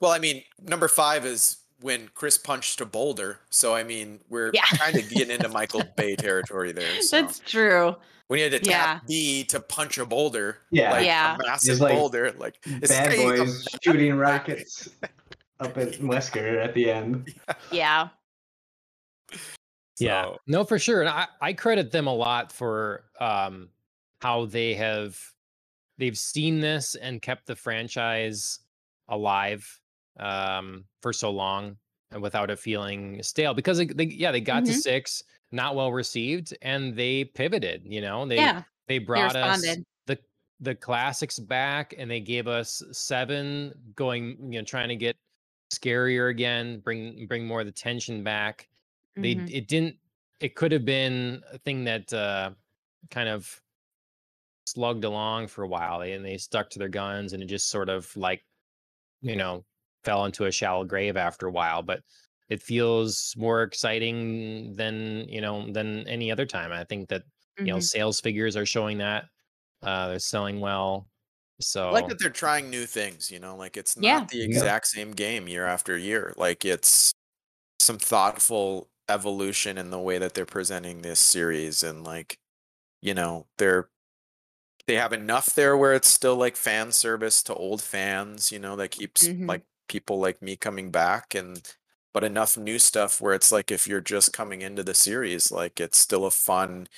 [0.00, 3.40] Well, I mean, number five is when Chris punched a boulder.
[3.50, 4.64] So I mean, we're Yeah.
[4.64, 7.00] kind of getting into Michael Bay territory there.
[7.02, 7.96] So That's true.
[8.28, 8.76] when you had to yeah.
[8.94, 10.92] tap B to punch a boulder, Yeah.
[10.92, 11.36] like Yeah.
[11.36, 14.88] a massive like boulder, like is this bad guy a boys shooting rockets
[15.60, 17.34] up at Wesker at the end.
[17.70, 18.08] Yeah.
[19.98, 21.00] Yeah, no, for sure.
[21.00, 23.68] And I, I credit them a lot for um,
[24.22, 25.18] how they have
[25.98, 28.60] they've seen this and kept the franchise
[29.08, 29.79] alive
[30.18, 31.78] um, for so long
[32.10, 33.54] and without it feeling stale.
[33.54, 34.74] Because they, they yeah, they got to Mhm.
[34.74, 35.22] six,
[35.52, 37.82] not well received, and they pivoted.
[37.84, 38.64] You know, they yeah.
[38.88, 40.18] they brought us the
[40.60, 45.16] the classics back, and they gave us seven, going you know trying to get
[45.72, 48.68] scarier again, bring bring more of the tension back
[49.22, 49.46] they Mhm.
[49.46, 49.96] it didn't
[50.40, 52.50] it could have been a thing that uh
[53.10, 53.60] kind of
[54.66, 57.88] slugged along for a while and they stuck to their guns and it just sort
[57.88, 58.44] of like
[59.22, 59.64] you know
[60.04, 62.02] fell into a shallow grave after a while but
[62.48, 67.22] it feels more exciting than you know than any other time i think that
[67.64, 67.90] you know Mhm.
[67.92, 69.26] sales figures are showing that
[69.82, 71.08] uh they're selling well
[71.60, 74.28] so I like that they're trying new things, you know, like it's not Yeah.
[74.28, 74.44] the Yeah.
[74.44, 76.32] exact same game year after year.
[76.36, 77.12] Like it's
[77.80, 82.38] some thoughtful evolution in the way that they're presenting this series and like,
[83.02, 83.90] you know, they're
[84.86, 88.76] they have enough there where it's still like fan service to old fans, you know,
[88.76, 89.48] that keeps Mhm.
[89.48, 91.76] like people like me coming back and
[92.14, 95.80] but enough new stuff where it's like if you're just coming into the series, like
[95.80, 96.88] it's still a fun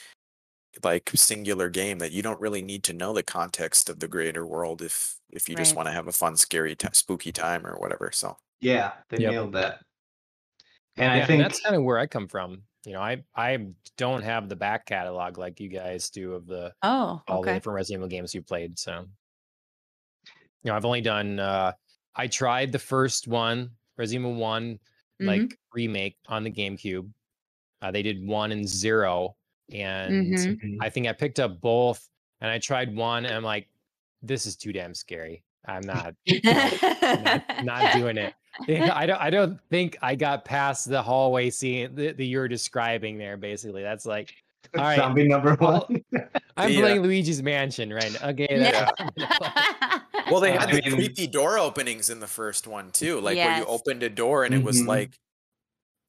[0.84, 4.46] like singular game that you don't really need to know the context of the greater
[4.46, 7.76] world if if you just want to have a fun scary ti spooky time or
[7.78, 9.26] whatever so Yeah, they Yep.
[9.26, 9.82] nailed that.
[10.96, 12.64] And yeah, I think that's kind of where I come from.
[12.84, 16.74] You know, I I don't have the back catalog like you guys do of the
[16.82, 18.78] Oh, all the different Resident Evil games you played.
[18.78, 19.08] So, you
[20.64, 21.38] know, I've only done.
[21.38, 21.72] uh
[22.14, 24.78] I tried the first one, Resident Evil One,
[25.20, 25.26] Mhm.
[25.26, 27.10] like remake on the GameCube.
[27.80, 29.36] Uh, they did one and zero,
[29.72, 30.60] and Mhm.
[30.60, 30.76] Mhm.
[30.80, 32.08] I think I picked up both,
[32.40, 33.68] and I tried one, and I'm like,
[34.22, 35.42] this is too damn scary.
[35.64, 36.14] I'm not
[36.44, 38.34] not, not doing it.
[38.68, 39.20] I don't.
[39.20, 43.36] I don't think I got past the hallway scene that, that you're describing there.
[43.36, 44.41] Basically, that's like,
[44.76, 44.96] all right.
[44.96, 46.04] Zombie number Well, one.
[46.56, 48.28] I'm The, uh, playing Luigi's Mansion right now.
[48.30, 50.22] Okay, that's what I'm gonna play.
[50.30, 53.36] Well, they had I the mean- creepy door openings in the first one too, like
[53.36, 54.86] where you opened a door and it was Mhm.
[54.86, 55.18] like,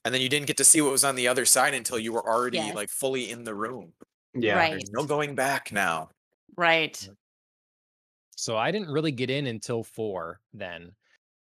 [0.05, 2.13] and then you didn't get to see what was on the other side until you
[2.13, 2.75] were already Yes.
[2.75, 3.93] like fully in the room.
[4.33, 4.55] yeah.
[4.55, 4.71] Right.
[4.71, 6.09] There's no going back now.
[6.55, 7.09] right.
[8.35, 10.39] So I didn't really get in until four.
[10.53, 10.91] Then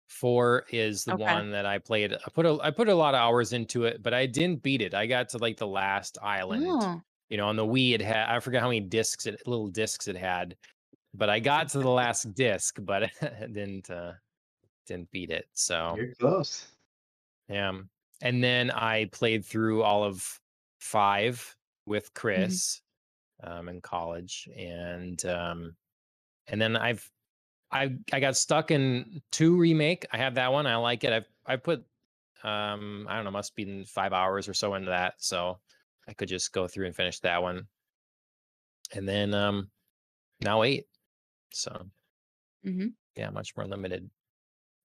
[0.08, 1.22] four is the Okay.
[1.24, 2.12] one that I played.
[2.12, 4.82] I put a I put a lot of hours into it, but I didn't beat
[4.82, 4.94] it.
[4.94, 6.64] I got to like the last island.
[6.66, 9.68] Oh, You know, on the Wii, it had I forgot how many discs it little
[9.68, 10.56] discs it had,
[11.14, 14.14] but I got to the last disc, but I didn't uh,
[14.86, 15.48] didn't beat it.
[15.54, 16.68] So You're close.
[17.48, 17.72] yeah,
[18.20, 20.40] and then I played through all of
[20.80, 21.56] five
[21.86, 22.82] with Chris
[23.42, 25.76] um, in college, and um,
[26.48, 27.10] and then I've
[27.70, 30.06] I I got stuck in two remake.
[30.12, 30.66] I have that one.
[30.66, 31.12] I like it.
[31.12, 31.84] I've I put
[32.44, 35.14] um I don't know, must be in five hours or so into that.
[35.18, 35.58] So
[36.08, 37.66] I could just go through and finish that one.
[38.94, 39.70] And then um
[40.40, 40.86] now eight.
[41.52, 41.86] So
[42.64, 42.92] Mhm.
[43.16, 44.08] yeah, much more limited.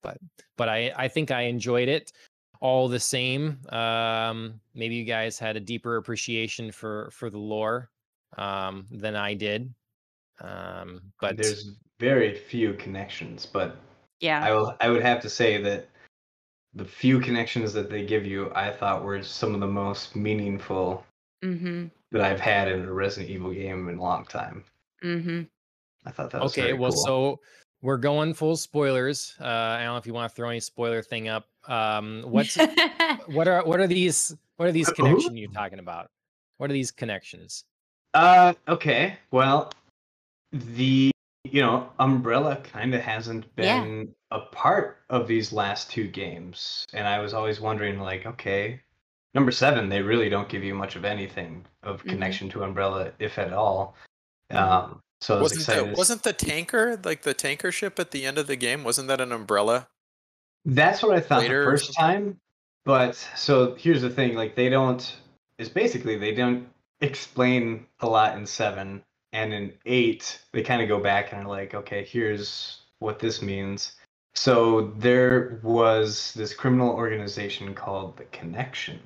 [0.02, 0.18] But
[0.58, 2.12] but I I think I enjoyed it
[2.60, 3.60] all the same.
[3.70, 7.92] Um maybe you guys had a deeper appreciation for for the lore
[8.38, 9.74] um than I did.
[10.40, 13.78] Um but there's very few connections, but
[14.20, 14.44] yeah.
[14.44, 15.88] I will I would have to say that
[16.74, 21.06] the few connections that they give you, I thought were some of the most meaningful
[21.44, 21.86] mm-hmm.
[22.12, 24.64] that I've had in a Resident Evil game in a long time.
[25.04, 25.44] Mm-hmm.
[26.06, 27.06] I thought that was okay very well cool.
[27.06, 27.40] so
[27.84, 31.02] we're going full spoilers uh i don't know if you want to throw any spoiler
[31.02, 32.58] thing up um what's
[33.28, 36.10] what are what are these what are these connections you're talking about
[36.58, 37.66] what are these connections
[38.14, 39.18] Uh, okay.
[39.32, 39.72] Well,
[40.52, 41.12] the
[41.52, 43.82] you know Umbrella kind of hasn't Yeah.
[43.82, 48.82] been a part of these last two games, and I was always wondering, like, okay,
[49.34, 52.10] number seven, they really don't give you much of anything of Mhm.
[52.10, 53.96] connection to Umbrella, if at all.
[54.50, 55.94] Um, so I was Wasn't excited.
[55.94, 58.84] the, wasn't the tanker like the tanker ship at the end of the game?
[58.84, 59.88] Wasn't that an umbrella?
[60.66, 62.40] That's what I thought later the first time.
[62.86, 65.16] But so here's the thing: like they don't.
[65.58, 66.68] It's basically they don't
[67.02, 69.04] explain a lot in seven,
[69.34, 73.42] and in eight they kind of go back and are like, okay, here's what this
[73.42, 73.94] means.
[74.34, 79.00] So there was this criminal organization called the Connection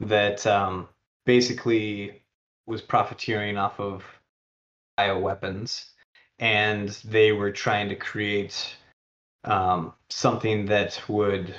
[0.00, 0.88] that um,
[1.26, 2.22] basically
[2.66, 4.04] was profiteering off of
[4.98, 5.86] bioweapons,
[6.38, 8.76] and they were trying to create
[9.44, 11.54] um, something that would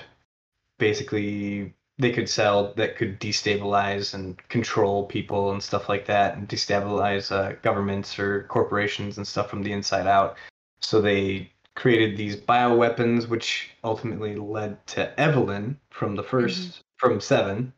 [0.80, 6.48] basically they could sell that could destabilize and control people and stuff like that and
[6.48, 10.38] destabilize uh, governments or corporations and stuff from the inside out.
[10.82, 17.74] So they created these bioweapons which ultimately led to evelyn from the 1st from seven.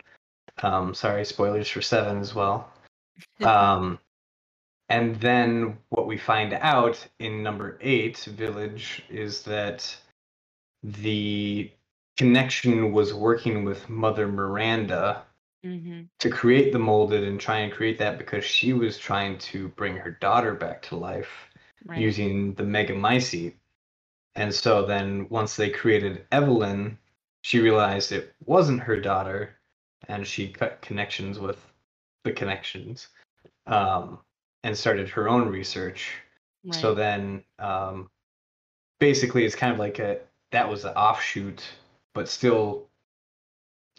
[0.64, 2.72] Um, sorry spoilers for seven as well.
[3.42, 3.98] Um,
[4.90, 9.96] and then what we find out in number eight, Village, is that
[10.84, 11.72] the
[12.18, 15.24] connection was working with Mother Miranda
[15.66, 16.04] mm-hmm.
[16.20, 19.96] to create the molded and try and create that because she was trying to bring
[19.98, 21.30] her daughter back to life
[21.86, 22.00] Right.
[22.00, 23.54] using the Megamycete.
[24.34, 26.98] And so then once they created Evelyn,
[27.42, 29.56] she realized it wasn't her daughter
[30.08, 31.60] and she cut connections with
[32.24, 33.10] the connections
[33.68, 34.20] um,
[34.64, 36.12] and started her own research.
[36.72, 38.10] So then um,
[39.00, 40.22] basically it's kind of like a
[40.52, 41.64] that was an offshoot,
[42.16, 42.90] but still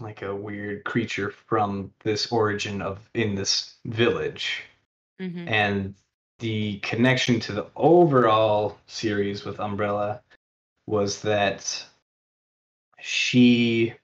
[0.00, 4.62] like a weird creature from this origin of in this village
[5.20, 5.48] Mhm.
[5.48, 5.94] and
[6.40, 10.22] the connection to the overall series with Umbrella
[10.86, 11.86] was that
[13.00, 13.94] she,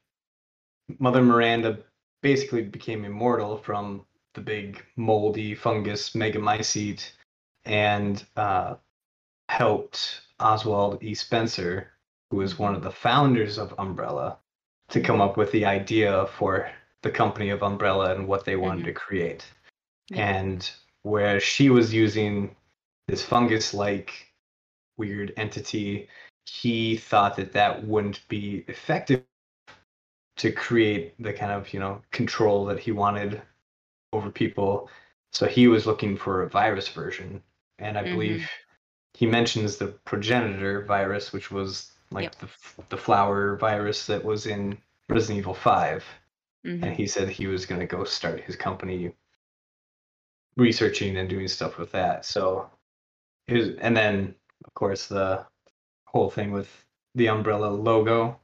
[0.99, 1.83] Mother Miranda,
[2.23, 7.13] basically became immortal from the big moldy fungus Megamycete
[7.67, 8.77] and uh,
[9.51, 11.15] helped Oswald E.
[11.15, 11.92] Spencer,
[12.33, 14.39] who was one of the founders of Umbrella,
[14.89, 16.71] to come up with the idea for
[17.03, 18.87] the company of Umbrella and what they wanted Mhm.
[18.87, 19.45] to create.
[20.09, 20.25] Yeah.
[20.25, 20.71] And
[21.03, 22.57] where she was using
[23.07, 24.33] this fungus like
[24.97, 26.09] weird entity,
[26.47, 29.27] he thought that that wouldn't be effective
[30.39, 33.43] to create the kind of, you know, control that he wanted
[34.15, 34.89] over people.
[35.33, 37.43] So he was looking for a virus version.
[37.79, 38.13] And I Mhm.
[38.13, 38.51] believe
[39.13, 42.39] he mentions the progenitor virus, which was like Yep.
[42.41, 42.49] the,
[42.91, 44.79] the flower virus that was in
[45.09, 46.05] Resident Evil 5
[46.65, 46.83] Mhm.
[46.85, 49.13] and he said he was going to go start his company
[50.57, 52.71] researching and doing stuff with that so
[53.49, 54.35] it was, and then
[54.65, 55.45] of course the
[56.05, 56.69] whole thing with
[57.15, 58.39] the umbrella logo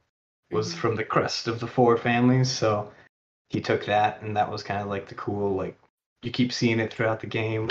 [0.51, 0.77] was Mhm.
[0.77, 2.51] from the crest of the four families.
[2.51, 2.91] So
[3.49, 5.77] he took that, and that was kind of like the cool like
[6.23, 7.69] you keep seeing it throughout the game,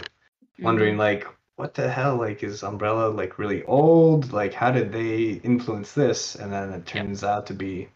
[0.61, 1.27] wondering like
[1.59, 4.33] what the hell like is Umbrella like really old?
[4.33, 6.37] Like how did they influence this?
[6.37, 7.89] And then it turns out to be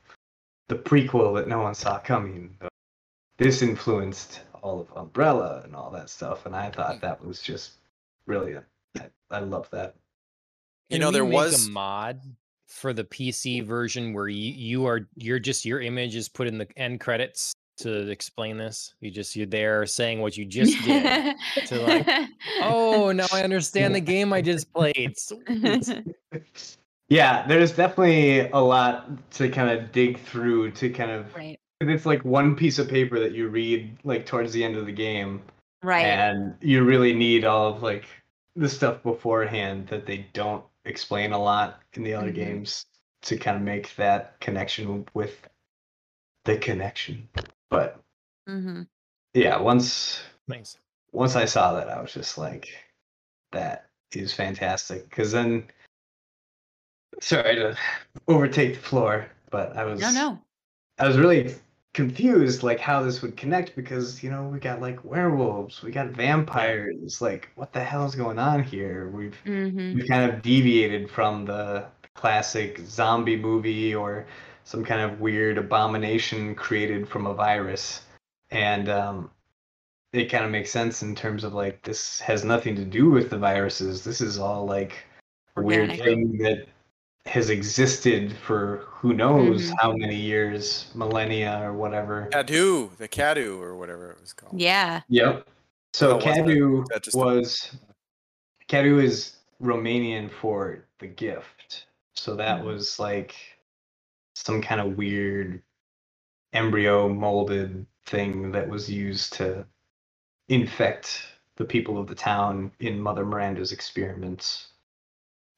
[0.68, 2.58] the prequel that no one saw coming.
[3.38, 7.74] This influenced all of Umbrella and all that stuff, and I thought that was just
[8.26, 8.64] brilliant.
[8.98, 9.94] I, I love that.
[10.88, 12.20] You Can know, there was- a mod
[12.66, 16.58] for the PC version where you, you are you're just your image is put in
[16.58, 18.94] the end credits to explain this.
[19.00, 21.34] You just you're there saying what you just did.
[21.66, 22.08] to, like,
[22.62, 25.18] oh, now I understand the game I just played.
[25.18, 25.88] Sweet.
[27.08, 31.34] Yeah, there's definitely a lot to kind of dig through to kind of.
[31.34, 31.58] right.
[31.82, 34.92] It's like one piece of paper that you read like towards the end of the
[34.92, 35.42] game,
[35.82, 36.06] Right.
[36.06, 38.06] and you really need all of like
[38.56, 42.34] the stuff beforehand that they don't explain a lot in the other Mhm.
[42.36, 42.86] games
[43.22, 45.46] to kind of make that connection with
[46.46, 47.28] the connection.
[47.72, 47.98] But
[48.46, 48.82] hmm
[49.32, 50.76] yeah, once Nice.
[51.12, 52.68] once I saw that, I was just like,
[53.52, 55.08] that is fantastic.
[55.08, 55.64] Because then,
[57.20, 57.76] sorry to
[58.28, 60.38] overtake the floor, but I was No, no.
[60.98, 61.54] I was really
[61.94, 66.08] confused, like how this would connect because you know we got like werewolves, we got
[66.08, 67.22] vampires.
[67.22, 69.08] Like, what the hell is going on here?
[69.08, 74.26] We've hmm we kind of deviated from the classic zombie movie or
[74.64, 78.02] some kind of weird abomination created from a virus
[78.50, 79.30] and um,
[80.12, 83.30] it kind of makes sense in terms of like this has nothing to do with
[83.30, 84.94] the viruses this is all like
[85.56, 86.04] a weird Organic.
[86.04, 86.66] thing that
[87.26, 89.74] has existed for who knows Mhm.
[89.80, 94.60] how many years millennia or whatever Cadou, the Cadou, or whatever it was called.
[94.60, 95.02] Yeah.
[95.08, 95.46] Yep.
[95.92, 97.76] So Oh, Cadou that just a- was
[98.68, 101.86] Cadou is Romanian for the gift.
[102.14, 102.64] So that Mhm.
[102.64, 103.34] was like
[104.44, 105.62] some kind of weird
[106.52, 109.64] embryo molded thing that was used to
[110.48, 111.22] infect
[111.56, 114.68] the people of the town in Mother Miranda's experiments.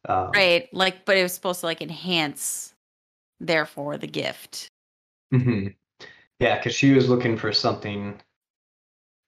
[0.08, 0.68] Um, Right.
[0.72, 2.74] Like, but it was supposed to like enhance,
[3.40, 4.68] therefore, the gift.
[5.30, 5.68] hmm
[6.38, 8.20] Yeah, because she was looking for something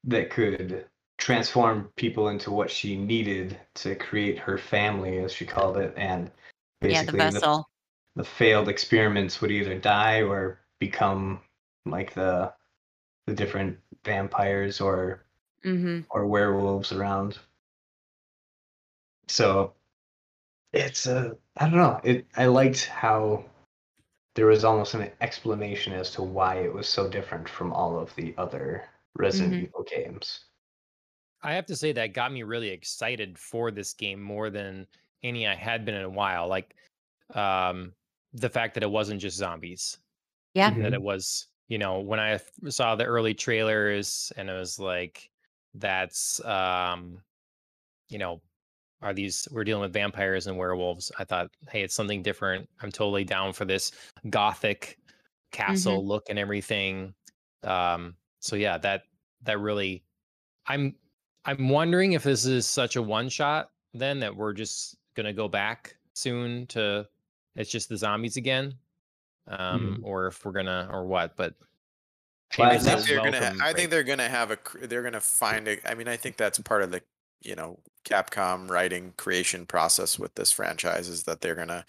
[0.05, 0.87] that could
[1.19, 6.31] transform people into what she needed to create her family, as she called it, and
[6.83, 7.69] Yeah, the basically vessel.
[8.16, 11.40] The failed experiments would either die or become
[11.84, 12.52] like the
[13.26, 15.24] the different vampires or
[15.62, 17.38] hmm or werewolves around.
[19.28, 19.74] So
[20.72, 22.01] it's a I don't know.
[22.05, 23.44] It I liked how
[24.36, 28.14] there was almost an explanation as to why it was so different from all of
[28.16, 29.62] the other Resident Mhm.
[29.62, 30.44] Evil games.
[31.43, 34.86] I have to say that got me really excited for this game more than
[35.22, 36.48] any I had been in a while.
[36.48, 36.74] Like
[37.34, 37.94] um
[38.37, 39.99] the fact that it wasn't just zombies.
[40.55, 40.71] Yeah.
[40.71, 42.39] That it was, you know, when I
[42.69, 45.31] saw the early trailers and it was like
[45.75, 47.23] that's um
[48.09, 48.41] you know,
[49.03, 51.11] are these we're dealing with vampires and werewolves.
[51.19, 52.69] I thought, hey, it's something different.
[52.83, 53.93] I'm totally down for this
[54.31, 54.99] gothic
[55.51, 57.15] castle look and everything.
[57.63, 59.03] Um so yeah, that
[59.43, 60.05] that really
[60.67, 60.95] I'm
[61.45, 65.49] I'm wondering if this is such a one shot then that we're just gonna go
[65.49, 67.07] back soon to
[67.57, 68.78] it's just the zombies again.
[69.49, 71.57] Um or if we're gonna or what, but
[72.59, 73.51] Well, I think they're gonna.
[73.51, 74.59] welcome I think they're gonna have a.
[74.87, 75.91] They're gonna find a.
[75.91, 77.03] I mean, I think that's part of the,
[77.43, 81.85] you know, Capcom writing creation process with this franchise is that they're gonna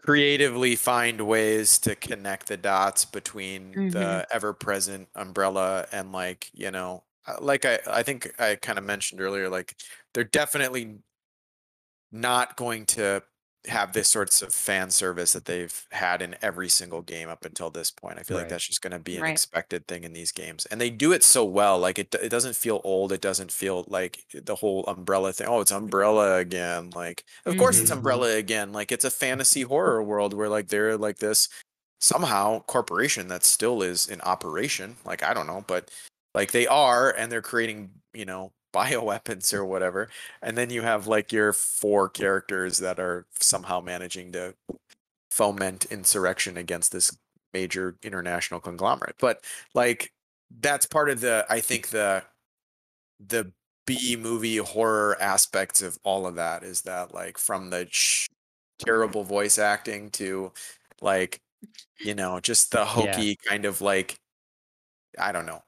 [0.00, 7.04] creatively find ways to connect the dots between the ever-present umbrella and like you know,
[7.26, 9.76] uh, like I I think I kind of mentioned earlier, like
[10.14, 11.00] they're definitely
[12.12, 13.22] not going to
[13.68, 17.70] have this sorts of fan service that they've had in every single game up until
[17.70, 18.18] this point.
[18.18, 19.26] I feel like that's just going to be an Right.
[19.26, 21.78] expected thing in these games, and they do it so well.
[21.78, 23.12] Like it, it doesn't feel old.
[23.12, 25.46] It doesn't feel like the whole umbrella thing.
[25.48, 26.90] Oh, it's umbrella again.
[26.90, 27.92] Like, of course it's Mhm.
[27.92, 28.72] umbrella again.
[28.72, 31.48] Like it's a fantasy horror world where like they're like this
[32.00, 34.96] somehow corporation that still is in operation.
[35.04, 35.90] Like I don't know, but
[36.34, 40.08] like they are, and they're creating you know bioweapons or whatever
[40.42, 44.54] and then you have like your four characters that are somehow managing to
[45.30, 47.16] foment insurrection against this
[47.52, 49.44] major international conglomerate but
[49.74, 50.12] like
[50.60, 52.22] that's part of the i think the
[53.18, 53.52] the
[53.86, 58.28] b movie horror aspects of all of that is that like from the sh-
[58.78, 60.52] terrible voice acting to
[61.00, 61.40] like
[61.98, 64.18] you know just the hokey kind of like
[65.18, 65.62] i don't know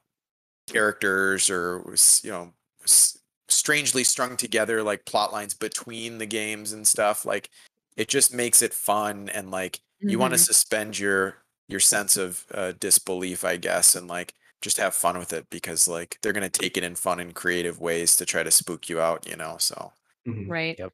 [0.67, 3.17] characters or you know s-
[3.49, 7.49] strangely strung together like plot lines between the games and stuff like
[7.97, 11.37] it just makes it fun and like you want to suspend your
[11.69, 15.87] your sense of uh, disbelief, I guess, and like just have fun with it because
[15.87, 18.99] like they're gonna take it in fun and creative ways to try to spook you
[18.99, 19.55] out, you know.
[19.59, 19.93] So
[20.27, 20.49] Mhm.
[20.49, 20.75] Right.
[20.79, 20.93] Yep.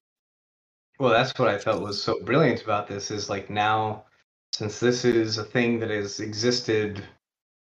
[0.99, 4.05] Well, that's what I felt was so brilliant about this is like now,
[4.53, 7.03] since this is a thing that has existed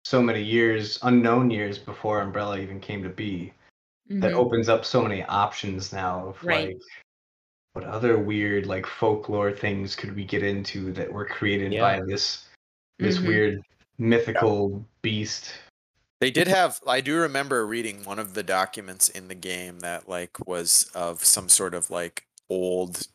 [0.05, 3.51] so many years, unknown years before Umbrella even came to be,
[4.09, 4.35] that Mhm.
[4.35, 6.69] opens up so many options now of Right.
[6.75, 6.81] like
[7.73, 11.81] what other weird like folklore things could we get into that were created Yeah.
[11.81, 12.45] by this
[12.99, 13.27] this Mhm.
[13.27, 13.61] weird
[13.97, 15.51] mythical beast.
[16.21, 16.79] They did have.
[16.87, 21.25] I do remember reading one of the documents in the game that like was of
[21.25, 23.07] some sort of like old,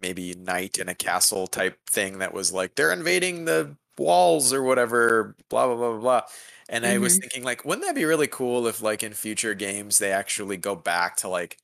[0.00, 4.62] maybe knight in a castle type thing that was like they're invading the walls or
[4.62, 5.34] whatever.
[5.50, 6.22] Blah blah blah blah.
[6.68, 6.76] Blah.
[6.76, 7.20] And I was Mhm.
[7.22, 10.74] thinking like, wouldn't that be really cool if like in future games they actually go
[10.76, 11.58] back to like,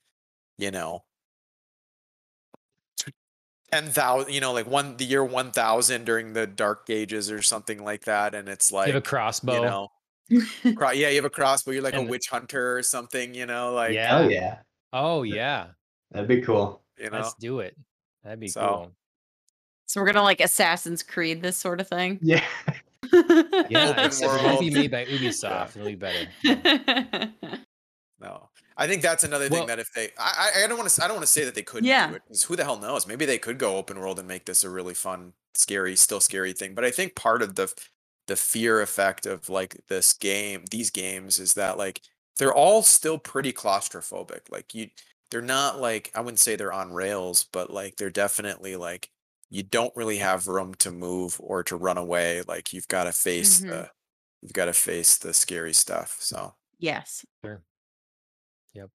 [0.57, 1.03] you know.
[3.71, 7.41] Ten thousand, you know, like one the year one thousand during the Dark Ages or
[7.41, 9.53] something like that, and it's like you have a crossbow.
[9.55, 9.91] you know,
[10.77, 11.71] Cro- yeah, you have a crossbow.
[11.71, 14.17] You're like a witch hunter or something, you know, like Yeah.
[14.19, 14.59] Oh yeah,
[14.93, 15.67] oh yeah.
[16.11, 16.83] that'd be cool.
[16.97, 17.17] you know.
[17.17, 17.75] Let's do it.
[18.23, 18.91] That'd be So- cool.
[19.87, 22.19] so we're gonna like Assassin's Creed this sort of thing.
[22.21, 22.45] Yeah.
[23.69, 25.75] Yeah, Open except it won't be made by Ubisoft.
[25.75, 26.27] It'll be better.
[28.19, 30.89] No, I think that's another thing Well- that if they, I, I I don't want
[30.89, 32.07] to, I don't want to say that they couldn't Yeah.
[32.09, 32.21] do it.
[32.27, 33.05] 'cause who the hell knows?
[33.07, 36.53] Maybe they could go open world and make this a really fun, scary, still scary
[36.53, 36.73] thing.
[36.75, 37.71] But I think part of the,
[38.27, 42.01] the fear effect of like this game, these games, is that like
[42.37, 44.49] they're all still pretty claustrophobic.
[44.49, 44.89] Like you,
[45.29, 49.09] they're not like I wouldn't say they're on rails, but like they're definitely like
[49.49, 52.41] you don't really have room to move or to run away.
[52.47, 53.69] Like you've got to face Mhm.
[53.69, 53.89] the,
[54.41, 56.17] you've got to face the scary stuff.
[56.19, 56.55] So.
[56.79, 57.25] yes.
[57.43, 57.63] Sure.
[58.73, 58.89] Yep.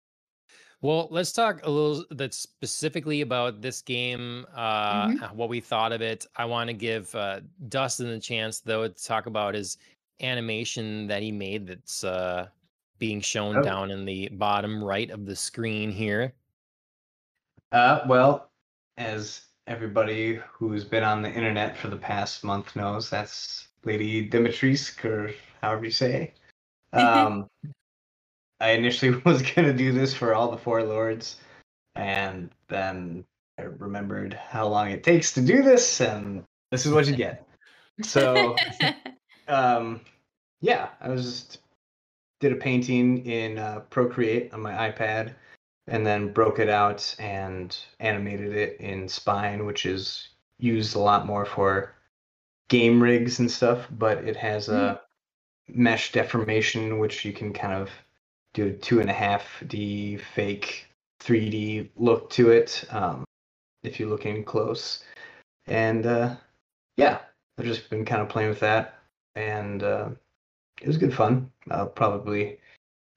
[0.82, 5.22] Well, let's talk a little bit specifically about this game, uh, Mhm.
[5.22, 6.27] uh, what we thought of it.
[6.36, 9.78] I want to give uh, Dustin a chance, though, to talk about his
[10.20, 12.48] animation that he made that's uh,
[12.98, 13.62] being shown Oh.
[13.62, 16.35] down in the bottom right of the screen here.
[17.72, 18.51] Uh, well,
[18.98, 25.05] as everybody who's been on the internet for the past month knows, that's Lady Dimitrescu,
[25.05, 25.31] or
[25.63, 26.35] however you say.
[26.93, 27.47] Um,
[28.61, 31.37] I initially was gonna do this for all the four lords,
[31.95, 33.25] and then
[33.59, 36.43] I remembered how long it takes to do this, and
[36.73, 37.47] this is what you get.
[38.03, 38.57] So,
[39.49, 40.01] um,
[40.61, 41.59] yeah, I was just
[42.41, 45.35] did a painting in uh, Procreate on my iPad,
[45.91, 51.27] and then broke it out and animated it in Spine, which is used a lot
[51.27, 51.93] more for
[52.69, 53.89] game rigs and stuff.
[53.91, 55.01] But it has a
[55.69, 57.91] mesh deformation, which you can kind of
[58.55, 60.87] do a two and a half D fake
[61.21, 63.25] 3D look to it um,
[63.83, 65.03] if you look in close.
[65.67, 66.37] And uh,
[66.97, 67.19] yeah,
[67.59, 68.99] I've just been kind of playing with that,
[69.35, 70.11] and uh,
[70.81, 71.51] it was good fun.
[71.69, 72.59] I'll probably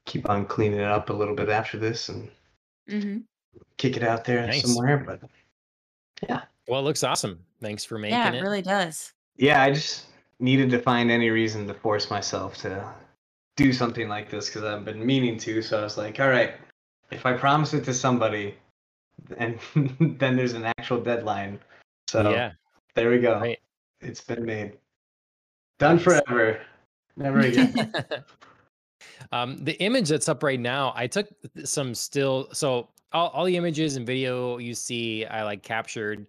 [0.08, 2.30] keep on cleaning it up a little bit after this and
[2.90, 3.20] hmm
[3.78, 4.62] kick it out there Nice.
[4.62, 4.98] somewhere.
[4.98, 5.22] But
[6.28, 6.42] yeah.
[6.68, 7.40] Well, it looks awesome.
[7.62, 8.36] Thanks for making Yeah, it.
[8.36, 9.14] it really does.
[9.38, 10.06] yeah, I just
[10.40, 12.94] needed to find any reason to force myself to
[13.56, 15.62] do something like this because I've been meaning to.
[15.62, 16.56] So I was like, all right,
[17.12, 18.56] if I promise it to somebody,
[19.38, 19.60] and
[20.20, 21.60] then there's an actual deadline.
[22.10, 22.54] So yeah.
[22.96, 23.40] there we go.
[23.40, 23.60] Right.
[24.02, 24.78] It's been made.
[25.80, 26.04] Done Nice.
[26.04, 26.62] forever.
[27.16, 27.94] Never again.
[29.32, 31.28] um, the image that's up right now, I took
[31.64, 32.50] some still.
[32.54, 36.26] So all, all the images and video you see, I like captured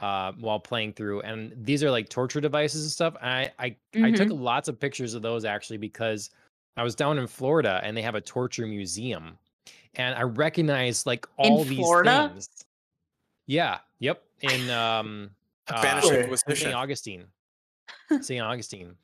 [0.00, 3.16] uh, while playing through, and these are like torture devices and stuff.
[3.22, 6.30] I I, I took lots of pictures of those actually because
[6.76, 9.38] I was down in Florida and they have a torture museum,
[9.94, 12.30] and I recognized like In all these Florida?
[12.32, 12.48] things.
[13.46, 13.78] Yeah.
[14.00, 14.22] Yep.
[14.42, 15.30] In um,
[15.68, 16.20] Spanish uh, Where?
[16.22, 16.56] Inquisition.
[16.56, 16.74] St.
[16.74, 17.24] Augustine.
[18.20, 18.42] St.
[18.42, 18.94] Augustine.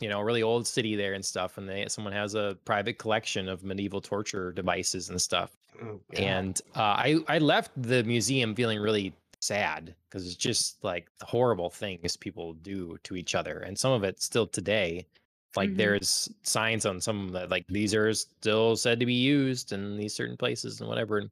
[0.00, 1.58] You know, a really old city there and stuff.
[1.58, 5.56] And they someone has a private collection of medieval torture devices and stuff.
[5.82, 11.10] Oh, And uh, I I left the museum feeling really sad because it's just like
[11.18, 15.06] the horrible things people do to each other, and some of it still today.
[15.56, 15.76] Like Mhm.
[15.76, 20.14] there's signs on some that like these are still said to be used in these
[20.14, 21.18] certain places and whatever.
[21.18, 21.30] And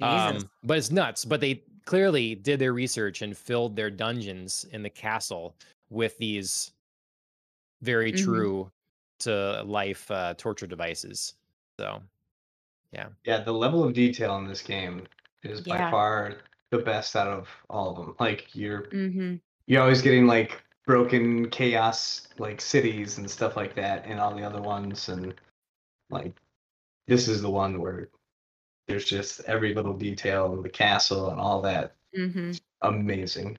[0.00, 1.24] um, but it's nuts.
[1.24, 5.56] But they clearly did their research and filled their dungeons in the castle
[5.90, 6.72] with these
[7.84, 8.14] very Mhm.
[8.14, 8.72] true
[9.20, 11.34] to life uh, torture devices.
[11.80, 12.02] So,
[12.92, 15.06] Yeah, Yeah, the level of detail in this game
[15.42, 15.90] is by Yeah.
[15.90, 18.16] far the best out of all of them.
[18.20, 19.36] Like you're hmm
[19.66, 24.44] you're always getting like broken chaos like cities and stuff like that in all the
[24.44, 25.40] other ones and
[26.10, 26.36] like
[27.08, 28.10] this is the one where
[28.88, 33.58] there's just every little detail in the castle and all that hmm amazing.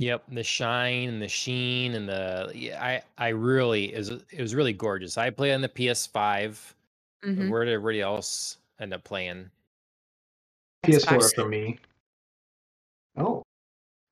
[0.00, 4.54] Yep, the shine and the sheen and the yeah, I I really is it was
[4.54, 5.18] really gorgeous.
[5.18, 6.74] I played on the PS5.
[7.22, 7.50] Mhm.
[7.50, 9.50] Where did everybody else end up playing?
[10.86, 11.34] PS4 Xbox.
[11.34, 11.78] for me.
[13.18, 13.42] Oh,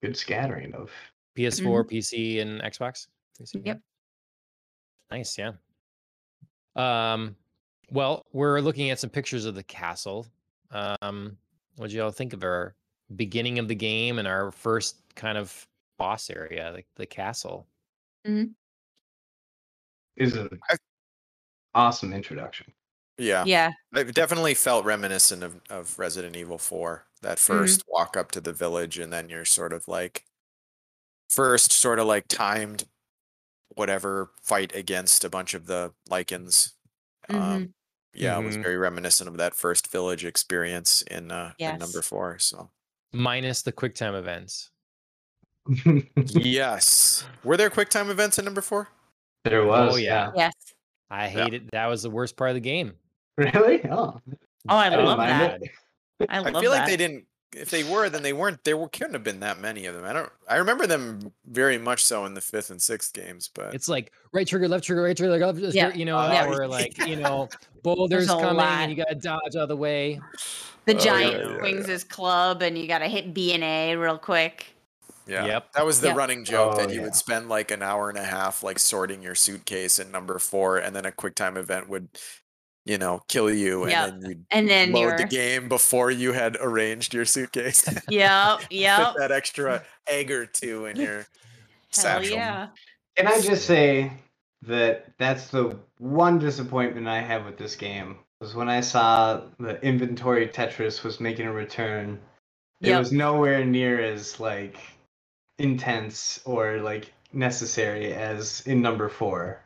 [0.02, 0.90] good scattering of.
[1.38, 3.06] PS4, PC, and Xbox.
[3.38, 3.62] 360?
[3.64, 3.80] Yep.
[5.10, 5.52] Nice, yeah.
[6.76, 7.34] Um,
[7.90, 10.26] well, we're looking at some pictures of the castle.
[10.70, 11.38] Um,
[11.76, 12.74] what do you all think of our
[13.16, 15.66] beginning of the game and our first kind of
[15.98, 17.68] boss area, like the castle?
[20.16, 20.48] Is an
[21.74, 22.72] awesome introduction.
[23.18, 23.44] Yeah.
[23.46, 23.72] Yeah.
[23.94, 27.06] It definitely felt reminiscent of, of Resident Evil 4.
[27.22, 30.24] That 1st walk up to the village, and then you're sort of like
[31.28, 32.84] first sort of like timed
[33.76, 36.72] whatever fight against a bunch of the lycans.
[37.30, 37.74] Um,
[38.14, 38.62] yeah, it was Mhm.
[38.62, 42.38] very reminiscent of that first village experience in uh in number four.
[42.38, 42.70] So
[43.12, 44.70] Minus the quick time events.
[46.26, 48.88] yes, were there quick time events in number four?
[49.44, 49.94] there oh, was.
[49.94, 50.30] Oh yeah.
[50.36, 50.52] Yes.
[51.10, 51.28] I Yeah.
[51.44, 52.92] hated that was the worst part of the game.
[53.36, 53.80] Really?
[53.88, 54.20] Oh.
[54.68, 55.62] Oh, I didn't love that.
[55.62, 55.70] it.
[56.28, 56.56] I love that.
[56.56, 56.78] I feel that.
[56.80, 57.24] like they didn't.
[57.56, 58.62] If they were, then they weren't.
[58.64, 60.04] There were, couldn't have been that many of them.
[60.04, 60.28] I don't.
[60.48, 64.12] I remember them very much so in the fifth and sixth games, but It's like
[64.32, 65.94] right trigger, left trigger, right trigger, left trigger, Yeah.
[65.94, 66.46] you know, Yeah.
[66.46, 67.48] or like, you know,
[67.82, 68.80] boulders coming lot.
[68.82, 70.20] and you gotta dodge out of the way.
[70.84, 71.92] the Oh, giant yeah, yeah, swings yeah.
[71.92, 74.66] his club, and you got to hit B and A real quick.
[75.28, 75.72] Yeah, Yep.
[75.74, 76.16] that was the Yep.
[76.16, 77.04] running joke Oh, that you yeah.
[77.04, 80.78] would spend like an hour and a half like sorting your suitcase in number four,
[80.78, 82.08] and then a quick time event would,
[82.84, 84.08] you know, kill you, and Yep.
[84.10, 85.16] then you'd And then load you're.
[85.18, 87.84] the game before you had arranged your suitcase.
[88.08, 88.60] Yep.
[88.60, 91.26] Put that extra egg or two in your Hell
[91.90, 92.36] satchel.
[92.36, 92.68] yeah.
[93.16, 94.12] Can I just say
[94.62, 99.80] that that's the one disappointment I have with this game was when I saw the
[99.84, 102.20] inventory Tetris was making a return.
[102.80, 104.76] It was nowhere near as like
[105.58, 109.62] intense or like necessary as in number four.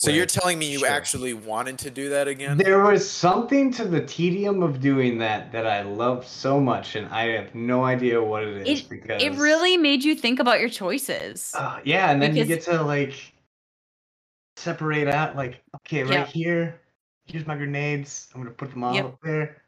[0.00, 0.88] So you're telling me you Sure.
[0.88, 2.56] actually wanted to do that again?
[2.56, 7.08] There was something to the tedium of doing that that I loved so much, and
[7.08, 10.68] I have no idea what it is because It really made you think about your
[10.68, 11.52] choices.
[11.52, 13.32] Uh, yeah, and then you get to like
[14.56, 15.34] separate out.
[15.34, 16.28] Like, okay, right Yep.
[16.28, 16.80] here,
[17.26, 18.28] here's my grenades.
[18.34, 19.04] I'm gonna put them all Yep.
[19.04, 19.62] up there.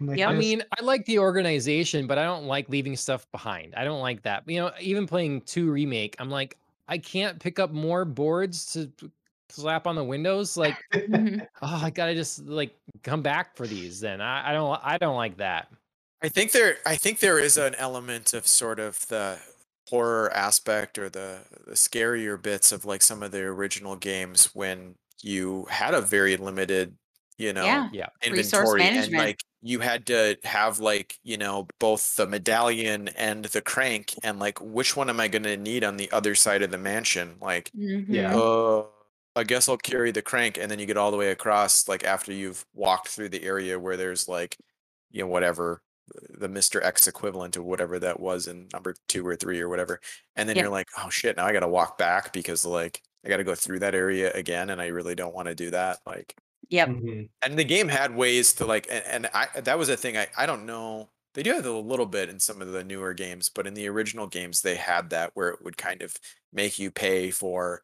[0.00, 0.28] I'm like Yep.
[0.28, 3.74] I mean, I like the organization, but I don't like leaving stuff behind.
[3.76, 4.48] I don't like that.
[4.48, 6.56] You know, even playing two remake, I'm like,
[6.88, 8.90] I can't pick up more boards to
[9.48, 10.56] slap on the windows.
[10.56, 11.46] Like, Mhm.
[11.62, 14.00] oh, I gotta just like come back for these.
[14.00, 15.68] Then I, I don't, I don't like that.
[16.22, 19.38] I think there I think there is an element of sort of the
[19.90, 24.94] horror aspect or the the scarier bits of like some of the original games when
[25.22, 26.96] you had a very limited,
[27.38, 27.88] you know, Yeah.
[27.92, 33.44] Yeah, inventory and like you had to have like, you know, both the medallion and
[33.46, 36.62] the crank and like which one am I going to need on the other side
[36.62, 37.38] of the mansion?
[37.40, 37.72] Like
[38.08, 38.36] Yeah.
[38.36, 38.40] Mhm.
[38.40, 38.84] uh,
[39.36, 42.04] I guess I'll carry the crank, and then you get all the way across, like
[42.04, 44.56] after you've walked through the area where there's like,
[45.10, 45.82] you know, whatever
[46.30, 46.82] the Mr.
[46.82, 50.00] X equivalent of whatever that was in number two or three or whatever,
[50.36, 50.58] and then Yep.
[50.58, 53.44] you're like, oh shit, now I got to walk back because like I got to
[53.44, 55.98] go through that area again, and I really don't want to do that.
[56.06, 56.36] Like,
[56.70, 56.88] Yep.
[56.88, 57.28] Mhm.
[57.42, 60.16] and the game had ways to like, and, and I that was a thing.
[60.16, 61.10] I I don't know.
[61.34, 63.88] They do have a little bit in some of the newer games, but in the
[63.88, 66.16] original games, they had that where it would kind of
[66.52, 67.82] make you pay for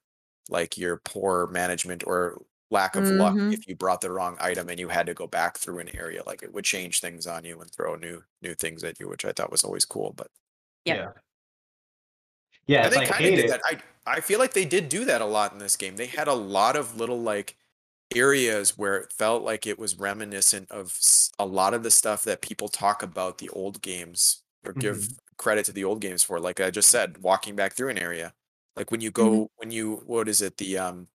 [0.49, 3.53] like your poor management or lack of luck Mhm.
[3.53, 6.23] if you brought the wrong item and you had to go back through an area.
[6.27, 9.25] Like it would change things on you and throw new new things at you, which
[9.25, 10.13] I thought was always cool.
[10.13, 10.29] But
[10.87, 11.01] Yep.
[11.01, 11.13] Yeah.
[12.67, 13.47] Yeah, and they like kind of did it.
[13.47, 13.61] that.
[13.65, 15.97] I I feel like they did do that a lot in this game.
[15.97, 17.57] They had a lot of little like
[18.15, 20.99] areas where it felt like it was reminiscent of
[21.39, 25.13] a lot of the stuff that people talk about the old games or give Mm-hmm.
[25.39, 26.41] credit to the old games for.
[26.41, 28.35] Like I just said, walking back through an area,
[28.77, 29.45] like when you go Mm-hmm.
[29.57, 31.09] when you what is it the um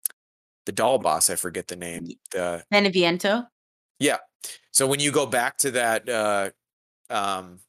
[0.65, 1.29] the doll boss?
[1.29, 2.07] I forget the name.
[2.31, 3.47] The Beneviento.
[3.99, 4.17] yeah.
[4.71, 6.51] So when you go back to that uh
[7.09, 7.59] um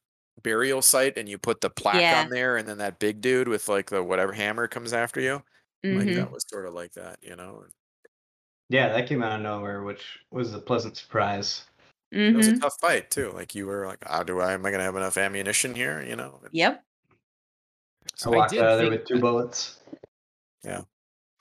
[0.43, 2.23] burial site and you put the plaque Yeah.
[2.23, 5.43] on there and then that big dude with like the whatever hammer comes after you.
[5.90, 6.15] Like Mhm.
[6.15, 7.66] that was sort of like that, you know.
[8.68, 11.64] And Yeah, that came out of nowhere, which was a pleasant surprise.
[12.12, 13.32] It was a tough fight too.
[13.32, 16.16] Like you were like, "Ah, do I am I gonna have enough ammunition here?" You
[16.16, 16.40] know.
[16.52, 16.82] Yep.
[18.14, 19.80] So I I walked did out of there think with two bullets.
[20.64, 20.82] Yeah.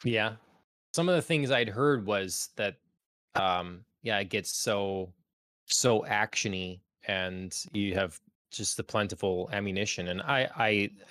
[0.03, 0.35] Yeah.
[0.93, 2.77] Some of the things I'd heard was that
[3.35, 5.13] um yeah, it gets so
[5.65, 8.19] so actiony and you have
[8.51, 10.49] just the plentiful ammunition and I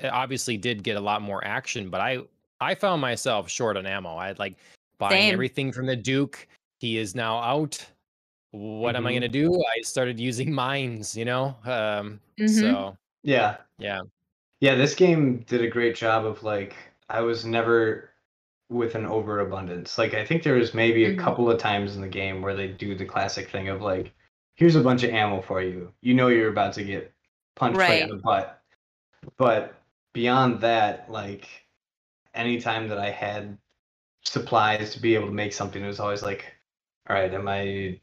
[0.03, 2.19] I obviously did get a lot more action, but I
[2.61, 4.17] I found myself short on ammo.
[4.17, 4.57] I had like
[4.99, 5.33] buying Same.
[5.33, 6.47] everything from the Duke.
[6.79, 7.85] He is now out.
[8.51, 9.55] What am I going to do?
[9.77, 11.57] I started using mines, you know?
[11.65, 12.61] Um Mhm.
[12.61, 13.57] so Yeah.
[13.79, 14.01] yeah.
[14.61, 16.75] Yeah, this game did a great job of like
[17.09, 18.11] I was never
[18.71, 19.99] with an overabundance.
[19.99, 21.19] Like I think there was maybe a Mhm.
[21.19, 24.13] couple of times in the game where they do the classic thing of like,
[24.55, 25.93] here's a bunch of ammo for you.
[26.01, 27.13] You know you're about to get
[27.57, 28.63] punched right in the butt.
[29.37, 29.75] But
[30.13, 31.49] beyond that, like
[32.35, 33.59] anytime that I had
[34.25, 36.45] supplies to be able to make something, it was always like,
[37.09, 38.01] all right, am I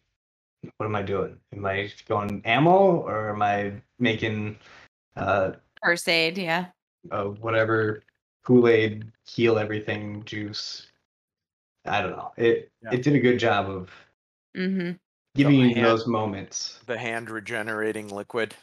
[0.78, 1.38] what am I doing?
[1.56, 4.58] Am I going ammo or am I making
[5.16, 5.54] uh
[5.84, 6.68] First aid, yeah.
[7.12, 8.04] uh, whatever
[8.46, 10.88] Kool Aid heal everything juice.
[11.86, 12.32] I don't know.
[12.38, 12.94] It Yeah.
[12.94, 13.90] it did a good job of
[14.56, 14.92] Mm-hmm.
[15.36, 16.80] giving you hand- those moments.
[16.86, 18.54] The hand regenerating liquid.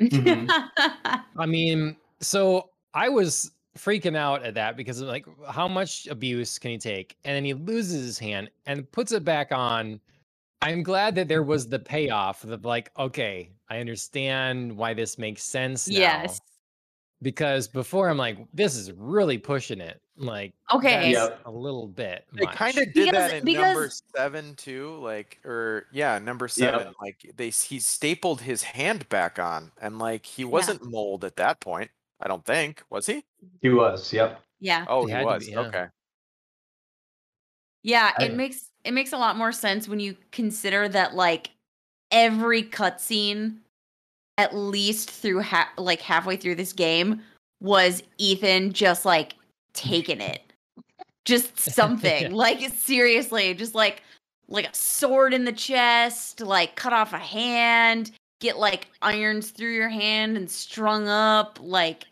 [0.00, 0.48] Mhm.
[1.36, 6.72] I mean, so I was freaking out at that because like how much abuse can
[6.72, 7.16] he take?
[7.24, 10.00] And then he loses his hand and puts it back on.
[10.60, 15.42] I'm glad that there was the payoff of like, okay, I understand why this makes
[15.44, 15.98] sense now.
[15.98, 16.40] yes.
[17.20, 20.00] Because before I'm like, this is really pushing it.
[20.16, 21.12] Like Okay.
[21.12, 21.40] Yep.
[21.46, 22.24] a little bit.
[22.32, 26.92] They kind of did that Because- in number seven too, like or yeah, number seven.
[27.00, 31.60] Like they he stapled his hand back on, and like he wasn't mold at that
[31.60, 31.90] point.
[32.20, 33.24] I don't think was he?
[33.62, 34.40] He was, yep.
[34.60, 34.84] Yeah.
[34.88, 35.46] Oh, He he was.
[35.46, 35.60] be, yeah.
[35.60, 35.86] Okay.
[37.82, 41.50] Yeah, I- it makes it makes a lot more sense when you consider that like
[42.10, 43.58] every cutscene,
[44.36, 47.22] at least through ha- like halfway through this game,
[47.60, 49.34] was Ethan just like
[49.74, 50.40] taking it,
[51.24, 54.02] just something like seriously, just like
[54.48, 59.72] like a sword in the chest, like cut off a hand, get like irons through
[59.72, 62.06] your hand and strung up, like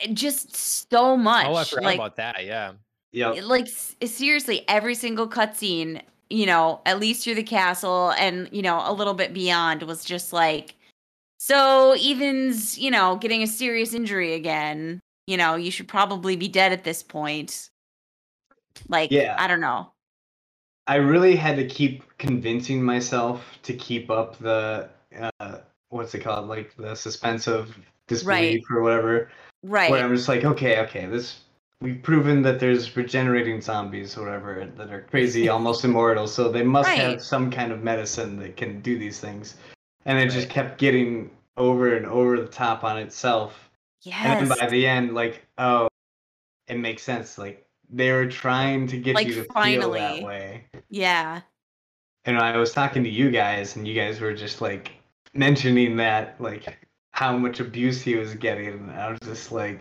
[0.00, 0.56] eh, just
[0.90, 1.46] so much.
[1.46, 2.44] Oh, I forgot like, about that.
[2.44, 2.72] Yeah.
[3.12, 3.32] Yeah.
[3.34, 3.68] Eh, like
[4.00, 8.82] eh, seriously every single cutscene you know at least through the castle and you know
[8.84, 10.74] a little bit beyond was just like
[11.38, 16.48] so ethan's you know getting a serious injury again you know you should probably be
[16.48, 17.70] dead at this point
[18.88, 19.36] like Yeah.
[19.38, 19.90] i don't know
[20.86, 24.90] I really had to keep convincing myself to keep up the
[25.40, 25.58] uh
[25.90, 26.48] what's it called?
[26.48, 27.76] Like the suspense of
[28.08, 29.30] disbelief or whatever.
[29.62, 31.40] right Where I'm just like, okay, okay, this
[31.80, 36.26] we've proven that there's regenerating zombies or whatever that are crazy, almost immortal.
[36.26, 36.98] So they must Right.
[37.00, 39.56] have some kind of medicine that can do these things.
[40.06, 43.70] And it just kept getting over and over the top on itself.
[44.06, 45.88] And yes then by the end, like, oh,
[46.68, 47.38] it makes sense.
[47.38, 50.00] Like they were trying to get Like, you to feel finally.
[50.00, 50.64] that way.
[50.90, 51.42] yeah
[52.24, 54.92] And I was talking to you guys, and you guys were just like
[55.34, 56.78] mentioning that, like
[57.10, 58.68] how much abuse he was getting.
[58.68, 59.80] And I was just like,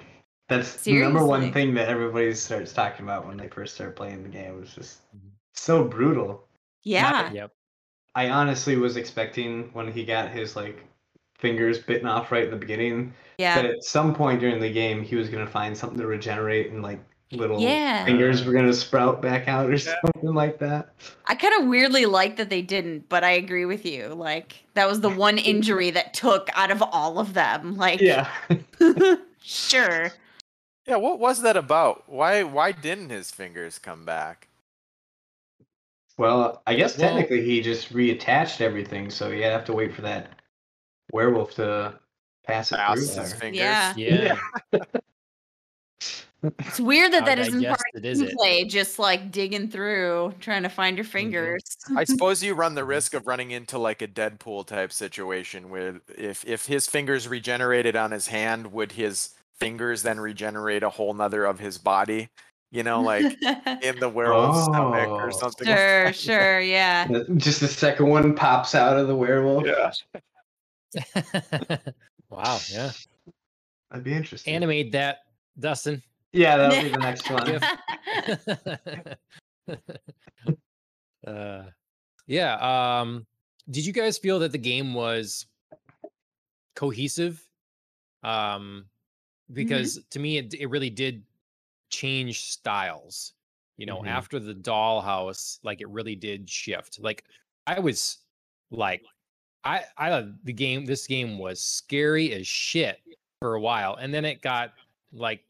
[0.50, 4.24] that's the number one thing that everybody starts talking about when they first start playing
[4.24, 4.56] the game.
[4.56, 5.32] It was just Mhm.
[5.54, 6.48] so brutal.
[6.84, 7.52] yeah Yep.
[8.16, 10.84] I honestly was expecting when he got his like
[11.40, 15.02] fingers bitten off right in the beginning yeah that at some point during the game
[15.02, 17.00] he was gonna find something to regenerate and like
[17.35, 18.05] little Yeah.
[18.05, 20.89] fingers were gonna sprout back out or something like that.
[21.26, 24.07] I kind of weirdly like that they didn't, but I agree with you.
[24.10, 27.76] Like that was the one injury that took out of all of them.
[27.77, 28.27] Like, Yeah.
[29.41, 30.11] sure.
[30.85, 32.03] Yeah, what was that about?
[32.10, 34.47] Why why didn't his fingers come back?
[36.18, 40.01] Well, I guess Well- technically he just reattached everything, so you have to wait for
[40.03, 40.30] that
[41.11, 41.99] werewolf to
[42.45, 43.26] pass it through his there.
[43.26, 43.60] fingers.
[43.60, 43.93] Yeah.
[43.95, 44.38] Yeah.
[46.60, 48.70] It's weird that that isn't part of is the it?
[48.70, 51.11] just like digging through, trying to find your Mm-hmm.
[51.11, 51.64] fingers.
[51.95, 56.02] I suppose you run the risk of running into like a Deadpool type situation where
[56.18, 59.30] if if his fingers regenerated on his hand, would his
[59.60, 62.30] fingers then regenerate a whole nother of his body?
[62.72, 63.24] You know, like
[63.84, 65.32] in the werewolf's stomach or Oh.
[65.32, 65.68] something.
[65.68, 66.15] like sure, that.
[66.15, 67.07] sure, yeah.
[67.38, 69.65] Just the second one pops out of the werewolf.
[69.65, 69.91] Yeah.
[72.30, 72.60] wow.
[72.72, 72.91] Yeah.
[73.91, 74.53] That'd be interesting.
[74.56, 75.20] Animate that,
[75.60, 76.02] Dustin.
[76.34, 77.61] Yeah, that'll be the next one.
[81.26, 81.64] Uh,
[82.27, 82.55] yeah.
[82.99, 83.26] Um,
[83.69, 85.45] did you guys feel that the game was
[86.76, 87.41] cohesive?
[88.23, 88.85] Um,
[89.53, 91.23] because to me, it, it really did
[91.89, 93.34] change styles.
[93.77, 94.07] You know, Mhm.
[94.07, 96.99] after the dollhouse, like it really did shift.
[96.99, 97.23] Like
[97.68, 98.18] I was
[98.69, 99.01] like,
[99.64, 102.99] I I the game this game was scary as shit
[103.39, 104.73] for a while, and then it got
[105.14, 105.45] like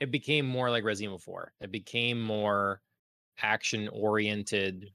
[0.00, 1.54] it became more like Resident Evil 4.
[1.60, 2.82] It became more
[3.38, 4.92] action oriented.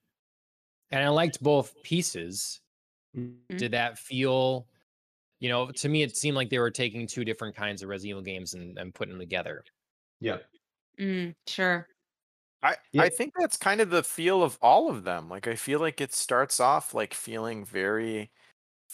[0.92, 2.62] And I liked both pieces.
[3.16, 3.58] Mhm.
[3.58, 4.68] Did that feel,
[5.40, 8.12] you know, to me, it seemed like they were taking two different kinds of Resident
[8.12, 9.66] Evil games and, and putting them together.
[10.20, 10.40] Yeah.
[11.00, 11.88] Mm, sure.
[12.64, 13.06] I, Yeah.
[13.06, 15.30] I think that's kind of the feel of all of them.
[15.30, 18.32] Like I feel like it starts off like feeling very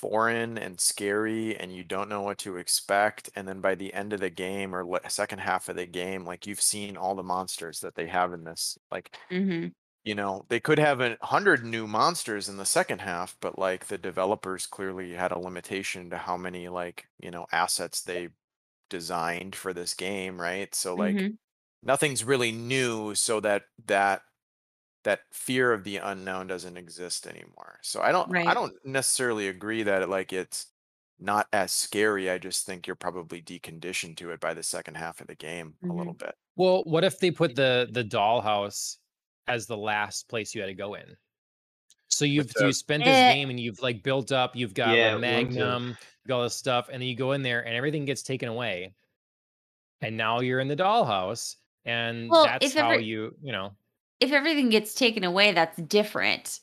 [0.01, 4.13] foreign and scary and you don't know what to expect and then by the end
[4.13, 7.23] of the game or le- second half of the game like you've seen all the
[7.23, 9.73] monsters that they have in this like hmm
[10.03, 13.85] you know they could have a hundred new monsters in the second half but like
[13.87, 18.29] the developers clearly had a limitation to how many like you know assets they
[18.89, 20.75] designed for this game right?
[20.75, 21.37] So like hmm
[21.83, 24.23] nothing's really new so that that
[25.03, 29.83] that fear of the unknown doesn't exist anymore so i don't i don't necessarily agree
[29.83, 30.67] that it, like it's
[31.19, 35.21] not as scary i just think you're probably deconditioned to it by the second half
[35.21, 38.97] of the game a little bit Well, what if they put the the dollhouse
[39.47, 41.15] as the last place you had to go in?
[42.09, 43.33] So you've the- you spent this Eh.
[43.33, 46.27] game and you've like built up, you've got Yeah, like it wouldn't have- Magnum, you
[46.27, 48.93] got all this stuff, and then you go in there and everything gets taken away.
[50.01, 51.55] And now you're in the dollhouse,
[51.85, 53.75] and Well, that's how ever- you, you know,
[54.21, 56.61] if everything gets taken away, that's different.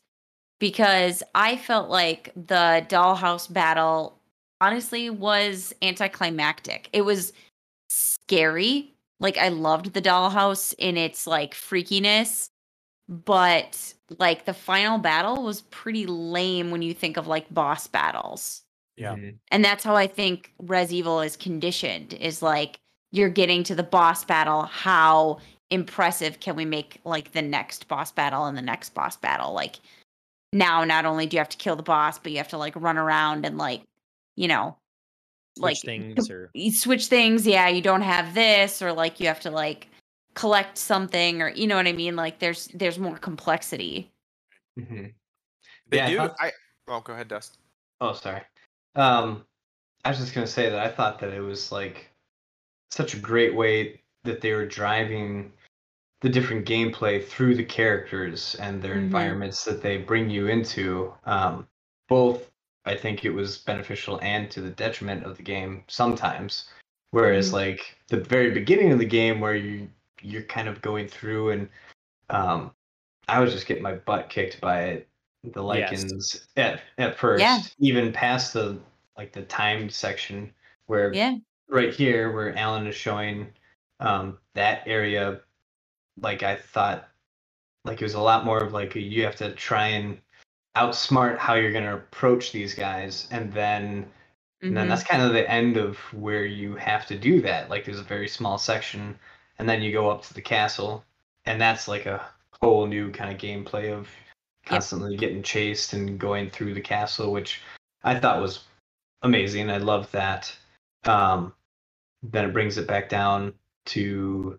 [0.61, 4.19] Because I felt like the dollhouse battle
[4.61, 6.89] honestly was anticlimactic.
[6.93, 7.33] It was
[7.89, 8.95] scary.
[9.21, 12.49] Like I loved the dollhouse in its like freakiness,
[13.09, 18.63] but like the final battle was pretty lame when you think of like boss battles.
[18.97, 19.15] Yeah.
[19.15, 19.37] Mhm.
[19.51, 22.81] And that's how I think Res Evil is conditioned is like
[23.13, 24.63] you're getting to the boss battle.
[24.63, 25.39] How
[25.71, 29.53] impressive can we make like the next boss battle and the next boss battle?
[29.53, 29.77] Like
[30.53, 32.75] now, not only do you have to kill the boss, but you have to like
[32.77, 33.83] run around and like,
[34.37, 34.77] you know,
[35.59, 37.47] switch like things or switch things.
[37.47, 39.89] Yeah, you don't have this, or like you have to like
[40.35, 42.17] collect something, or you know what I mean?
[42.17, 44.11] Like there's there's more complexity.
[44.79, 45.13] Mhm.
[45.89, 46.53] they Yeah, I do thought- i
[46.89, 47.59] oh go ahead dust
[48.01, 48.43] Oh, sorry.
[48.95, 49.45] Um,
[50.05, 52.09] I was just gonna say that I thought that it was like
[52.93, 55.53] such a great way that they were driving
[56.21, 58.99] the different gameplay through the characters and their Mhm.
[59.05, 61.15] environments that they bring you into.
[61.25, 61.69] Um,
[62.09, 62.51] both,
[62.85, 66.69] I think it was beneficial and to the detriment of the game sometimes.
[67.11, 67.55] Whereas, Mhm.
[67.55, 69.89] like the very beginning of the game, where you
[70.21, 71.69] you're kind of going through and
[72.31, 72.75] um,
[73.29, 75.09] I was just getting my butt kicked by it
[75.45, 76.05] the Yes.
[76.05, 77.63] lycans at at first Yeah.
[77.79, 78.81] even past the
[79.17, 80.53] like the timed section
[80.87, 81.37] where Yeah.
[81.69, 83.47] right here where alan is showing
[84.01, 85.41] um that area
[86.21, 87.09] like i thought
[87.85, 90.19] like it was a lot more of like you have to try and
[90.77, 94.09] outsmart how you're going to approach these guys and then
[94.61, 94.89] and then Mhm.
[94.91, 97.71] that's kind of the end of where you have to do that.
[97.71, 99.17] Like there's a very small section
[99.59, 101.05] and then you go up to the castle
[101.47, 102.29] and that's like a
[102.61, 104.09] whole new kind of gameplay of
[104.67, 107.63] constantly getting chased and going through the castle which
[108.03, 108.65] i thought was
[109.23, 109.71] amazing.
[109.71, 110.55] I love that.
[111.05, 111.55] Um
[112.23, 113.55] then it brings it back down
[113.87, 114.59] to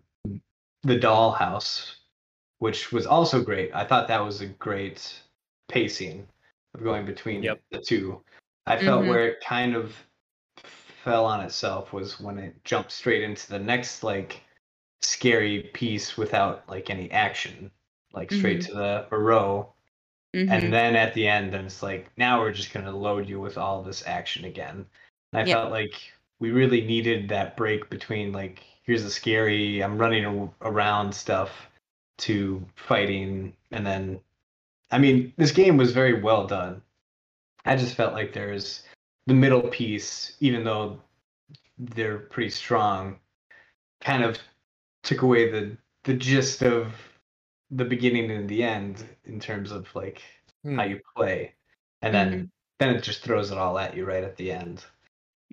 [0.82, 1.94] the dollhouse
[2.58, 5.22] which was also great i thought that was a great
[5.68, 6.26] pacing
[6.74, 7.60] of going between Yep.
[7.70, 8.22] the two
[8.66, 9.08] i felt Mhm.
[9.08, 9.94] where it kind of
[11.04, 14.42] fell on itself was when it jumped straight into the next like
[15.02, 17.70] scary piece without like any action
[18.12, 19.72] like straight to the row
[20.34, 20.50] Mhm.
[20.50, 23.40] and then at the end then it's like now we're just going to load you
[23.40, 24.86] with all this action again
[25.32, 25.56] and i Yep.
[25.56, 31.14] felt like we really needed that break between like here's the scary i'm running around
[31.14, 31.70] stuff
[32.18, 34.18] to fighting and then
[34.90, 36.82] i mean this game was very well done
[37.64, 38.82] i just felt like there's
[39.28, 40.98] the middle piece even though
[41.78, 43.16] they're pretty strong
[44.00, 44.36] kind of
[45.04, 46.92] took away the the gist of
[47.70, 50.20] the beginning and the end in terms of like
[50.64, 50.78] Hmm.
[50.78, 51.54] how you play
[52.02, 52.50] and then
[52.80, 54.84] then it just throws it all at you right at the end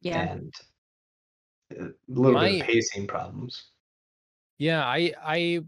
[0.02, 0.22] yeah.
[0.22, 0.54] and
[1.72, 3.72] a little bit of pacing problems
[4.58, 5.60] Yeah, I I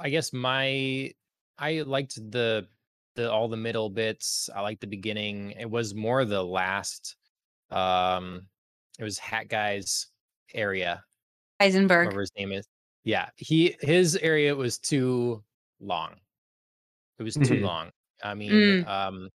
[0.00, 1.12] I guess my
[1.58, 2.66] I liked the
[3.14, 4.48] the all the middle bits.
[4.54, 5.50] I liked the beginning.
[5.52, 7.16] It was more the last
[7.70, 8.48] um
[8.98, 10.08] it was Hat Guy's
[10.54, 11.04] area,
[11.60, 12.06] Heisenberg.
[12.06, 12.66] whatever his name is.
[13.04, 15.42] Yeah, he his area was too
[15.80, 16.14] long.
[17.18, 17.62] It was too Mhm.
[17.62, 17.90] long.
[18.24, 18.86] I mean, Mm.
[18.88, 19.28] um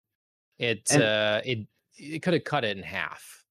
[0.59, 1.67] it And- uh it
[1.97, 3.45] it could have cut it in half.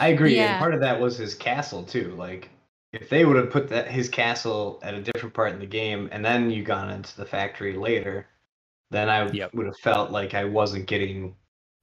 [0.00, 0.50] I agree Yeah.
[0.52, 2.50] and part of that was his castle too like
[2.92, 6.08] if they would have put that his castle at a different part in the game
[6.12, 8.26] and then you gone into the factory later
[8.90, 9.54] then i Yep.
[9.54, 11.36] would have felt like i wasn't getting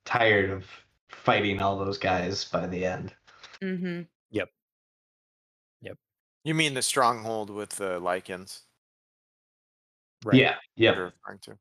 [0.05, 0.65] tired of
[1.09, 3.13] fighting all those guys by the end
[3.61, 4.01] Mm-hmm.
[4.31, 4.49] Yep.
[5.81, 5.97] Yep.
[6.43, 8.61] You mean the stronghold with the lycans
[10.25, 10.39] Right.
[10.39, 11.57] yeah yeah you're referring to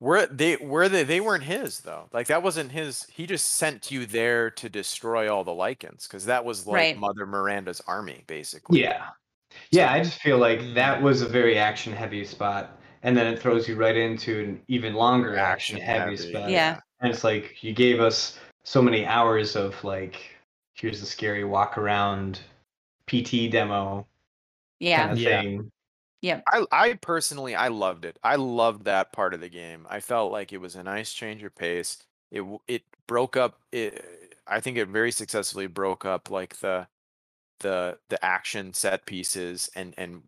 [0.00, 3.90] were they were they they weren't his though like that wasn't his he just sent
[3.90, 6.98] you there to destroy all the lycans because that was like Right.
[6.98, 9.06] mother miranda's army basically Yeah.
[9.70, 12.76] Yeah, I just feel like that was a very action heavy spot.
[13.04, 16.50] And then it throws you right into an even longer action, action heavy, heavy spot.
[16.50, 16.80] Yeah.
[17.00, 20.16] And it's like you gave us so many hours of like
[20.74, 22.40] here's the scary walk around
[23.06, 24.08] PT demo
[24.80, 25.02] Yeah.
[25.02, 25.40] kind of Yeah.
[25.42, 25.70] thing.
[26.52, 28.18] I I personally I loved it.
[28.22, 29.86] I loved that part of the game.
[29.90, 31.98] I felt like it was a nice change of pace.
[32.30, 36.86] It it broke up it I think it very successfully broke up like the
[37.60, 40.22] the the action set pieces and and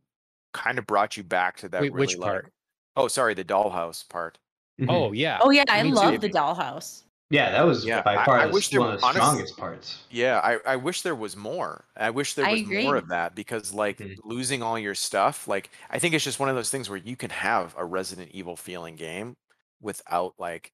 [0.52, 2.52] kind of brought you back to that Wait, really which like- part?
[2.98, 4.38] Oh, sorry, the dollhouse part.
[4.80, 4.86] Mhm.
[4.90, 5.38] Oh yeah.
[5.40, 5.94] Oh yeah, I Me too.
[5.96, 7.02] love the dollhouse.
[7.30, 9.16] Yeah, that was Yeah, by I- far I the- wish there one of the honest-
[9.16, 10.06] strongest parts.
[10.10, 11.88] Yeah, I, I wish there was more.
[11.96, 14.16] I wish there was more of that because like Mhm.
[14.24, 17.16] losing all your stuff, like I think it's just one of those things where you
[17.16, 19.36] can have a Resident Evil feeling game
[19.80, 20.72] without like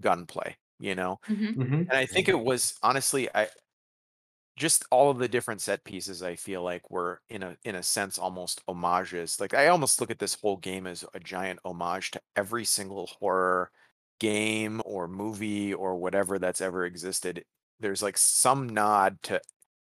[0.00, 1.20] gunplay, you know?
[1.26, 1.86] hmm Mhm.
[1.90, 3.48] And I think it was honestly I
[4.56, 7.82] just all of the different set pieces I feel like were in a in a
[7.82, 9.38] sense almost homages.
[9.40, 13.06] Like I almost look at this whole game as a giant homage to every single
[13.20, 13.70] horror
[14.18, 17.44] game or movie or whatever that's ever existed.
[17.80, 19.40] There's like some nod to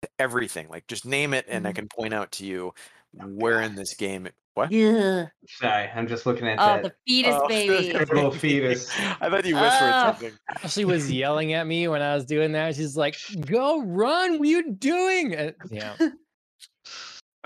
[0.03, 0.69] to everything.
[0.69, 1.77] Like just name it and I Mhm.
[1.77, 2.74] can point out to you
[3.12, 4.70] where in this game it, what?
[4.70, 5.27] Yeah.
[5.48, 6.82] Sorry, I'm just looking at Oh, that.
[6.82, 7.93] the fetus Oh, baby.
[7.94, 8.90] Little fetus.
[8.98, 10.16] I thought you whispered Ugh.
[10.16, 10.39] something.
[10.69, 12.74] She was yelling at me when I was doing that.
[12.77, 13.16] She's like,
[13.47, 14.32] "Go run!
[14.39, 15.97] What are you doing?" And, yeah.
[15.98, 16.11] But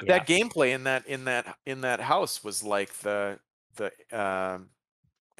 [0.07, 0.19] Yeah.
[0.19, 3.39] that gameplay in that in that in that house was like the
[3.77, 4.71] the um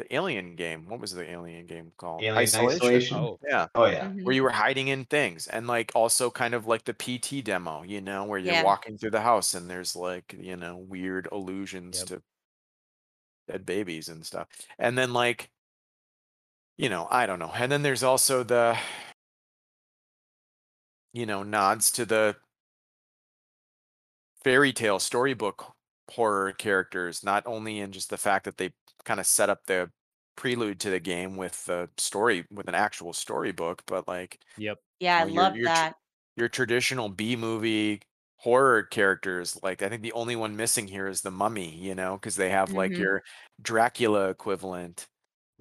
[0.01, 0.87] the alien game.
[0.89, 2.27] What was the alien game called?
[2.27, 3.03] Alien Isolation?
[3.11, 4.13] Oh, Yeah, Oh yeah.
[4.15, 4.25] Mhm.
[4.25, 7.83] where you were hiding in things, and like also kind of like the PT demo,
[7.83, 8.65] you know, where you're Yeah.
[8.71, 12.07] walking through the house and there's like you know weird allusions Yep.
[12.07, 12.23] to
[13.49, 14.49] dead babies and stuff,
[14.79, 15.51] and then like
[16.77, 18.79] you know I don't know, and then there's also the
[21.13, 22.37] you know nods to the
[24.45, 25.75] fairy tale storybook
[26.11, 28.73] horror characters not only in just the fact that they
[29.05, 29.91] kind of set up the
[30.37, 34.79] prelude to the game with the story with an actual storybook but like yep.
[35.01, 35.95] Yeah, I Well, you're- love you're tr- that.
[36.37, 38.01] your traditional b movie
[38.37, 42.15] horror characters like i think the only one missing here is the mummy you know
[42.17, 42.99] because they have like Mhm.
[42.99, 43.23] your
[43.63, 45.07] dracula equivalent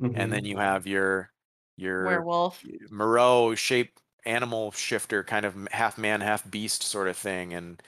[0.01, 0.13] Mhm.
[0.17, 1.31] and then you have your
[1.77, 2.63] your Werewolf.
[2.89, 7.81] Moreau shape animal shifter, kind of half man, half beast sort of thing, and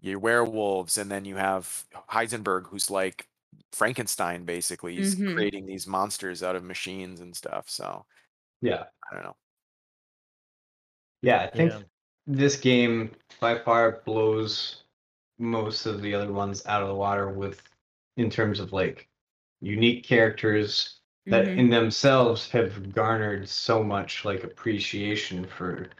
[0.00, 3.28] your werewolves, and then you have Heisenberg, who's like
[3.72, 4.96] Frankenstein, basically.
[4.96, 5.34] He's Mhm.
[5.34, 7.68] creating these monsters out of machines and stuff.
[7.68, 8.06] So
[8.60, 8.84] yeah.
[9.10, 9.36] I don't know.
[11.22, 11.82] Yeah, I think Yeah.
[12.26, 13.10] this game
[13.40, 14.84] by far blows
[15.38, 17.62] most of the other ones out of the water with
[18.16, 19.08] in terms of like
[19.60, 21.58] unique characters that Mhm.
[21.58, 25.90] in themselves have garnered so much like appreciation for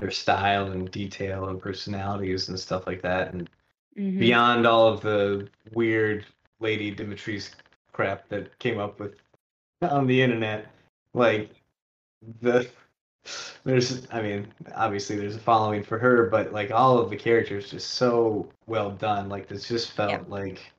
[0.00, 3.48] their style and detail and personalities and stuff like that and
[3.96, 4.18] Mhm.
[4.20, 6.24] beyond all of the weird
[6.60, 7.50] lady Dimitris
[7.92, 9.20] crap that came up with
[9.82, 10.66] on the internet
[11.14, 11.50] like
[12.40, 12.68] the
[13.64, 17.70] there's i mean obviously there's a following for her but like all of the characters
[17.70, 20.28] just so well done like this just felt Yep.
[20.28, 20.72] like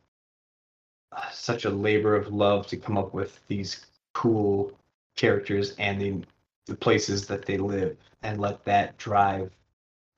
[1.12, 4.72] uh, such a labor of love to come up with these cool
[5.16, 6.22] characters and the
[6.70, 9.52] the places that they live and let that drive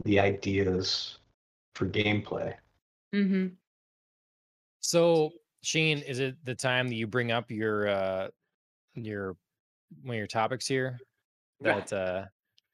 [0.04, 1.18] the ideas
[1.76, 2.54] for gameplay
[3.14, 3.56] Mhm.
[4.80, 8.30] So, Shane, is it the time that you bring up your uh
[8.96, 9.36] your
[10.04, 11.00] one of your topics here?
[11.60, 12.26] That uh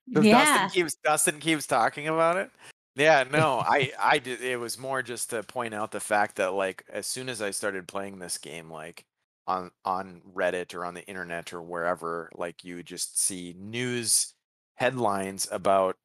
[0.08, 0.22] Yeah.
[0.22, 2.52] Dustin keeps Dustin keeps talking about it.
[2.95, 4.41] Yeah, no, I I did.
[4.41, 7.52] It was more just to point out the fact that like as soon as I
[7.52, 9.06] started playing this game, like
[9.48, 14.34] on on Reddit or on the internet or wherever, like you just see news
[14.76, 15.95] headlines about.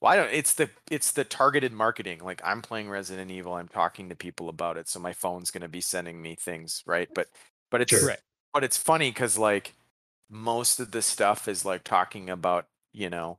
[0.00, 0.32] Well, I don't.
[0.32, 2.20] It's the it's the targeted marketing.
[2.24, 5.68] Like I'm playing Resident Evil, I'm talking to people about it, so my phone's gonna
[5.68, 7.08] be sending me things, right?
[7.14, 7.28] But
[7.70, 8.16] but it's Sure.
[8.52, 9.74] But it's funny because like
[10.30, 13.38] most of the stuff is like talking about you know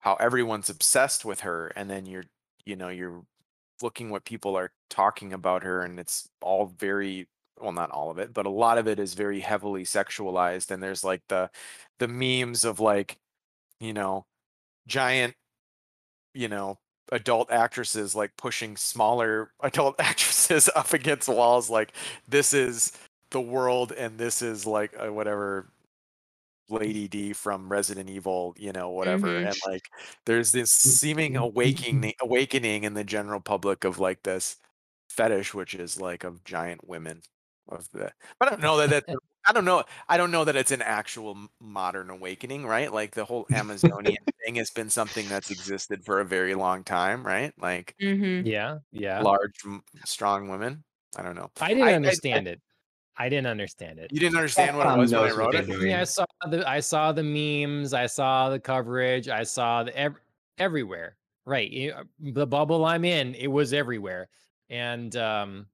[0.00, 2.24] how everyone's obsessed with her and then you're
[2.64, 3.24] you know you're
[3.82, 7.28] looking what people are talking about her and it's all very
[7.60, 10.82] well not all of it but a lot of it is very heavily sexualized and
[10.82, 11.50] there's like the
[11.98, 13.18] the memes of like
[13.80, 14.26] you know
[14.88, 15.34] giant
[16.34, 16.78] you know
[17.12, 21.92] adult actresses like pushing smaller adult actresses up against walls like
[22.28, 22.92] this is
[23.30, 25.70] the world and this is like uh, whatever
[26.68, 29.42] lady d from resident evil you know whatever Mhm.
[29.42, 29.90] and like
[30.26, 34.56] there's this seeming awakening awakening in the general public of like this
[35.10, 37.22] fetish which is like of giant women
[37.68, 39.04] of the but i don't know that that
[39.46, 43.24] i don't know i don't know that it's an actual modern awakening right like the
[43.24, 47.94] whole amazonian thing has been something that's existed for a very long time right like
[48.00, 48.44] Mhm.
[48.46, 49.20] yeah, yeah.
[49.22, 49.54] large
[50.04, 50.82] strong women
[51.16, 52.60] i don't know I didn't I- I- I- understand it.
[53.14, 54.10] I didn't understand it.
[54.10, 55.68] You didn't understand what it Capcom was when I wrote it.
[55.86, 59.94] Yeah, I saw the I saw the memes, I saw the coverage, I saw the
[59.94, 60.16] ev-
[60.56, 61.18] everywhere.
[61.44, 64.30] Right, you- uh, the bubble I'm in, it was everywhere,
[64.70, 65.66] and um,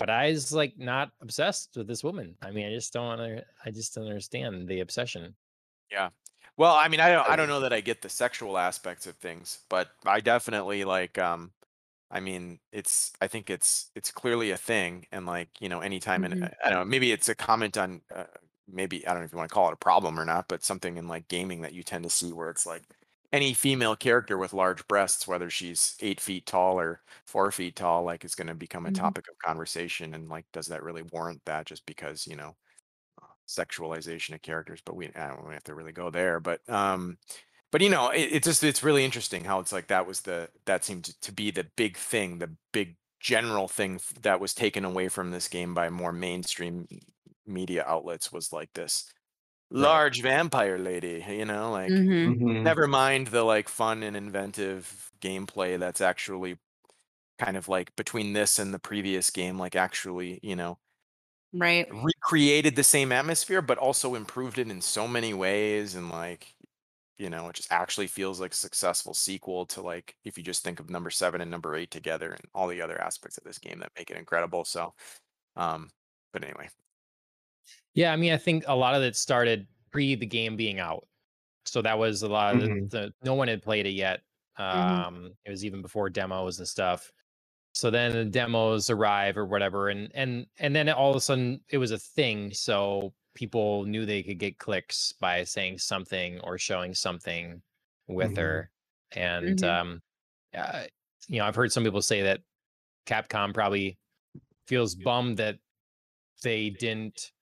[0.00, 2.38] but I was like not obsessed with this woman.
[2.42, 3.46] I mean, I just don't want to.
[3.66, 5.36] I just don't understand the obsession.
[5.90, 6.10] Yeah.
[6.56, 9.16] Well, I mean, I don't I don't know that I get the sexual aspects of
[9.16, 11.52] things, but I definitely like um
[12.10, 16.24] I mean, it's I think it's it's clearly a thing and like, you know, anytime
[16.24, 16.50] and Mhm.
[16.64, 18.26] I don't know, maybe it's a comment on uh,
[18.68, 20.64] maybe I don't know if you want to call it a problem or not, but
[20.64, 22.84] something in like gaming that you tend to see where it's like
[23.32, 28.02] any female character with large breasts, whether she's eight feet tall or four feet tall,
[28.04, 28.92] like is going to become a Mhm.
[28.92, 30.14] topic of conversation.
[30.14, 32.56] And like, does that really warrant that just because, you know,
[33.48, 36.40] sexualization of characters, but we I don't really have to really go there.
[36.40, 37.18] But um,
[37.72, 40.50] but you know, it, it's just it's really interesting how it's like that was the
[40.66, 44.54] that seemed to, to be the big thing, the big general thing f- that was
[44.54, 46.88] taken away from this game by more mainstream
[47.46, 49.12] media outlets was like this
[49.70, 52.36] large vampire lady, you know, like Mhm.
[52.40, 52.74] Mhm.
[52.74, 56.58] never mind the like fun and inventive gameplay that's actually
[57.38, 60.78] kind of like between this and the previous game like actually you know
[61.52, 61.88] Right.
[61.90, 66.54] recreated the same atmosphere but also improved it in so many ways and like
[67.18, 70.62] you know it just actually feels like a successful sequel to like if you just
[70.64, 73.58] think of number seven and number eight together and all the other aspects of this
[73.58, 74.94] game that make it incredible so
[75.56, 75.90] um
[76.32, 76.68] but anyway
[77.94, 81.06] Yeah, I mean, I think a lot of it started pre the game being out,
[81.66, 82.90] so that was a lot of the, Mhm.
[82.90, 84.22] the no one had played it yet.
[84.56, 87.12] Um, it was even before demos and stuff.
[87.74, 91.64] So then the demos arrive or whatever, and and and then all of a sudden
[91.70, 92.52] it was a thing.
[92.54, 97.62] So people knew they could get clicks by saying something or showing something
[98.08, 98.36] with Mhm.
[98.36, 98.70] her,
[99.12, 99.64] and Mhm.
[99.64, 100.02] um,
[100.54, 100.86] uh,
[101.28, 102.42] you know, I've heard some people say that
[103.06, 103.98] Capcom probably
[104.68, 105.60] feels bummed that
[106.42, 107.32] they didn't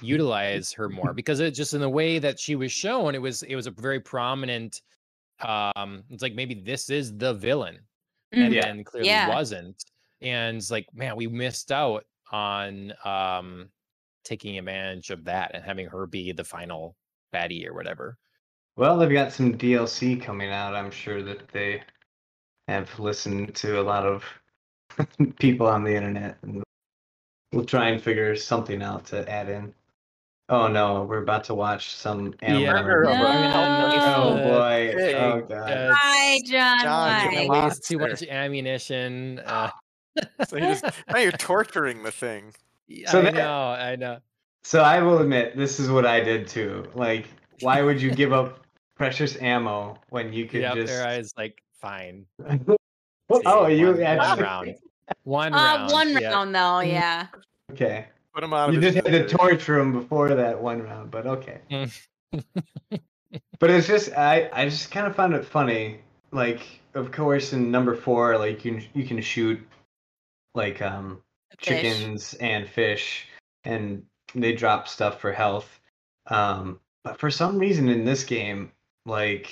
[0.00, 3.42] utilize her more because it just in the way that she was shown, it was
[3.42, 4.82] it was a very prominent.
[5.40, 7.80] Um, it's like maybe this is the villain,
[8.32, 8.60] and Mhm.
[8.62, 9.28] then clearly Yeah.
[9.28, 9.84] wasn't.
[10.20, 13.70] And it's like, man, we missed out on um
[14.24, 16.96] taking advantage of that and having her be the final
[17.34, 18.18] baddie or whatever.
[18.76, 20.74] Well, they've got some DLC coming out.
[20.74, 21.82] I'm sure that they
[22.68, 24.24] have listened to a lot of
[25.38, 26.62] people on the internet, and
[27.52, 29.72] we'll try and figure something out to add in.
[30.48, 32.62] Oh no, we're about to watch some animal.
[32.62, 34.92] Yeah, Murder of Oh boy!
[34.96, 35.14] Pig.
[35.14, 35.70] Oh god!
[35.70, 36.80] Uh, Hi, John.
[36.80, 39.38] John, you you're can't waste too much ammunition.
[39.46, 39.70] Uh,
[40.46, 42.52] so you just now you're torturing the thing
[43.06, 44.18] So I that- know, I know.
[44.64, 46.84] So I will admit, this is what I did too.
[46.94, 47.26] Like,
[47.62, 48.60] why would you give up
[48.96, 50.92] precious ammo when you could Yeah, just?
[50.92, 52.26] there I was like, fine.
[53.30, 54.74] oh, you one, one actually round.
[55.24, 55.92] One Uh, round.
[55.92, 56.30] one yeah.
[56.32, 57.26] round though, yeah.
[57.72, 58.06] okay?
[58.34, 59.28] put him out You his just had to misery.
[59.38, 61.60] torture him before that one round, but okay.
[61.70, 61.92] Mm.
[63.58, 66.00] But it's just I I just kind of found it funny.
[66.32, 69.60] Like, of course, in number four, like you can you can shoot
[70.54, 71.22] like um
[71.58, 71.82] Fish.
[71.82, 73.26] chickens and fish,
[73.64, 75.80] and they drop stuff for health.
[76.26, 78.72] Um, but for some reason in this game,
[79.06, 79.50] like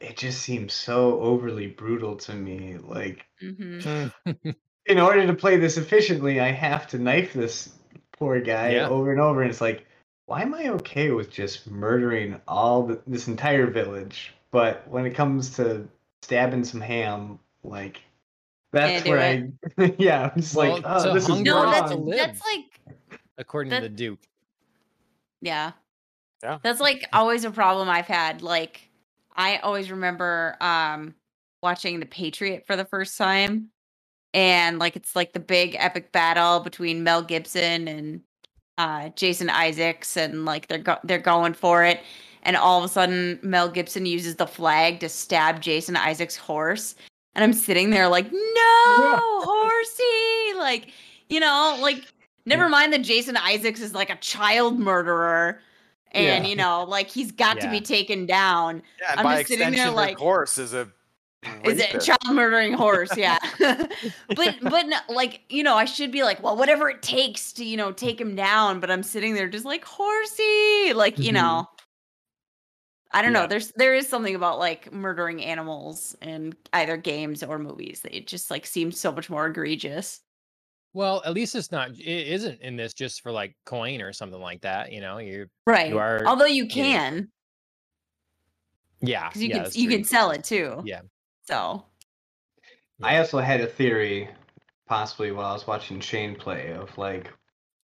[0.00, 2.76] it just seems so overly brutal to me.
[2.78, 4.12] Like, Mhm.
[4.86, 7.70] in order to play this efficiently, I have to knife this
[8.12, 8.88] poor guy Yeah.
[8.88, 9.42] over and over.
[9.42, 9.86] And it's like,
[10.26, 14.32] why am I okay with just murdering all the, this entire village?
[14.50, 15.88] But when it comes to
[16.22, 18.00] stabbing some ham, like
[18.72, 19.20] that's Can't do where
[19.78, 21.72] I, yeah, I'm just Well, like, oh, so this is hunger No, Wrong.
[21.72, 22.06] that's wrong.
[22.06, 22.18] live.
[22.18, 23.00] that's like
[23.38, 24.18] According That- to the Duke.
[25.40, 25.72] yeah.
[26.42, 26.58] Yeah.
[26.62, 28.42] That's like always a problem I've had.
[28.42, 28.87] Like
[29.38, 31.14] I always remember um
[31.62, 33.70] watching The Patriot for the first time
[34.34, 38.20] and like it's like the big epic battle between Mel Gibson and
[38.76, 42.00] uh Jason Isaacs and like they're go- they're going for it
[42.42, 46.96] and all of a sudden Mel Gibson uses the flag to stab Jason Isaacs' horse
[47.34, 50.58] and I'm sitting there like no horsey!
[50.58, 50.92] Like
[51.28, 52.04] you know like
[52.44, 55.60] never mind that Jason Isaacs is like a child murderer
[56.12, 56.50] and Yeah.
[56.50, 58.82] you know like he's got to be taken down.
[59.00, 60.88] Yeah and I'm by just sitting there like- the horse is a
[61.64, 62.06] is it rapist.
[62.06, 63.16] child murdering horse?
[63.16, 63.38] Yeah.
[64.34, 67.64] But but no, like you know i should be like well whatever it takes to
[67.64, 71.34] you know take him down but i'm sitting there just like horsey like you Mhm.
[71.34, 71.68] know.
[73.10, 77.58] I don't know there's there is something about like murdering animals in either games or
[77.58, 80.20] movies that it just like seems so much more egregious
[80.94, 81.90] Well, at least it's not.
[81.90, 84.90] It isn't in this just for like coin or something like that.
[84.92, 87.28] You know, you're right are although you getting- can
[89.00, 89.28] yeah.
[89.28, 89.96] because you yeah, can you true.
[89.96, 91.02] can sell it too Yeah.
[91.44, 91.84] so
[93.02, 94.28] I also had a theory,
[94.88, 97.32] possibly while I was watching Shane play, of like,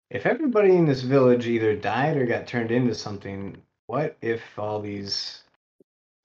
[0.09, 3.55] if everybody in this village either died or got turned into something,
[3.85, 5.43] what if all these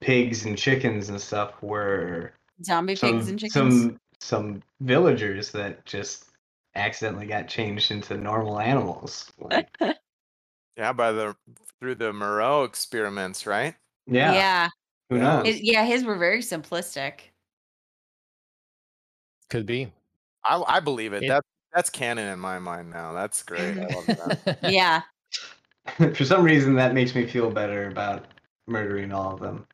[0.00, 2.32] pigs and chickens and stuff were
[2.64, 3.52] Zombie some pigs and chickens.
[3.52, 6.29] some some villagers that just
[6.74, 9.30] accidentally got changed into normal animals?
[9.38, 9.68] Like,
[10.76, 11.36] Yeah, by the
[11.78, 13.74] through the Moreau experiments, right?
[14.06, 14.68] yeah, yeah.
[15.10, 15.46] who knows?
[15.46, 17.20] His- yeah, his were very simplistic.
[19.50, 19.92] Could be.
[20.44, 21.24] I I believe it.
[21.24, 21.44] It- That
[21.74, 23.12] that's canon in my mind now.
[23.12, 23.78] That's great.
[23.78, 24.58] I love that.
[24.62, 25.02] Yeah.
[26.14, 28.26] For some reason, that makes me feel better about
[28.66, 29.66] murdering all of them.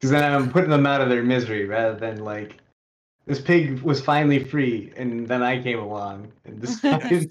[0.00, 2.58] Because then I'm putting them out of their misery rather than like,
[3.28, 6.32] this pig was finally free, and then I came along.
[6.44, 6.82] And this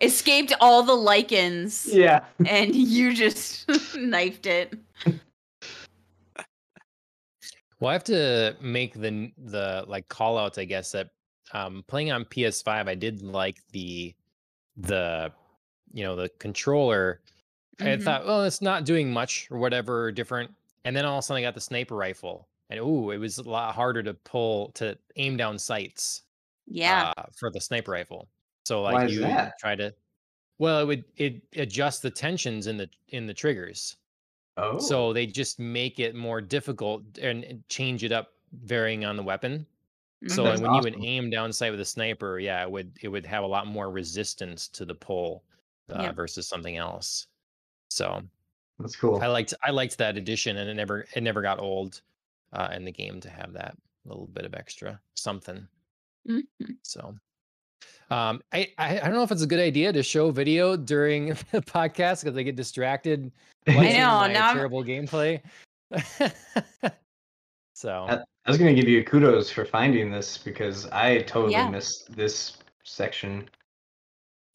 [0.00, 2.24] Escaped all the lycans yeah.
[2.46, 4.74] and you just knifed it.
[7.78, 11.10] Well, I have to make the the like call outs, I guess, that
[11.52, 14.14] um playing on PS5, I did like the
[14.76, 15.32] the
[15.92, 17.20] you know, the controller.
[17.80, 18.02] I Mhm.
[18.02, 20.50] thought, well, it's not doing much or whatever different.
[20.84, 22.48] And then all of a sudden I got the sniper rifle.
[22.70, 26.22] And ooh, it was a lot harder to pull to aim down sights
[26.66, 27.10] Yeah.
[27.16, 28.30] uh, for the sniper rifle.
[28.66, 29.94] So Why like is you try to
[30.58, 33.96] well, it would it adjusts the tensions in the in the triggers.
[34.56, 34.78] Oh.
[34.78, 39.66] So they just make it more difficult and change it up varying on the weapon.
[40.26, 40.44] So Mhm.
[40.44, 43.26] That's when you would aim down sight with a sniper, yeah, it would it would
[43.26, 45.44] have a lot more resistance to the pull
[45.90, 46.14] uh, Yep.
[46.14, 47.26] versus something else.
[47.90, 48.22] So
[48.78, 49.20] that's cool.
[49.20, 52.02] I liked I liked that addition, and it never it never got old
[52.52, 55.66] uh, in the game to have that little bit of extra something.
[56.28, 56.42] Mhm.
[56.82, 57.14] So.
[58.10, 61.28] Um, I, I I don't know if it's a good idea to show video during
[61.50, 63.32] the podcast because I get distracted
[63.66, 65.40] I know, my now I'm- terrible gameplay.
[67.74, 68.14] so I,
[68.46, 71.68] I was gonna give you kudos for finding this because I totally Yeah.
[71.70, 73.48] missed this section.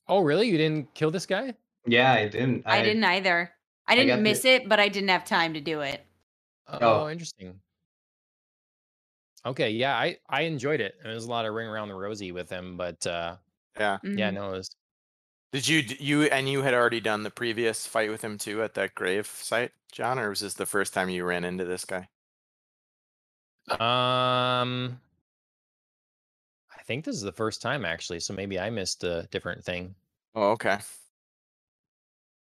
[0.07, 0.47] Oh, really?
[0.47, 1.53] You didn't kill this guy?
[1.85, 2.63] Yeah, I didn't.
[2.65, 3.51] I didn't either.
[3.87, 6.05] I didn't the- miss it, but I didn't have time to do it.
[6.67, 7.09] Oh, Oh.
[7.09, 7.59] interesting.
[9.47, 10.95] Okay, yeah, I I enjoyed it.
[11.01, 13.37] There was a lot of ring around the rosy with him, but uh
[13.79, 13.99] Yeah.
[14.13, 14.31] yeah, Mhm.
[14.31, 14.75] no, it was
[15.53, 18.75] Did you you and you had already done the previous fight with him too at
[18.75, 22.09] that grave site, John, or was this the first time you ran into this guy?
[23.69, 24.99] um
[26.73, 29.95] I think this is the first time actually, so maybe I missed a different thing.
[30.35, 30.79] Oh, okay.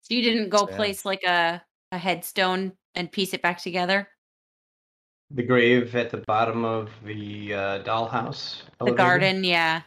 [0.02, 0.92] So you didn't go So, yeah.
[0.92, 4.10] place like a, a headstone and piece it back together?
[5.34, 8.64] The grave at the bottom of the uh, dollhouse.
[8.80, 9.84] The garden, yeah.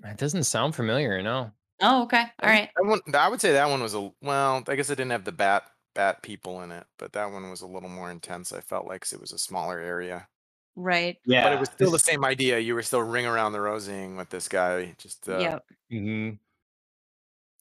[0.00, 1.52] That doesn't sound familiar, no.
[1.80, 2.24] Oh, okay.
[2.42, 2.70] All right.
[2.76, 4.62] That one, I would say that one was a well.
[4.66, 5.64] I guess it didn't have the bat
[5.94, 8.52] bat people in it, but that one was a little more intense.
[8.52, 10.28] I felt like 'cause it was a smaller area,
[10.76, 11.18] Right.
[11.26, 12.58] Yeah, but it was still the same idea.
[12.58, 14.94] You were still ring around the rosying with this guy.
[14.98, 15.64] Just uh, yep.
[15.90, 16.30] hmm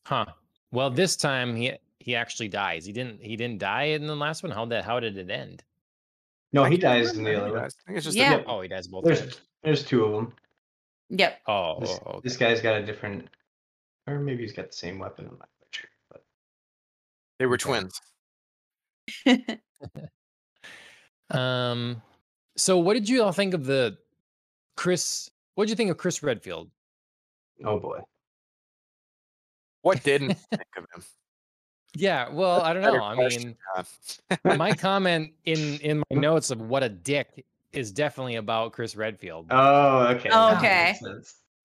[0.06, 0.26] Huh.
[0.72, 2.86] Well, this time he he actually dies.
[2.86, 4.52] He didn't he didn't die in the last one.
[4.52, 5.64] How that how did it end?
[6.54, 7.46] No, I he can't dies in the remember.
[7.48, 7.66] Other one.
[7.66, 8.36] I think it's just Yeah.
[8.38, 9.42] a, Oh, he dies both There's times.
[9.64, 10.34] there's two of them.
[11.10, 11.42] Yep.
[11.48, 12.20] Oh, This, oh, okay.
[12.24, 13.28] this guy's got a different,
[14.08, 15.26] or maybe he's got the same weapon.
[15.26, 15.90] I'm not quite sure.
[16.10, 16.24] But
[17.40, 18.00] they were twins.
[21.30, 22.02] Um,
[22.58, 23.98] so what did you all think of the
[24.76, 25.30] Chris?
[25.56, 26.70] What did you think of Chris Redfield?
[27.64, 28.00] oh boy,
[29.82, 31.04] What didn't you think of him?
[31.96, 33.04] Yeah, well, I don't know.
[33.04, 33.56] I mean,
[34.58, 39.48] my comment in in my notes of what a dick is definitely about Chris Redfield.
[39.52, 40.96] oh okay, Oh, okay.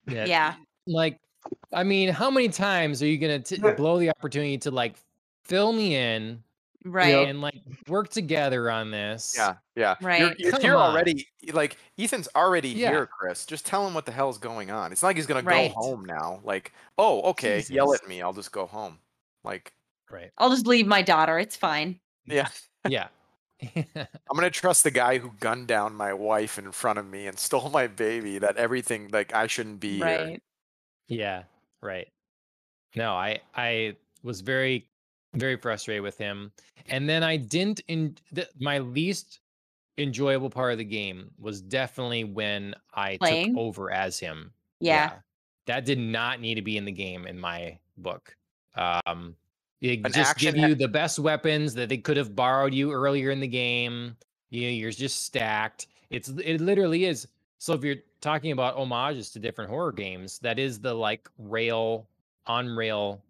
[0.07, 0.53] Yeah, Yeah.
[0.85, 1.19] like,
[1.73, 4.95] I mean, how many times are you gonna t- blow the opportunity to like
[5.43, 6.43] fill me in
[6.85, 7.27] Right.
[7.27, 7.55] and like
[7.87, 9.33] work together on this?
[9.37, 9.95] Yeah, yeah.
[10.01, 10.19] Right.
[10.21, 11.27] You're, you're Come here already.
[11.53, 12.89] Like Ethan's already Yeah.
[12.91, 13.45] here, Chris.
[13.45, 14.91] Just tell him what the hell's going on.
[14.91, 15.73] It's not like he's gonna Right.
[15.73, 16.39] go home now.
[16.43, 18.21] Like, oh, okay, yell at me.
[18.21, 18.99] I'll just go home.
[19.43, 19.73] Like,
[20.11, 20.31] right.
[20.37, 21.37] I'll just leave my daughter.
[21.39, 21.99] It's fine.
[22.25, 22.47] yeah.
[22.87, 23.07] Yeah.
[23.75, 27.37] I'm gonna trust the guy who gunned down my wife in front of me and
[27.37, 28.37] stole my baby.
[28.39, 30.05] That everything like I shouldn't be here.
[30.05, 30.43] Right.
[31.07, 31.43] Yeah,
[31.81, 32.07] right.
[32.95, 34.87] No, I I was very
[35.33, 36.51] very frustrated with him.
[36.87, 39.39] And then I didn't in th- my least
[39.97, 43.55] enjoyable part of the game was definitely when I Playing?
[43.55, 44.53] took over as him.
[44.79, 45.13] Yeah.
[45.65, 48.35] That did not need to be in the game in my book.
[48.75, 49.35] Um
[49.81, 52.73] it An just give action ha- you the best weapons that they could have borrowed
[52.73, 54.15] you earlier in the game.
[54.49, 55.87] You know, you're just stacked.
[56.09, 57.27] It's it literally is.
[57.59, 62.07] So if you're talking about homages to different horror games, that is the like rail
[62.45, 63.21] on rail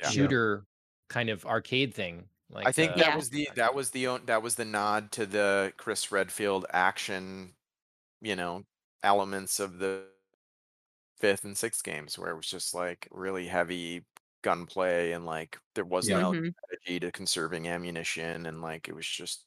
[0.00, 0.10] Yeah.
[0.10, 0.66] shooter
[1.08, 2.24] kind of arcade thing.
[2.50, 3.16] Like I think the- that Yeah.
[3.16, 7.54] was the that was the own- that was the nod to the Chris Redfield action,
[8.20, 8.64] you know,
[9.02, 10.04] elements of the
[11.18, 14.04] fifth and sixth games where it was just like really heavy
[14.44, 16.28] gunplay and like there wasn't Yeah.
[16.28, 16.54] a Mhm.
[16.66, 19.46] strategy to conserving ammunition and like it was just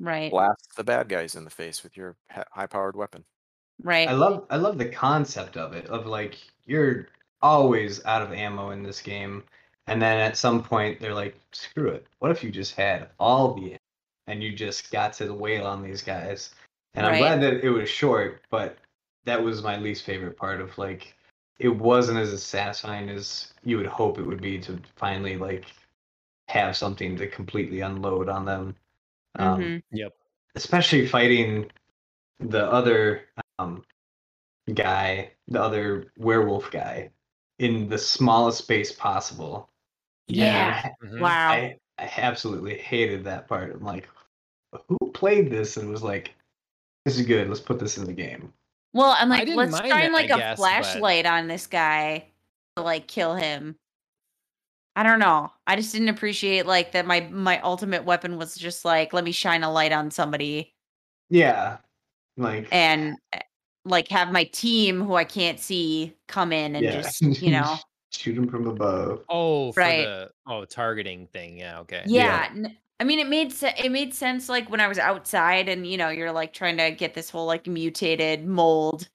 [0.00, 0.30] Right.
[0.30, 3.24] blast the bad guys in the face with your high powered weapon.
[3.82, 4.08] Right.
[4.08, 7.08] I love I love the concept of it of like you're
[7.42, 9.44] always out of ammo in this game
[9.88, 13.54] and then at some point they're like screw it what if you just had all
[13.54, 13.76] the
[14.28, 16.54] and you just got to wail on these guys
[16.94, 18.78] and I'm glad that it was short but
[19.24, 21.14] that was my least favorite part of like
[21.58, 25.64] it wasn't as satisfying as you would hope it would be to finally like
[26.48, 28.76] have something to completely unload on them
[29.38, 29.82] um, Mhm.
[29.92, 30.14] Yep.
[30.54, 31.70] especially fighting
[32.40, 33.24] the other
[33.58, 33.84] um,
[34.74, 37.10] guy, the other werewolf guy,
[37.58, 39.68] in the smallest space possible.
[40.26, 40.90] Yeah.
[41.02, 41.20] And Mhm.
[41.20, 41.50] Wow.
[41.50, 43.74] I, I absolutely hated that part.
[43.74, 44.08] I'm like,
[44.88, 46.34] who played this and was like,
[47.04, 47.48] this is good.
[47.48, 48.52] Let's put this in the game.
[48.92, 51.66] Well, I'm like, let's mind shine it, like I a guess, but- flashlight on this
[51.66, 52.28] guy
[52.76, 53.76] to like kill him.
[54.96, 55.52] I don't know.
[55.66, 59.30] I just didn't appreciate like that my my ultimate weapon was just like let me
[59.32, 60.74] shine a light on somebody
[61.30, 61.76] Yeah.
[62.36, 63.40] Like, and eh,
[63.84, 67.02] like have my team who I can't see come in and yeah.
[67.02, 67.76] just, you know.
[68.10, 69.24] shoot him from above.
[69.28, 70.04] Oh, for Right.
[70.04, 71.58] the oh targeting thing.
[71.58, 71.80] Yeah.
[71.80, 72.02] Okay.
[72.06, 72.48] Yeah.
[72.50, 75.86] n- I mean, it made se- it made sense like when I was outside and
[75.86, 79.08] you know you're like trying to get this whole like mutated mold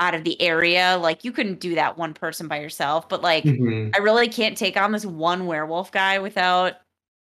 [0.00, 0.96] out of the area.
[1.00, 3.94] Like you couldn't do that one person by yourself, but like Mhm.
[3.94, 6.74] I really can't take on this one werewolf guy without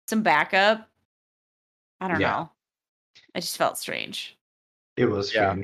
[0.09, 0.89] some backup.
[2.01, 2.31] I don't Yeah.
[2.31, 2.51] know.
[3.35, 4.37] I just felt strange.
[4.97, 5.57] It was Yeah.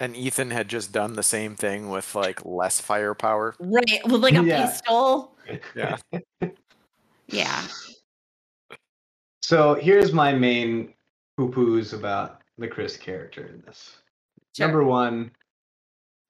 [0.00, 3.54] And Ethan had just done the same thing with like less firepower.
[3.60, 4.66] Right, with like a Yeah.
[4.66, 5.36] pistol.
[5.76, 5.96] Yeah.
[7.26, 7.62] Yeah.
[9.52, 10.94] So here's my main
[11.36, 13.98] poo poos about the Chris character in this.
[14.56, 14.66] Sure.
[14.66, 15.30] Number one,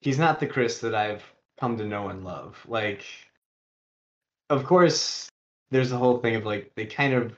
[0.00, 1.22] he's not the Chris that I've
[1.56, 2.58] come to know and love.
[2.66, 3.04] Like,
[4.50, 5.28] of course,
[5.70, 7.32] there's the whole thing of like they kind of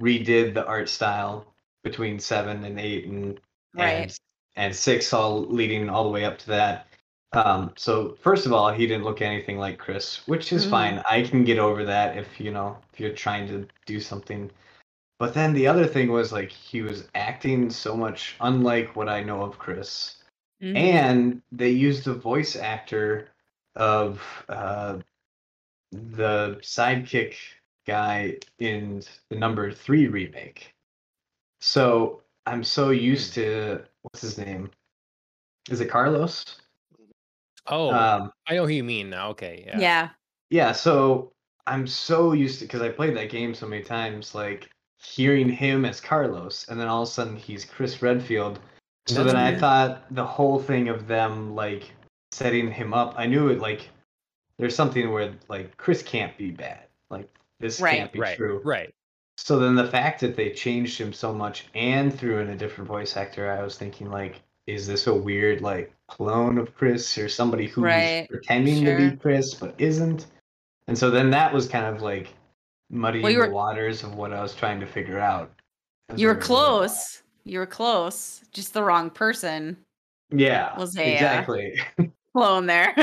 [0.00, 1.46] redid the art style
[1.84, 3.40] between seven and eight and
[3.72, 3.92] Right.
[3.92, 4.18] and,
[4.56, 6.88] and six, all leading all the way up to that.
[7.34, 10.70] Um, so first of all, he didn't look anything like Chris, which is Mhm.
[10.70, 11.02] fine.
[11.08, 14.50] I can get over that if you know if you're trying to do something.
[15.20, 19.22] But then the other thing was like he was acting so much unlike what I
[19.22, 20.16] know of Chris
[20.62, 20.76] Mhm.
[20.76, 23.28] and they used the voice actor
[23.76, 24.98] of uh,
[25.92, 27.36] the sidekick
[27.86, 30.74] guy in the number three remake.
[31.60, 34.70] So I'm so used to what's his name?
[35.68, 36.44] Is it Carlos?
[37.66, 39.28] Oh, Um, I know who you mean now.
[39.30, 39.64] Okay.
[39.66, 39.78] Yeah.
[39.78, 40.08] yeah.
[40.48, 40.72] yeah.
[40.72, 41.32] So
[41.66, 44.70] I'm so used to because I played that game so many times, like
[45.02, 48.60] hearing him as Carlos, and then all of a sudden he's Chris Redfield.
[49.06, 51.90] So That's then I thought the whole thing of them like
[52.30, 53.88] setting him up, I knew it like
[54.58, 56.84] there's something where like Chris can't be bad.
[57.08, 57.28] Like
[57.58, 57.96] this Right.
[57.96, 58.36] can't be Right.
[58.36, 58.60] true.
[58.64, 58.94] Right.
[59.38, 62.86] So then the fact that they changed him so much and threw in a different
[62.86, 67.28] voice actor, I was thinking like, is this a weird like clone of Chris or
[67.28, 68.28] somebody who's Right.
[68.28, 70.26] pretending to be Chris but isn't?
[70.86, 72.34] And so then that was kind of like
[72.90, 75.50] muddying Well, were- the waters of what I was trying to figure out.
[76.16, 76.66] You were we going along.
[76.88, 77.22] close.
[77.44, 78.42] You were close.
[78.52, 79.76] Just the wrong person
[80.30, 80.76] Yeah.
[80.78, 81.80] Was a, uh, exactly.
[82.34, 82.94] clone there.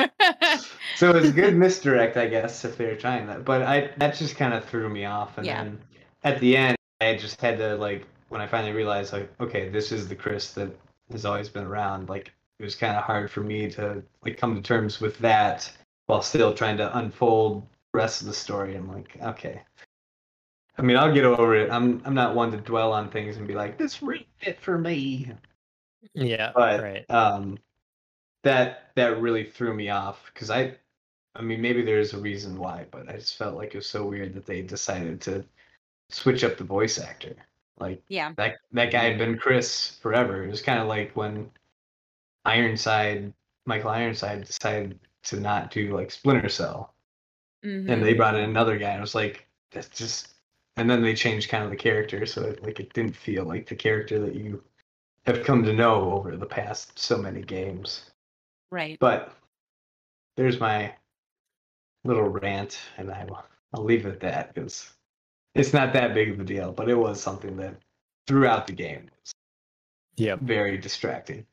[0.96, 3.44] so it was a good misdirect, I guess, if they were trying that.
[3.46, 5.38] But I that just kind of threw me off.
[5.38, 5.64] And Yeah.
[5.64, 5.80] then
[6.24, 9.92] at the end, I just had to like when I finally realized like, okay, this
[9.92, 10.70] is the Chris that
[11.12, 12.10] has always been around.
[12.10, 15.72] Like it was kind of hard for me to like come to terms with that
[16.08, 18.76] while still trying to unfold the rest of the story.
[18.76, 19.62] I'm like, okay.
[20.78, 21.72] I mean, I'll get over it.
[21.72, 24.78] I'm I'm not one to dwell on things and be like, this really fit for
[24.78, 25.32] me
[26.14, 26.52] Yeah.
[26.56, 27.10] but right.
[27.12, 27.58] um
[28.44, 30.74] that that really threw me off because i
[31.36, 34.06] i mean maybe there's a reason why but i just felt like it was so
[34.06, 35.44] weird that they decided to
[36.10, 37.36] switch up the voice actor
[37.80, 38.32] like yeah.
[38.38, 41.50] that that guy had been chris forever it was kind of like when
[42.46, 43.34] ironside
[43.66, 46.94] michael ironside decided to not do like splinter cell
[47.66, 47.90] Mhm.
[47.90, 50.36] and they brought in another guy and it was like that's just
[50.78, 53.68] and then they changed kind of the character so it, like it didn't feel like
[53.68, 54.64] the character that you
[55.26, 58.12] have come to know over the past so many games
[58.72, 58.98] right.
[59.00, 59.34] but
[60.36, 60.94] there's my
[62.04, 63.44] little rant and I will
[63.74, 64.92] I'll leave it at that because
[65.56, 67.76] it's not that big of a deal but it was something that
[68.28, 69.34] throughout the game was
[70.16, 70.40] Yep.
[70.40, 71.46] very distracting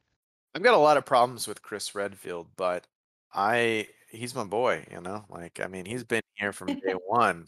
[0.55, 2.86] I've got a lot of problems with Chris Redfield, but
[3.34, 5.24] I he's my boy, you know?
[5.28, 7.46] Like I mean, he's been here from day one.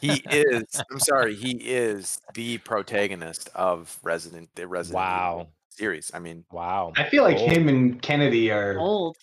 [0.00, 5.48] He is I'm sorry, he is the protagonist of Resident the Resident Evil Wow.
[5.70, 6.10] series.
[6.14, 6.92] I mean, Wow.
[6.96, 7.50] I feel like Cool.
[7.50, 9.16] him and Kennedy are Old.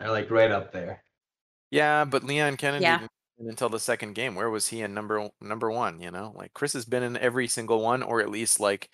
[0.00, 1.02] are like right up there.
[1.70, 2.98] Yeah, but Leon Kennedy Yeah.
[2.98, 3.10] didn't
[3.50, 4.34] until the second game.
[4.36, 6.00] Where was he in number number one?
[6.00, 8.90] You know, like Chris has been in every single one, or at least like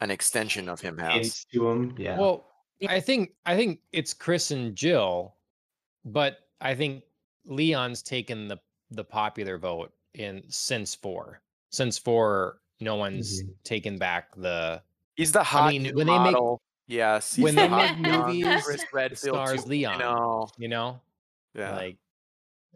[0.00, 1.44] an extension of him has.
[1.52, 2.18] Into him, yeah.
[2.18, 2.46] Well,
[2.88, 5.36] I think I think it's Chris and Jill,
[6.04, 7.02] but I think
[7.44, 8.58] Leon's taken the
[8.90, 11.40] the popular vote in since four.
[11.70, 13.54] Since four, no one's Mhm.
[13.64, 14.82] taken back the
[15.16, 16.60] He's the hot mean, new when they make- model.
[16.86, 19.68] yes, he's when the they hot make young movies, Chris Redfield stars 2.0.
[19.68, 20.48] Leon.
[20.58, 21.00] you know?
[21.54, 21.98] Yeah, Like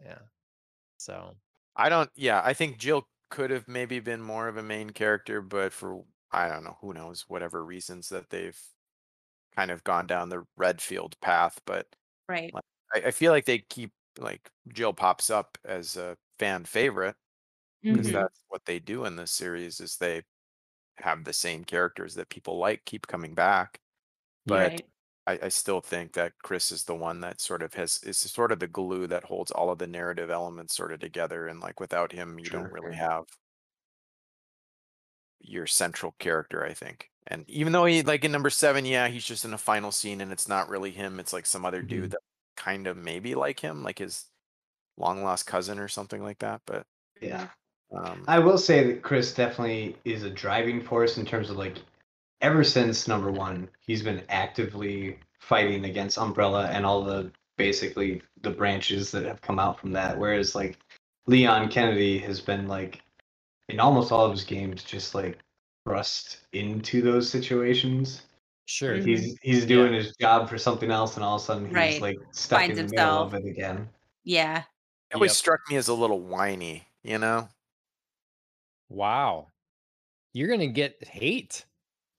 [0.03, 0.19] yeah.
[0.97, 1.35] So
[1.75, 2.09] I don't.
[2.15, 6.03] Yeah, I think Jill could have maybe been more of a main character, but for
[6.31, 8.59] I don't know, who knows, whatever reasons that they've
[9.55, 11.59] kind of gone down the Redfield path.
[11.65, 11.87] But
[12.29, 12.51] Right.
[12.93, 17.15] I, I feel like they keep like Jill pops up as a fan favorite
[17.91, 18.11] because Mhm.
[18.11, 20.23] that's what they do in this series is they
[20.99, 23.81] have the same characters that people like keep coming back.
[24.47, 24.87] But Right.
[25.27, 28.51] I, I still think that Chris is the one that sort of has is sort
[28.53, 31.47] of the glue that holds all of the narrative elements sort of together.
[31.47, 33.25] And like without him, you don't really have
[35.39, 37.11] your central character, I think.
[37.27, 40.21] And even though he like in number seven, yeah, he's just in a final scene
[40.21, 42.11] and it's not really him, it's like some other dude Mhm.
[42.11, 42.21] that
[42.55, 44.29] kind of maybe like him, like his
[44.97, 46.63] long lost cousin or something like that.
[46.65, 46.87] But
[47.21, 47.49] yeah.
[47.95, 51.77] Um I will say that Chris definitely is a driving force in terms of like
[52.41, 58.49] ever since number one, he's been actively fighting against Umbrella and all the basically the
[58.51, 60.17] branches that have come out from that.
[60.19, 60.77] Whereas like
[61.25, 63.01] Leon Kennedy has been like
[63.69, 65.39] in almost all of his games just like
[65.83, 68.23] thrust into those situations.
[68.65, 68.95] sure.
[68.95, 72.01] He's he's doing his job for something else and all of a sudden he's Right.
[72.01, 73.45] like stuck Finds in the middle of himself.
[73.45, 73.89] it again.
[74.25, 74.57] Yeah.
[75.09, 75.35] it always Yep.
[75.37, 77.47] struck me as a little whiny, you know?
[78.89, 79.47] Wow.
[80.33, 81.65] You're gonna get hate.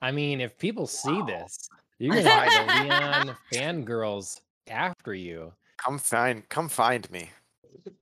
[0.00, 1.68] I mean, if people see this,
[1.98, 5.52] you're gonna have the Leon fangirls after you.
[5.76, 7.30] Come find come find me.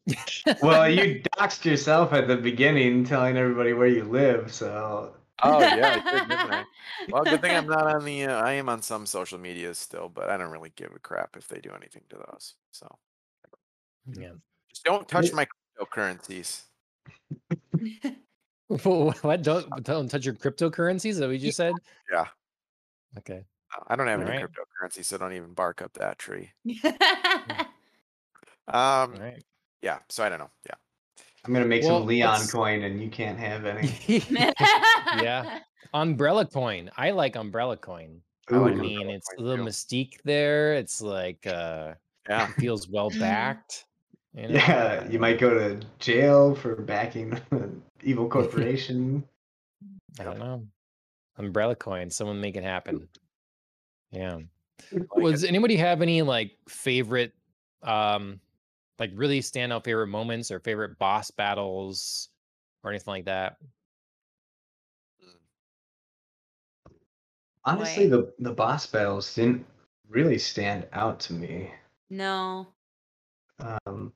[0.63, 6.01] Well, you doxed yourself at the beginning telling everybody where you live, so Oh yeah,
[6.05, 6.65] I did, didn't I?
[7.11, 8.25] Well, good thing I'm not on the.
[8.25, 11.37] Uh, I am on some social media still, but I don't really give a crap
[11.37, 12.55] if they do anything to those.
[12.73, 12.89] So
[14.15, 14.31] yeah.
[14.71, 15.47] just don't touch my
[15.79, 16.63] cryptocurrencies.
[18.83, 19.43] what?
[19.43, 21.19] Don't don't touch your cryptocurrencies?
[21.19, 21.75] That we just said?
[22.11, 22.27] Yeah.
[23.19, 23.45] Okay.
[23.77, 24.47] Uh, I don't have any Alright.
[24.51, 26.51] cryptocurrency, so don't even bark up that tree.
[28.69, 29.45] Um, All right.
[29.83, 29.99] yeah.
[30.09, 30.51] So I don't know.
[30.67, 30.75] Yeah.
[31.45, 33.95] I'm gonna make Well, some Leon let's- coin and you can't have any.
[35.23, 35.61] yeah.
[35.95, 36.91] Umbrella coin.
[36.97, 38.21] I like umbrella coin.
[38.51, 38.65] I Ooh.
[38.67, 39.71] I mean, umbrella it's a little too.
[39.71, 40.75] mystique there.
[40.75, 41.95] It's like uh
[42.29, 42.49] Yeah.
[42.49, 43.85] it feels well backed.
[44.35, 44.55] You know?
[44.55, 49.25] Yeah, you might go to jail for backing an evil corporation.
[50.19, 50.67] I don't know.
[51.37, 52.09] Umbrella coin.
[52.09, 53.07] Someone make it happen.
[54.11, 54.39] Yeah.
[54.93, 57.33] Like Well, does anybody have any like favorite,
[57.83, 58.41] um,
[58.99, 62.31] like really standout favorite moments or favorite boss battles
[62.83, 63.57] or anything like that?
[67.65, 68.17] Honestly, Boy.
[68.17, 69.67] the the boss battles didn't
[70.09, 71.71] really stand out to me.
[72.09, 72.69] no.
[73.59, 74.13] Um,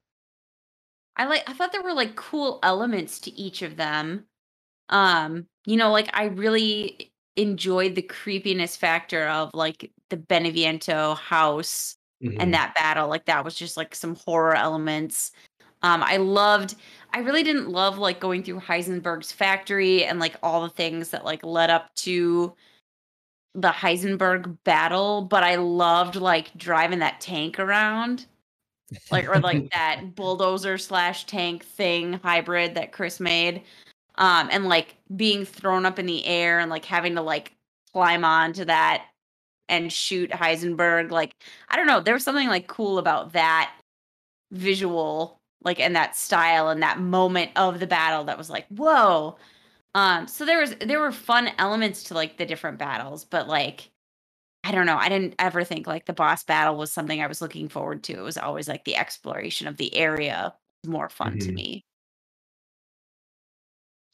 [1.21, 4.25] I like I thought there were like cool elements to each of them.
[4.89, 11.97] Um, you know, like I really enjoyed the creepiness factor of like the Beneviento house
[12.25, 12.37] mhm.
[12.41, 13.07] and that battle.
[13.07, 15.33] Like that was just like some horror elements.
[15.83, 16.77] Um, I loved
[17.13, 21.27] I really didn't love like going through Heisenberg's factory and like all the things that
[21.27, 22.55] like led up to
[23.55, 28.25] the Heisenberg battle, but I loved like driving that tank around
[29.11, 33.63] like or like that bulldozer slash tank thing hybrid that Chris made.
[34.17, 37.55] Um, and like being thrown up in the air and like having to like
[37.93, 39.07] climb onto that
[39.69, 41.11] and shoot Heisenberg.
[41.11, 41.35] Like,
[41.69, 43.73] I don't know, there was something like cool about that
[44.51, 49.37] visual, like and that style and that moment of the battle that was like, whoa.
[49.95, 53.91] Um, so there was there were fun elements to like the different battles, but like
[54.65, 54.97] I don't know.
[54.97, 58.13] I didn't ever think like the boss battle was something I was looking forward to.
[58.15, 60.55] It was always like the exploration of the area
[60.87, 61.55] more fun to Mhm.
[61.55, 61.85] me.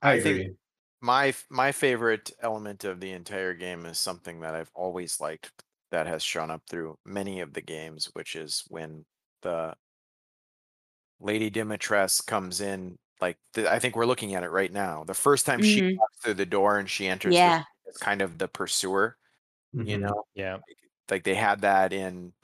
[0.02, 0.56] I I think-
[1.01, 5.52] my my favorite element of the entire game is something that I've always liked
[5.90, 9.05] that has shown up through many of the games, which is when
[9.43, 9.77] the
[11.20, 12.98] Lady Dimitrescu comes in.
[13.20, 15.05] Like the, I think we're looking at it right now.
[15.05, 15.97] The first time she Mhm.
[15.98, 17.64] walks through the door and she enters, the- Yeah.
[17.86, 19.16] it's kind of the pursuer.
[19.72, 19.98] You Mhm.
[19.98, 20.59] know, Yeah.
[21.10, 22.34] like they had that in.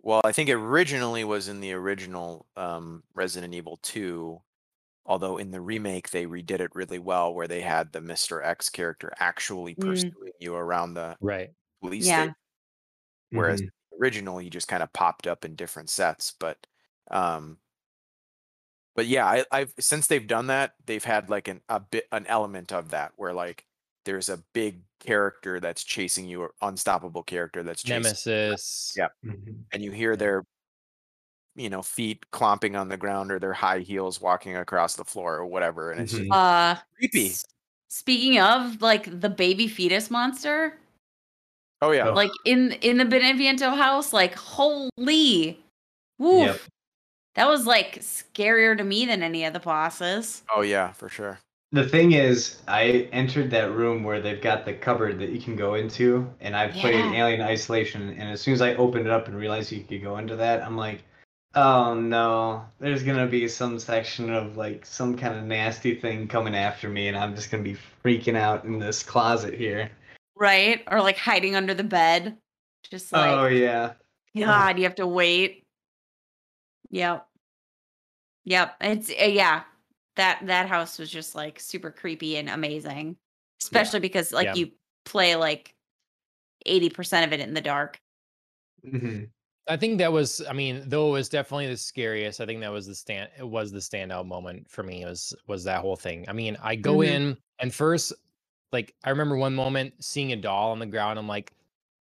[0.00, 4.42] Well, I think it originally was in the original um, Resident Evil 2,
[5.06, 8.44] although in the remake they redid it really well, where they had the Mr.
[8.44, 10.14] X character actually Mm.
[10.14, 11.54] pursuing you around the Right.
[11.82, 12.08] police Yeah.
[12.08, 12.36] station.
[13.32, 13.70] Whereas Mhm.
[14.00, 16.66] original he just kind of popped up in different sets but
[17.10, 17.60] um
[18.96, 22.26] but yeah I, i've since they've done that they've had like an a bit an
[22.26, 23.66] element of that where like
[24.04, 28.92] there's a big character that's chasing you or unstoppable character that's chasing Nemesis.
[28.96, 29.08] Yeah.
[29.24, 29.64] Mhm.
[29.72, 30.44] and you hear their
[31.56, 35.36] you know feet clomping on the ground or their high heels walking across the floor
[35.36, 36.32] or whatever and it's just Mhm.
[36.32, 37.44] Uh, creepy s-
[37.88, 40.78] speaking of like the baby fetus monster,
[41.82, 45.62] oh yeah like in in the Beneviento house, like holy,
[46.18, 46.60] woof, Yep.
[47.36, 50.42] that was like scarier to me than any of the bosses.
[50.54, 51.38] oh yeah for sure
[51.74, 55.56] The thing is, I entered that room where they've got the cupboard that you can
[55.56, 57.14] go into, and I played Yeah.
[57.14, 60.18] Alien Isolation, and as soon as I opened it up and realized you could go
[60.18, 61.02] into that, I'm like,
[61.56, 66.54] oh no, there's gonna be some section of like some kind of nasty thing coming
[66.54, 69.90] after me, and I'm just gonna be freaking out in this closet here.
[70.36, 70.84] Right?
[70.86, 72.36] Or like hiding under the bed.
[72.88, 73.94] Just like oh yeah.
[74.38, 75.64] God, you have to wait.
[76.90, 77.26] Yep.
[78.44, 78.76] Yep.
[78.80, 79.62] It's uh, yeah.
[80.16, 83.18] That that house was just like super creepy and amazing.
[83.62, 84.54] Especially because like Yeah.
[84.54, 84.72] you
[85.04, 85.74] play like
[86.66, 87.98] 80% of it in the dark.
[88.82, 89.24] hmm
[89.66, 92.38] I think that was, I mean, though it was definitely the scariest.
[92.38, 93.30] I think that was the stand.
[93.38, 95.06] It was the standout moment for me.
[95.06, 96.26] Was was that whole thing?
[96.28, 97.00] I mean, I go Mhm.
[97.00, 98.12] in and first,
[98.72, 101.18] like, I remember one moment seeing a doll on the ground.
[101.18, 101.54] I'm like,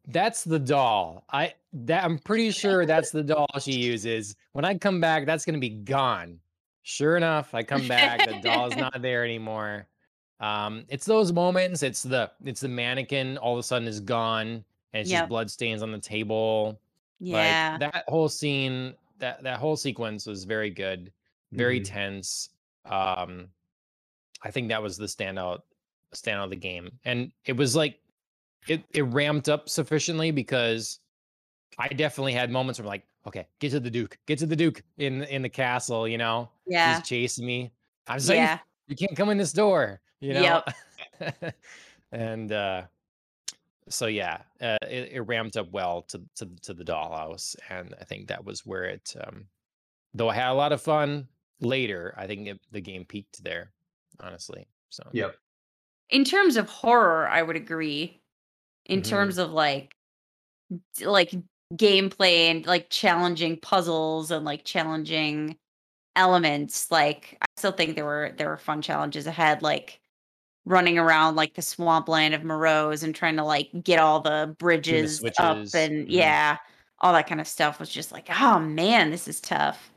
[0.07, 1.23] that's the doll.
[1.31, 4.35] I that I'm pretty sure that's the doll she uses.
[4.52, 6.41] When I come back, that's gonna be gone.
[6.84, 9.88] Sure enough, I come back, the doll is not there anymore.
[10.39, 11.81] Um, it's those moments.
[11.81, 14.65] It's the it's the mannequin all of a sudden is gone, and
[15.01, 15.22] it's Yep.
[15.22, 16.81] just blood stains on the table.
[17.19, 17.77] Yeah.
[17.80, 21.14] Like that whole scene, that that whole sequence was very good,
[21.53, 21.85] very Mhm.
[21.85, 22.49] tense.
[22.85, 23.49] Um,
[24.41, 25.61] I think that was the standout
[26.14, 28.01] standout of the game, and it was like
[28.68, 30.99] it it ramped up sufficiently because
[31.80, 34.55] I definitely had moments where I'm like, okay, get to the Duke, get to the
[34.55, 36.95] Duke in in the castle, you know, yeah.
[36.98, 37.72] he's chasing me.
[38.07, 38.59] I'm saying Yeah.
[38.88, 40.61] you can't come in this door, you know.
[41.22, 41.56] Yep.
[42.11, 42.83] and uh
[43.89, 48.06] so yeah, uh, it, it ramped up well to to to the dollhouse, and I
[48.06, 49.14] think that was where it.
[49.25, 49.48] um
[50.14, 51.27] Though I had a lot of fun
[51.59, 53.72] later, I think it, the game peaked there,
[54.19, 54.67] honestly.
[54.89, 55.35] So Yep.
[56.11, 58.22] In terms of horror, I would agree.
[58.85, 59.06] In Mhm.
[59.09, 59.95] terms of like
[61.01, 61.33] like
[61.76, 65.58] gameplay and like challenging puzzles and like challenging
[66.16, 70.00] elements, like I still think there were there were fun challenges ahead, like
[70.66, 75.24] running around like the swampland of Moreau's and trying to like get all the bridges
[75.38, 76.11] up switches, and mhm.
[76.11, 76.58] yeah,
[77.00, 79.92] all that kind of stuff was just like, oh man, this is tough.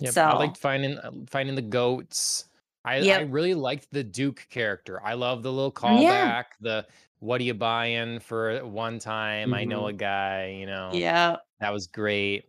[0.00, 2.46] Yep, So I liked finding uh, finding the goats.
[2.84, 5.02] I I really liked the Duke character.
[5.04, 6.42] I love the little Mm, yeah.
[6.42, 6.44] callback.
[6.60, 6.86] The
[7.20, 9.54] what are you buying for one time?
[9.54, 10.56] I know a guy.
[10.58, 11.36] You know, yeah.
[11.60, 12.46] that was great.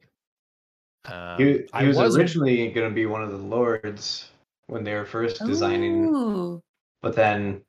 [1.07, 4.29] He, Um, he I was, was originally going to be one of the lords
[4.67, 6.61] when they were first designing, Ooh.
[7.01, 7.61] but then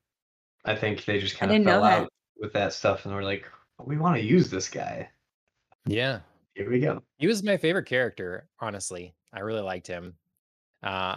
[0.65, 2.03] I think they just kind of didn't fell that.
[2.03, 3.47] out with that stuff, and we're like,
[3.85, 5.09] we want to use this guy.
[5.87, 6.21] yeah.
[6.55, 7.03] Here we go.
[7.17, 9.15] He was my favorite character, honestly.
[9.33, 10.15] I really liked him.
[10.83, 11.17] Uh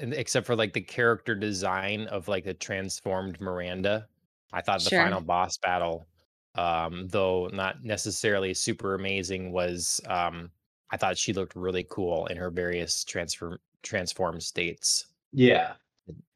[0.00, 4.06] and except for like the character design of like the transformed Miranda.
[4.52, 4.92] I thought the Sure.
[4.92, 6.08] final boss battle,
[6.54, 10.52] um, though not necessarily super amazing, was um
[10.90, 15.06] I thought she looked really cool in her various transform transformed states.
[15.32, 15.76] Yeah,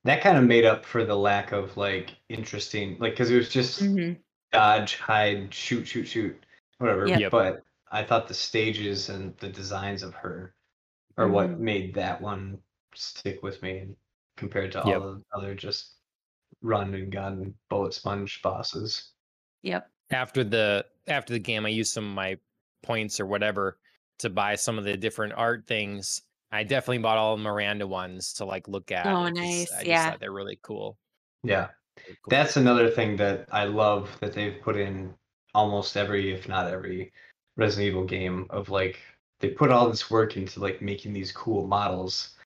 [0.04, 3.50] that kind of made up for the lack of like interesting, like because it was
[3.50, 4.24] just Mhm.
[4.52, 6.46] dodge, hide, shoot, shoot, shoot,
[6.78, 7.08] whatever.
[7.12, 7.32] Yep.
[7.32, 10.54] But I thought the stages and the designs of her
[11.18, 11.60] are what Mhm.
[11.60, 12.62] made that one
[12.94, 13.96] stick with me
[14.36, 15.02] compared to all Yep.
[15.02, 15.96] the other just
[16.64, 19.12] run and gun bullet sponge bosses.
[19.62, 19.88] Yep.
[20.10, 22.38] After the after the game, I used some of my
[22.82, 23.78] points or whatever
[24.18, 26.22] to buy some of the different art things.
[26.50, 29.06] I definitely bought all the Miranda ones to like look at.
[29.06, 29.70] Oh, nice.
[29.72, 30.10] I just Yeah.
[30.10, 30.98] thought they're really cool.
[31.42, 31.68] Yeah.
[32.06, 32.30] really cool.
[32.30, 35.14] That's another thing that I love that they've put in
[35.54, 37.12] almost every, if not every,
[37.56, 38.98] Resident Evil game of like
[39.40, 42.36] they put all this work into like making these cool models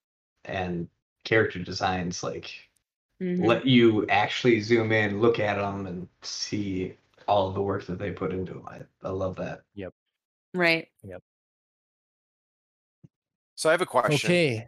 [0.45, 0.87] and
[1.23, 2.51] character designs like
[3.21, 3.45] Mhm.
[3.45, 6.95] let you actually zoom in, look at them, and see
[7.27, 8.67] all of the work that they put into them.
[8.67, 9.61] I, I love that.
[9.75, 9.93] Yep.
[10.53, 10.87] Right.
[11.03, 11.21] Yep.
[13.55, 14.29] So I have a question.
[14.29, 14.67] Okay.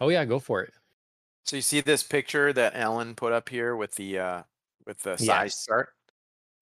[0.00, 0.72] Oh yeah, go for it.
[1.44, 4.42] So you see this picture that Alan put up here with the uh
[4.86, 5.66] with the size Yes.
[5.66, 5.88] chart?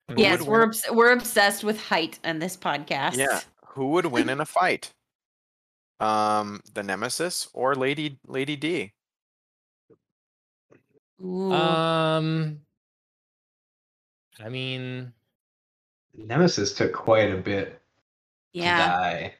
[0.09, 0.15] Mhm.
[0.15, 3.17] Who Yes, would we're obs- we're obsessed with height on this podcast.
[3.17, 3.41] Yeah.
[3.69, 4.93] Who would win in a fight?
[5.99, 8.93] Um, the Nemesis or Lady Lady D?
[11.23, 11.51] Ooh.
[11.51, 12.61] Um,
[14.39, 15.13] I mean,
[16.15, 17.81] Nemesis took quite a bit
[18.53, 18.77] Yeah.
[18.87, 19.35] die.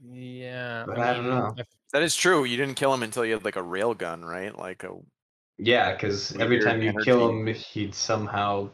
[0.00, 1.54] Yeah, But I don't know.
[1.58, 2.44] I- That is true.
[2.44, 4.56] You didn't kill him until you had like a rail gun, right?
[4.56, 4.90] Like a
[5.58, 8.70] Yeah, because every time you kill him, he'd somehow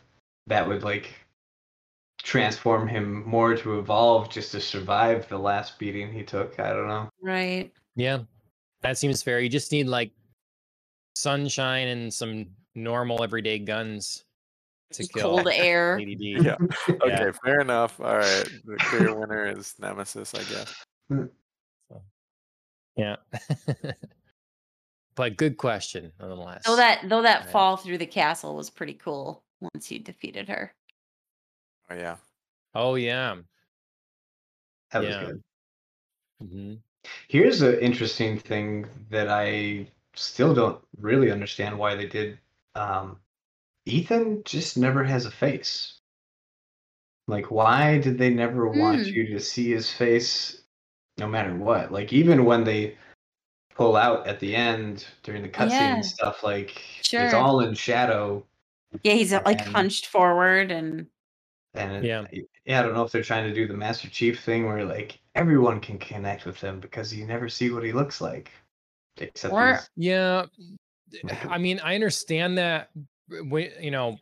[0.46, 1.12] that would like
[2.22, 6.58] transform him more to evolve just to survive the last beating he took.
[6.58, 7.08] I don't know.
[7.20, 7.72] Right.
[7.94, 8.20] yeah,
[8.80, 9.40] that seems fair.
[9.40, 10.10] You just need like
[11.14, 14.24] sunshine and some normal everyday guns
[14.92, 15.98] to Just kill cold air.
[16.00, 16.20] ADD.
[16.20, 16.56] Yeah.
[16.88, 18.00] Okay, fair enough.
[18.00, 18.48] All right.
[18.64, 20.84] The clear winner is Nemesis, I guess.
[22.96, 23.16] Yeah.
[25.14, 26.62] but good question nonetheless.
[26.66, 27.50] Though that though that Right.
[27.50, 30.74] fall through the castle was pretty cool once you defeated her.
[31.90, 32.16] Oh yeah.
[32.74, 33.36] Oh yeah.
[34.90, 35.24] That was Yeah.
[35.26, 35.42] good.
[36.40, 36.74] hmm
[37.28, 42.38] Here's an interesting thing that I still don't really understand why they did.
[42.74, 43.18] Um,
[43.86, 45.98] Ethan just never has a face.
[47.28, 49.12] Like, why did they never want Mm.
[49.12, 50.62] you to see his face
[51.18, 51.92] no matter what?
[51.92, 52.96] Like, even when they
[53.74, 55.94] pull out at the end during the cutscene Yeah.
[55.94, 56.82] and stuff, like,
[57.12, 58.44] it's all in shadow.
[59.02, 61.06] Yeah, he's uh, like And- hunched forward and
[61.74, 62.26] And it- Yeah.
[62.66, 65.18] yeah, I don't know if they're trying to do the Master Chief thing where, like,
[65.34, 68.50] everyone can connect with him because you never see what he looks like.
[69.18, 70.46] Except Or- he's Yeah.
[71.48, 72.90] I mean, I understand that
[73.28, 74.18] when you know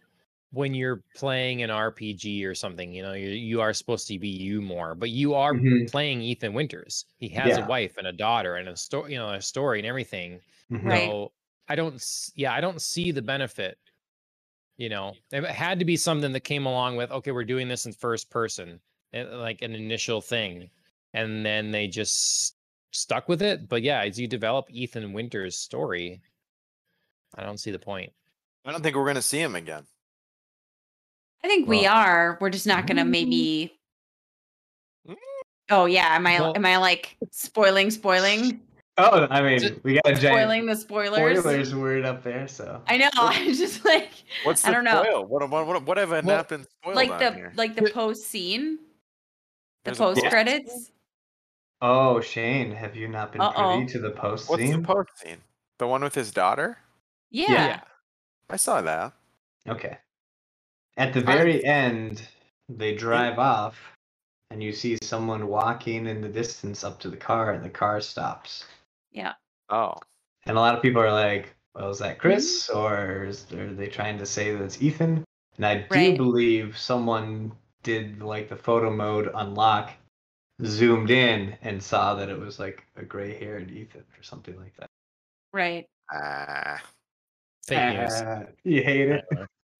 [0.52, 4.28] when you're playing an RPG or something, you know, you you are supposed to be
[4.28, 5.88] you more, but you are Mhm.
[5.90, 7.06] playing Ethan Winters.
[7.18, 9.86] He has a wife and a daughter and a story, you know, a story and
[9.86, 10.40] everything.
[10.72, 10.84] Mhm.
[10.84, 11.08] Right.
[11.08, 11.32] So
[11.68, 12.04] I don't,
[12.34, 13.78] yeah, I don't see the benefit.
[14.76, 17.86] You know, it had to be something that came along with, okay, we're doing this
[17.86, 18.80] in first person,
[19.12, 20.70] eh, like an initial thing,
[21.12, 22.56] and then they just
[22.92, 23.68] stuck with it.
[23.68, 26.20] But yeah, as you develop Ethan Winters' story,
[27.36, 28.12] I don't see the point.
[28.64, 29.84] I don't think we're gonna see him again.
[31.42, 32.36] I think we are.
[32.40, 33.72] We're just not gonna maybe
[35.08, 35.14] Mm.
[35.70, 38.60] Oh yeah, am I Well- am I like spoiling spoiling?
[38.98, 41.38] Oh, I mean, Ju- we got a giant Spoiling the spoilers.
[41.40, 43.08] spoilers word up there, so I know.
[43.14, 44.10] I'm just like
[44.44, 45.02] What's I don't know.
[45.04, 45.24] spoil?
[45.24, 47.52] What what what, what have I Well, not been spoiled like the here?
[47.56, 48.76] like the post scene.
[49.84, 50.92] The There's post post credits.
[51.82, 53.76] Oh, Shane, have you not been Uh-oh.
[53.76, 54.82] privy to the post What's scene?
[54.82, 55.38] the post scene?
[55.78, 56.78] The one with his daughter?
[57.30, 57.50] Yeah.
[57.52, 57.80] Yeah.
[58.50, 59.12] I saw that.
[59.68, 59.96] Okay.
[60.96, 62.26] At the I- very end,
[62.68, 63.78] they drive off,
[64.50, 68.00] and you see someone walking in the distance up to the car, and the car
[68.00, 68.64] stops.
[69.10, 69.34] Yeah.
[69.70, 69.94] Oh.
[70.46, 72.78] And a lot of people are like, "Well, is that Chris, Mm-hmm.
[72.78, 75.24] or is, are they trying to say that it's Ethan?"
[75.56, 76.16] And I do Right.
[76.16, 77.52] believe someone
[77.82, 79.90] did like the photo mode unlock,
[80.64, 84.88] zoomed in, and saw that it was like a gray-haired Ethan or something like that.
[85.52, 85.86] Right.
[86.12, 86.80] Ah.
[87.66, 88.12] Fake news.
[88.14, 89.24] Ah, you hate it?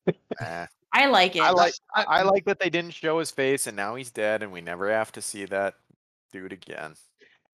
[0.41, 0.67] ah.
[0.93, 1.43] I like it.
[1.43, 4.43] I like I, I like that they didn't show his face and now he's dead
[4.43, 5.75] and we never have to see that
[6.33, 6.95] dude again.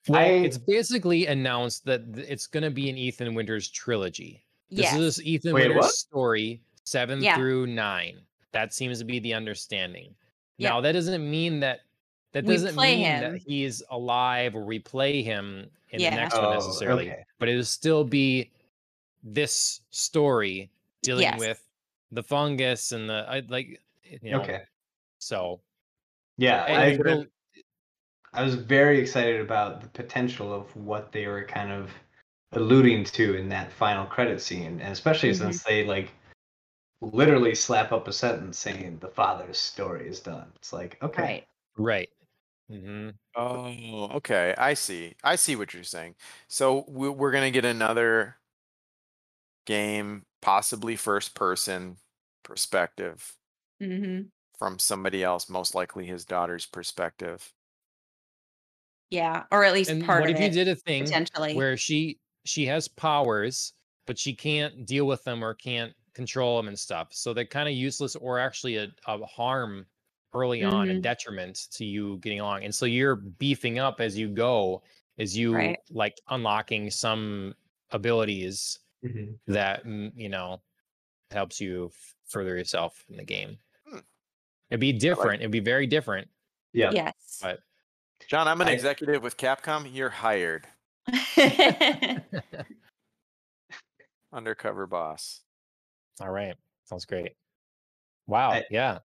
[0.08, 4.44] Well, I- it's basically announced that it's going to be an Ethan Winters trilogy.
[4.70, 4.96] This yes.
[4.96, 5.92] is Ethan Wait, Winters' what?
[5.92, 7.36] story, seven Yeah.
[7.36, 8.20] through nine.
[8.52, 10.14] That seems to be the understanding.
[10.56, 10.70] Yeah.
[10.70, 11.80] Now, that doesn't mean that
[12.36, 13.32] that We doesn't play mean him.
[13.32, 16.10] that he's alive or we play him in Yeah.
[16.10, 17.10] the next one Oh, necessarily.
[17.10, 17.24] okay.
[17.39, 18.50] But it'll still be
[19.23, 21.39] this story dealing Yes.
[21.40, 21.66] with
[22.12, 23.81] the fungus and the I, like.
[24.20, 24.65] You know, Okay.
[25.18, 25.60] So
[26.36, 27.31] Yeah, and I it'll- agree.
[28.34, 31.90] I was very excited about the potential of what they were kind of
[32.52, 35.39] alluding to in that final credit scene, and especially Mhm.
[35.39, 36.10] since they like
[37.00, 40.52] literally slap up a sentence saying the father's story is done.
[40.56, 41.47] It's like, okay, Right.
[41.78, 42.10] right.
[42.68, 44.54] Hmm Oh, okay.
[44.56, 45.14] I see.
[45.22, 46.16] I see what you're saying.
[46.48, 48.38] So we- we're gonna get another
[49.66, 51.98] game, possibly first person
[52.42, 53.36] perspective
[53.80, 57.54] hmm from somebody else, most likely his daughter's perspective.
[59.10, 59.44] Yeah.
[59.50, 61.50] Or at least And part what of if you it did a thing potentially.
[61.50, 63.72] where she she has powers,
[64.06, 67.08] but she can't deal with them or can't control them and stuff.
[67.12, 69.86] So they're kind of useless or actually a, a harm
[70.36, 71.02] early on, a Mhm.
[71.02, 72.65] detriment to you getting along.
[72.65, 74.82] And so you're beefing up as you go,
[75.18, 75.78] as you Right.
[75.90, 77.55] like unlocking some
[77.90, 79.39] abilities Mhm.
[79.47, 80.60] that mm, you know
[81.31, 83.58] helps you f- further yourself in the game.
[83.89, 83.98] Hmm.
[84.70, 85.40] It'd be different.
[85.42, 86.28] It'd be very different.
[86.73, 87.39] yeah, yes.
[87.42, 87.60] But
[88.28, 89.89] John, I'm an I- executive with Capcom.
[89.92, 90.66] You're hired.
[94.32, 95.42] Undercover boss.
[96.20, 97.32] all right, sounds great.
[98.26, 98.98] Wow, I- yeah.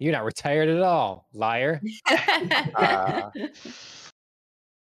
[0.00, 1.80] You're not retired at all, liar.
[2.74, 3.30] Uh,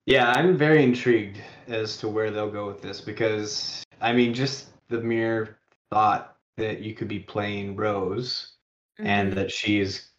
[0.05, 0.31] yeah.
[0.31, 5.01] I'm very intrigued as to where they'll go with this because I mean, just the
[5.01, 5.57] mere
[5.89, 8.53] thought that you could be playing Rose
[8.99, 9.35] and Mhm.
[9.35, 10.11] that she's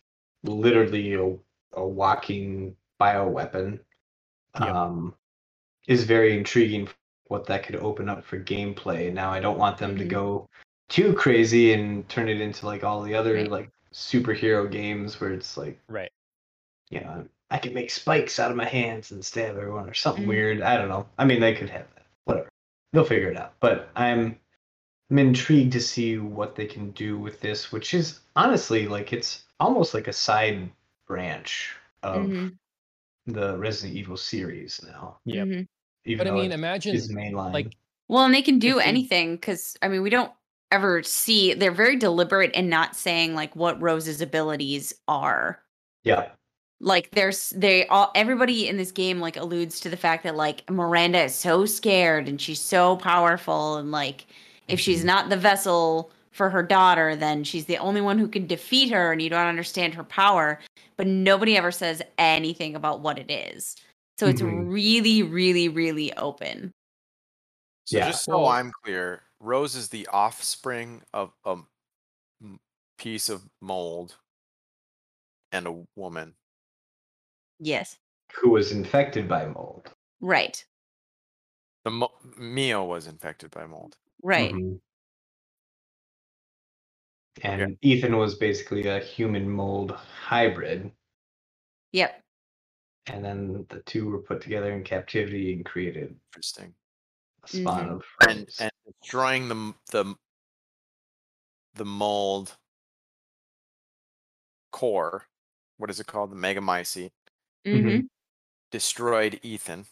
[0.43, 1.37] literally a,
[1.75, 3.79] a walking bioweapon,
[4.59, 4.69] Yep.
[4.69, 5.15] um,
[5.87, 6.89] is very intriguing.
[7.29, 9.13] What that could open up for gameplay.
[9.13, 10.09] Now, I don't want them to Mhm.
[10.09, 10.49] go
[10.89, 13.49] too crazy and turn it into like all the other Right.
[13.51, 16.11] like superhero games where it's like Right.
[16.91, 20.25] you know, I can make spikes out of my hands and stab everyone or something
[20.25, 20.29] Mhm.
[20.29, 20.63] weird.
[20.63, 21.09] I don't know.
[21.19, 22.07] I mean, they could have that.
[22.25, 22.49] Whatever.
[22.93, 23.55] They'll figure it out.
[23.61, 24.39] But I'm
[25.11, 29.45] I'm intrigued to see what they can do with this, which is honestly like it's
[29.61, 30.71] almost like a side
[31.07, 32.59] branch of Mhm,
[33.27, 35.19] the Resident Evil series now.
[35.25, 35.49] Yep.
[35.49, 35.69] mhm.
[36.19, 37.53] But I mean, imagine it's mainline.
[37.53, 37.77] like
[38.09, 40.33] Well, and they can do anything because I mean, we don't
[40.71, 41.55] ever see.
[41.55, 45.61] They're very deliberate in not saying like what Rose's abilities are.
[46.05, 46.31] yeah.
[46.83, 50.69] Like there's they all everybody in this game like alludes to the fact that like
[50.71, 54.25] Miranda is so scared and she's so powerful and like
[54.67, 55.07] if she's Mhm.
[55.07, 59.13] not the vessel for her daughter, then she's the only one who can defeat her
[59.13, 60.59] and you don't understand her power.
[60.97, 63.77] But nobody ever says anything about what it is.
[64.19, 64.73] So it's Mhm.
[64.73, 66.73] really, really, really open.
[67.85, 68.07] So Yeah.
[68.07, 71.57] just so Well- I'm clear, Rose is the offspring of a
[72.99, 74.17] piece of mold
[75.51, 76.35] and a woman.
[77.59, 77.97] Yes.
[78.35, 79.91] Who was infected by mold.
[80.21, 80.63] Right.
[81.85, 83.97] The mo- Mia was infected by mold.
[84.23, 84.53] Right.
[84.53, 84.81] Mhm.
[87.43, 90.93] And Ethan was basically a human mold hybrid.
[91.93, 92.23] Yep.
[93.07, 96.73] and then the two were put together in captivity and created Interesting.
[97.43, 97.91] A spawn Mhm.
[97.97, 98.71] of And and
[99.01, 100.15] destroying the the
[101.75, 102.57] the mold
[104.73, 105.27] core.
[105.79, 106.31] What is it called?
[106.31, 107.13] The megamycete
[107.67, 108.01] Mhm.
[108.01, 108.01] hmm
[108.71, 109.87] destroyed Ethan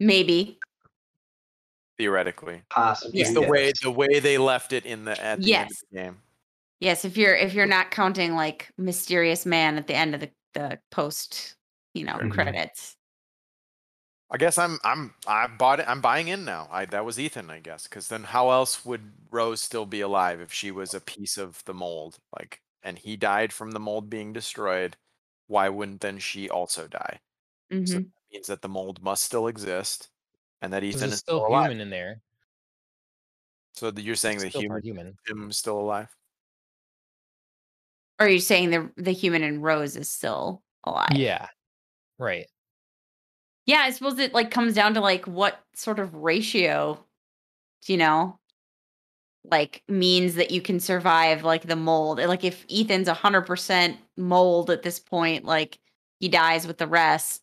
[0.00, 0.58] Maybe.
[1.98, 2.62] theoretically.
[2.70, 3.28] possibly Yes.
[3.28, 5.80] It's the way the way they left it in the at the end of Yes.
[5.90, 6.22] the game.
[6.80, 7.04] Yes.
[7.04, 10.80] If you're if you're not counting like mysterious man at the end of the the
[10.90, 11.56] post,
[11.94, 12.32] you know, Mhm.
[12.32, 12.96] credits.
[14.34, 15.88] I guess I'm I'm I bought it.
[15.88, 16.68] I'm buying in now.
[16.72, 20.40] I that was Ethan, I guess, because then how else would Rose still be alive
[20.40, 22.18] if she was a piece of the mold?
[22.36, 24.96] Like, and he died from the mold being destroyed.
[25.46, 27.20] Why wouldn't then she also die?
[27.84, 30.10] So hmm that means that the mold must still exist,
[30.62, 31.70] and that Ethan is still still alive.
[31.70, 32.20] human in there.
[33.74, 35.18] So that you're saying It's the human part human.
[35.26, 36.16] him is still alive?
[38.18, 41.10] Or are you saying the the human in Rose is still alive?
[41.16, 41.48] Yeah.
[42.18, 42.48] Right.
[43.66, 47.02] Yeah, I suppose it like comes down to like what sort of ratio,
[47.86, 48.38] you know,
[49.50, 52.18] like means that you can survive like the mold.
[52.18, 55.78] Like if Ethan's a hundred percent mold at this point, like
[56.20, 57.42] he dies with the rest.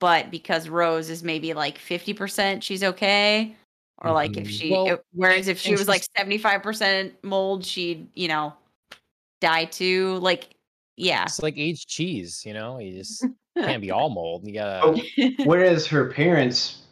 [0.00, 3.56] But because Rose is maybe like fifty percent, she's okay.
[3.98, 4.50] Or like if Mhm.
[4.50, 8.54] she, Well, if- whereas if she was like seventy five percent mold, she'd you know
[9.40, 10.18] die too.
[10.18, 10.50] Like
[11.00, 12.78] yeah, It's like aged cheese, you know?
[12.78, 13.24] You just
[13.58, 14.46] can't be all mold.
[14.46, 16.82] You Oh, gotta whereas her parents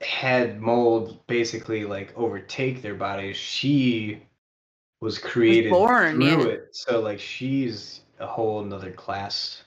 [0.00, 4.22] had mold basically like overtake their bodies, she
[5.00, 6.48] was created born, through yeah.
[6.48, 6.68] it.
[6.72, 9.62] So like she's a whole another class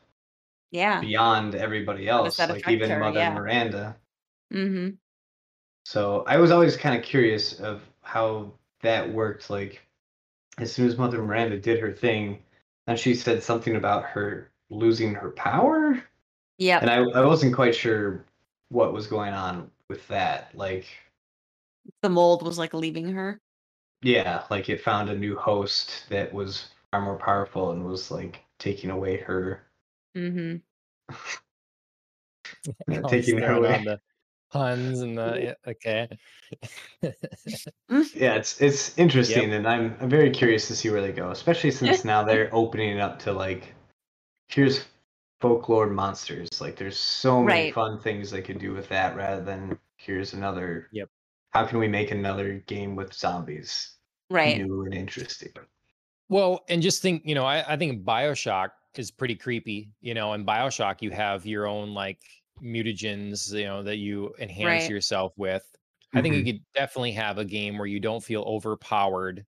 [0.72, 1.00] yeah.
[1.02, 3.00] beyond everybody else, like even her?
[3.00, 3.34] Mother Yeah.
[3.34, 3.96] Miranda.
[4.54, 4.96] Mm-hmm.
[5.86, 9.50] So I was always kind of curious of how that worked.
[9.50, 9.82] Like
[10.58, 12.40] as soon as Mother Miranda did her thing,
[12.88, 16.04] and she said something about her losing her power,
[16.58, 16.80] Yeah.
[16.80, 18.26] and I, I wasn't quite sure
[18.70, 20.50] what was going on with that.
[20.56, 20.86] Like,
[22.02, 23.40] the mold was like leaving her.
[24.02, 28.42] yeah, like it found a new host that was far more powerful and was like
[28.60, 29.64] taking away her,
[30.16, 30.58] Mm-hmm.
[33.08, 33.76] taking her away.
[33.76, 34.00] on the
[34.54, 36.08] puns and the yeah, okay.
[37.04, 38.18] Mm-hmm.
[38.18, 41.72] Yeah, it's it's interesting, and I'm I'm very curious to see where they go, especially
[41.72, 43.74] since now they're opening it up to like,
[44.48, 44.86] here's
[45.42, 46.62] folklore monsters.
[46.62, 47.74] Like, there's so many Right.
[47.74, 50.88] fun things they could do with that, rather than here's another.
[50.92, 51.10] Yep.
[51.50, 53.98] How can we make another game with zombies
[54.30, 54.58] Right.
[54.58, 55.52] new and interesting?
[56.30, 59.90] Well, and just think, you know, I, I think Bioshock is pretty creepy.
[60.02, 62.22] You know, in Bioshock, you have your own like
[62.64, 64.90] mutagens, you know, that you enhance Right.
[64.90, 65.66] yourself with.
[66.16, 66.46] I think Mhm.
[66.46, 69.46] you could definitely have a game where you don't feel overpowered,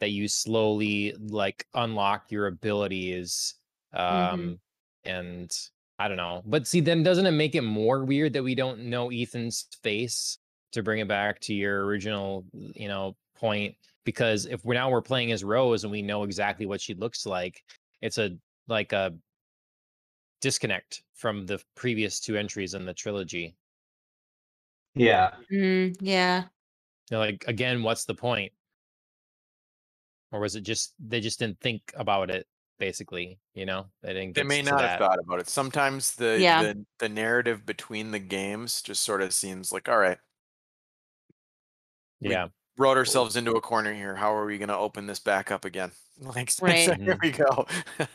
[0.00, 3.54] that you slowly like unlock your abilities.
[3.92, 4.60] Um,
[5.04, 5.50] and
[5.98, 6.42] I don't know.
[6.44, 10.38] But see, then doesn't it make it more weird that we don't know Ethan's face
[10.72, 13.76] to bring it back to your original, you know, point?
[14.04, 17.26] Because if we're now we're playing as Rose and we know exactly what she looks
[17.26, 17.62] like,
[18.02, 18.36] it's a
[18.68, 19.14] like a
[20.44, 23.56] disconnect from the previous two entries in the trilogy.
[24.94, 26.44] Yeah, Mm, yeah.
[27.10, 28.52] You know, like again, what's the point?
[30.32, 32.46] or was it just they just didn't think about it?
[32.78, 34.34] Basically, you know, they didn't.
[34.34, 34.90] They may not that.
[34.90, 35.48] have thought about it.
[35.48, 36.62] Sometimes the, Yeah.
[36.62, 40.18] the the narrative between the games just sort of seems like, all right,
[42.20, 44.14] we- Yeah, wrote ourselves into a corner here.
[44.14, 45.92] How are we going to open this back up again?
[46.20, 47.00] Like, so Right.
[47.00, 47.66] here we go.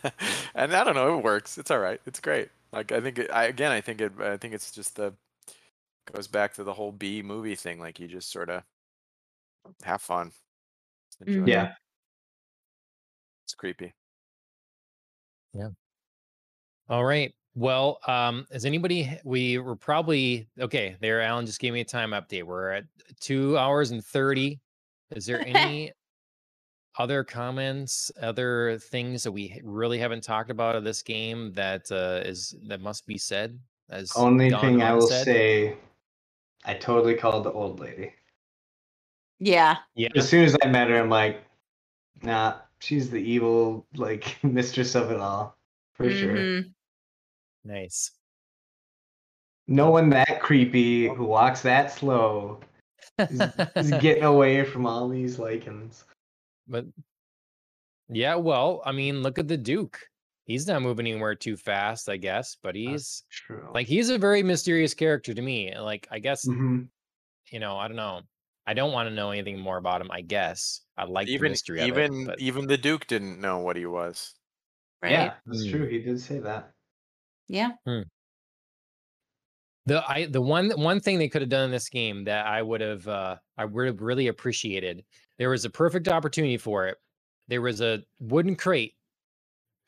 [0.55, 1.57] and I don't know, it works.
[1.57, 1.99] It's all right.
[2.05, 2.47] It's great.
[2.71, 5.13] Like, I think, it, I again, I think it, I think it's just the
[6.13, 7.77] goes back to the whole B movie thing.
[7.77, 8.63] Like, you just sort of
[9.83, 10.31] have fun.
[11.11, 11.47] Just enjoy it.
[11.49, 11.63] Yeah.
[11.65, 11.73] Mm-hmm.
[13.43, 13.93] it's creepy.
[15.53, 15.69] Yeah.
[16.88, 17.33] All right.
[17.56, 19.18] Well, um, is anybody?
[19.24, 20.95] We were probably okay.
[21.02, 22.44] There, Alan just gave me a time update.
[22.44, 22.86] We're at
[23.19, 24.60] two hours and thirty.
[25.16, 25.92] Is there any
[26.98, 32.22] other comments, other things that we really haven't talked about of this game that uh,
[32.28, 33.60] is that must be said?
[33.90, 35.26] As Only gone thing I will unsaid?
[35.26, 35.78] say,
[36.66, 38.14] I totally called the old lady.
[39.40, 39.78] Yeah.
[39.95, 40.10] Yeah.
[40.16, 41.44] As soon as I met her, I'm like,
[42.22, 45.58] nah, she's the evil like mistress of it all,
[45.94, 46.64] for sure.
[47.69, 48.11] Nice.
[49.67, 52.59] No one that creepy who walks that slow
[53.19, 53.41] is,
[53.75, 56.03] is getting away from all these lycans.
[56.67, 56.85] But
[58.09, 59.99] yeah, well, I mean, look at the Duke.
[60.45, 63.69] He's not moving anywhere too fast, I guess, but he's True.
[63.72, 65.77] like he's a very mysterious character to me.
[65.77, 66.88] Like, I guess Mhm.
[67.51, 68.22] you know, I don't know.
[68.65, 70.09] I don't want to know anything more about him.
[70.09, 72.25] I guess I like the even mystery of even it.
[72.25, 74.33] But even the Duke didn't know what he was.
[75.03, 75.11] Right.
[75.11, 75.69] Yeah, that's Hmm.
[75.72, 75.88] true.
[75.88, 76.73] He did say that.
[77.50, 77.72] Yeah.
[79.90, 82.61] the I the one one thing they could have done in this game that I
[82.61, 85.03] would have uh I would have really appreciated.
[85.38, 86.98] There was a perfect opportunity for it.
[87.48, 88.94] There was a wooden crate,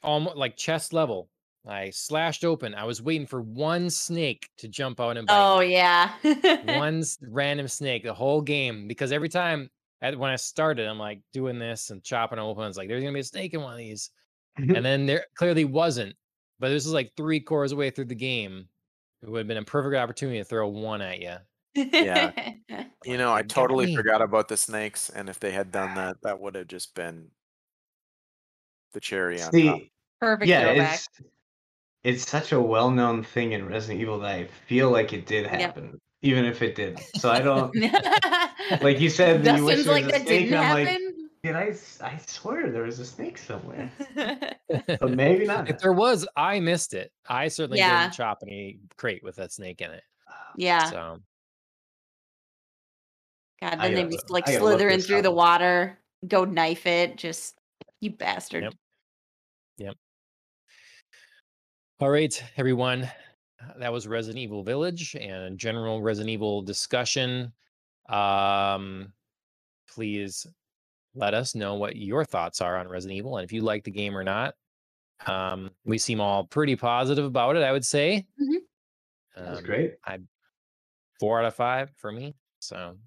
[0.04, 1.30] almost like chest level.
[1.68, 2.74] I slashed open.
[2.74, 5.38] I was waiting for one snake to jump out and bite.
[5.38, 5.74] Oh me.
[5.74, 6.12] yeah.
[6.80, 9.70] one random snake the whole game because every time
[10.02, 12.64] at, when I started, I'm like doing this and chopping open.
[12.64, 14.10] It's like there's gonna be a snake in one of these,
[14.58, 16.16] and then there clearly wasn't.
[16.62, 18.68] But this is like three quarters away through the game.
[19.24, 21.36] It would have been a perfect opportunity to throw one at you.
[21.76, 22.32] Yeah.
[23.04, 23.96] You know, I totally me.
[23.96, 27.30] forgot about the snakes, and if they had done that, that would have just been
[28.94, 29.82] the cherry on top.
[30.20, 30.94] Perfect yeah, throwback.
[31.00, 31.10] it's
[32.04, 35.52] it's such a well-known thing in Resident Evil that I feel like it did Yep.
[35.60, 37.00] happen, even if it didn't.
[37.18, 37.74] So I don't
[38.82, 40.50] like you said that you wish like was that snake.
[40.50, 41.11] didn't and I'm like, happen.
[41.44, 41.68] Did I?
[41.70, 45.70] s- I swear there was a snake somewhere, but maybe not.
[45.70, 47.12] If there was, I missed it.
[47.28, 48.04] I certainly Yeah.
[48.04, 50.04] didn't chop any crate with that snake in it.
[50.56, 50.84] yeah.
[50.86, 51.18] So
[53.62, 55.36] God, I then they gotta- just like I gotta look slither this through the up.
[55.36, 57.18] water, go knife it.
[57.18, 57.56] Just
[58.02, 58.76] you bastard.
[59.78, 59.96] Yep.
[62.00, 63.04] All right, everyone.
[63.04, 67.54] Uh, That was Resident Evil Village and general Resident Evil discussion.
[68.10, 69.14] Um,
[69.88, 70.48] please
[71.16, 73.92] let us know what your thoughts are on Resident Evil and if you like the
[73.92, 74.56] game or not.
[75.28, 78.26] Um, we seem all pretty positive about it, I would say.
[78.42, 78.58] Mhm.
[79.36, 79.96] That's Um, great.
[81.20, 82.34] four out of five for me.
[82.60, 82.98] So,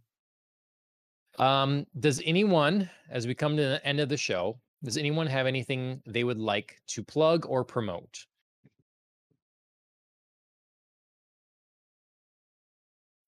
[1.39, 5.47] um, does anyone, as we come to the end of the show, does anyone have
[5.47, 8.26] anything they would like to plug or promote?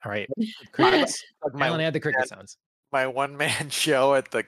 [0.05, 0.29] All right,
[0.73, 1.25] crickets.
[1.55, 2.59] My Alan, add the cricket sounds.
[2.97, 4.44] My one man show at the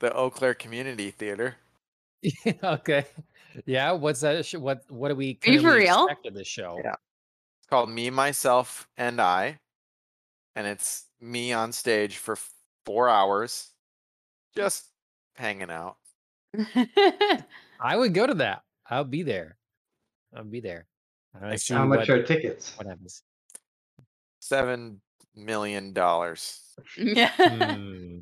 [0.00, 1.56] the Eau Claire Community Theater.
[2.62, 3.06] okay.
[3.64, 3.92] Yeah.
[3.92, 4.44] What's that?
[4.44, 5.38] sh- What What do we?
[5.46, 6.06] Are you for currently real?
[6.06, 6.78] expect this show?
[6.84, 6.92] Yeah.
[7.60, 9.58] It's called Me, Myself, and I,
[10.54, 12.36] and it's me on stage for
[12.84, 13.70] four hours,
[14.54, 14.84] just
[15.34, 15.96] hanging out.
[17.80, 18.62] I would go to that.
[18.88, 19.56] I'll be there.
[20.34, 20.86] I'll be there.
[21.34, 21.64] I want to Thanks.
[21.66, 22.74] see How much what, are tickets?
[22.76, 23.22] what happens.
[24.40, 25.00] Seven
[25.34, 26.60] million dollars.
[26.96, 27.30] Yeah.
[27.36, 28.18] Hmm.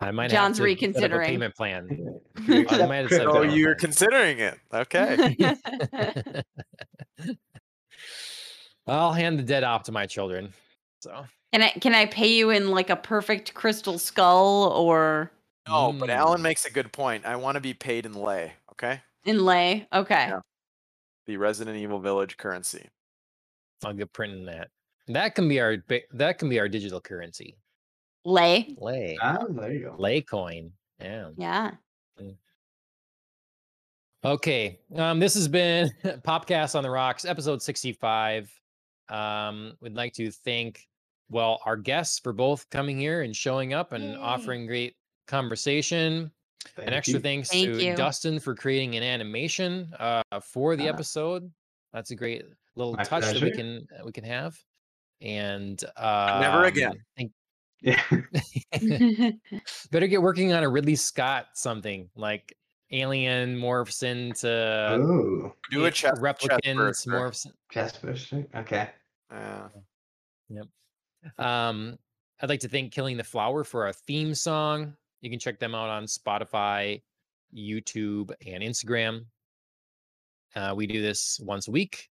[0.00, 1.26] I might John's have to set up a reconsidering.
[1.28, 2.20] payment plan.
[2.48, 3.26] I might have?
[3.26, 4.58] Oh, you're considering it?
[4.72, 5.36] Okay.
[8.86, 10.52] I'll hand the dead off to my children.
[11.00, 15.30] So Can I can I pay you in like a perfect crystal skull or
[15.68, 16.44] No, but Alan Mm.
[16.44, 17.24] makes a good point.
[17.24, 18.52] I want to be paid in Lei.
[18.72, 19.86] Okay, In Lei.
[19.92, 20.26] Okay.
[20.28, 20.40] Yeah.
[21.26, 22.88] the Resident Evil Village currency.
[23.84, 24.68] I'll get printing that.
[25.08, 27.56] That can be our bi- that can be our digital currency.
[28.24, 28.74] Lei.
[28.78, 29.16] Lei.
[29.20, 29.94] Ah, there you go.
[29.98, 30.72] Lei coin.
[31.00, 31.30] Yeah.
[31.36, 31.70] Yeah.
[34.24, 34.78] Okay.
[34.94, 38.50] Um, this has been Popcast on the Rocks, episode 65.
[39.08, 40.86] Um, we'd like to thank,
[41.28, 44.16] well, our guests for both coming here and showing up and Yay.
[44.16, 44.94] offering great
[45.26, 46.30] conversation.
[46.76, 47.20] Thank An extra you.
[47.20, 47.96] thanks Thank to you.
[47.96, 50.92] Dustin for creating an animation uh, for the Ah.
[50.92, 51.50] episode.
[51.92, 52.44] That's a great
[52.76, 54.56] little My touch that we can uh, we can have.
[55.20, 56.92] And um, Never again.
[57.16, 57.32] Thank,
[57.82, 58.00] Yeah.
[59.90, 62.56] Better get working on a Ridley Scott something like
[62.92, 67.46] Alien morphs into oh, Do a a- chest replicants morphs.
[67.70, 68.46] Jasper Street.
[68.54, 68.90] Okay.
[70.48, 70.62] Yeah.
[71.38, 71.98] Um,
[72.40, 74.94] I'd like to thank Killing the Flower for our theme song.
[75.20, 77.00] You can check them out on Spotify,
[77.56, 79.24] YouTube, and Instagram.
[80.54, 82.10] Uh, we do this once a week.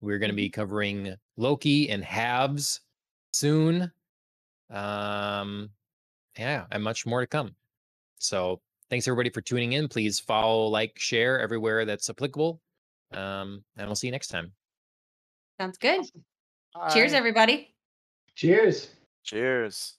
[0.00, 2.80] We're going to be covering Loki and halves
[3.32, 3.90] soon.
[4.70, 5.70] Um,
[6.38, 7.54] yeah, and much more to come.
[8.18, 9.88] So thanks everybody for tuning in.
[9.88, 12.60] Please follow, like, share everywhere that's applicable.
[13.12, 14.52] Um, and we'll see you next time.
[15.60, 16.02] Sounds good.
[16.92, 17.18] Cheers, Bye.
[17.18, 17.74] everybody.
[18.36, 18.88] Cheers.
[19.24, 19.94] Cheers.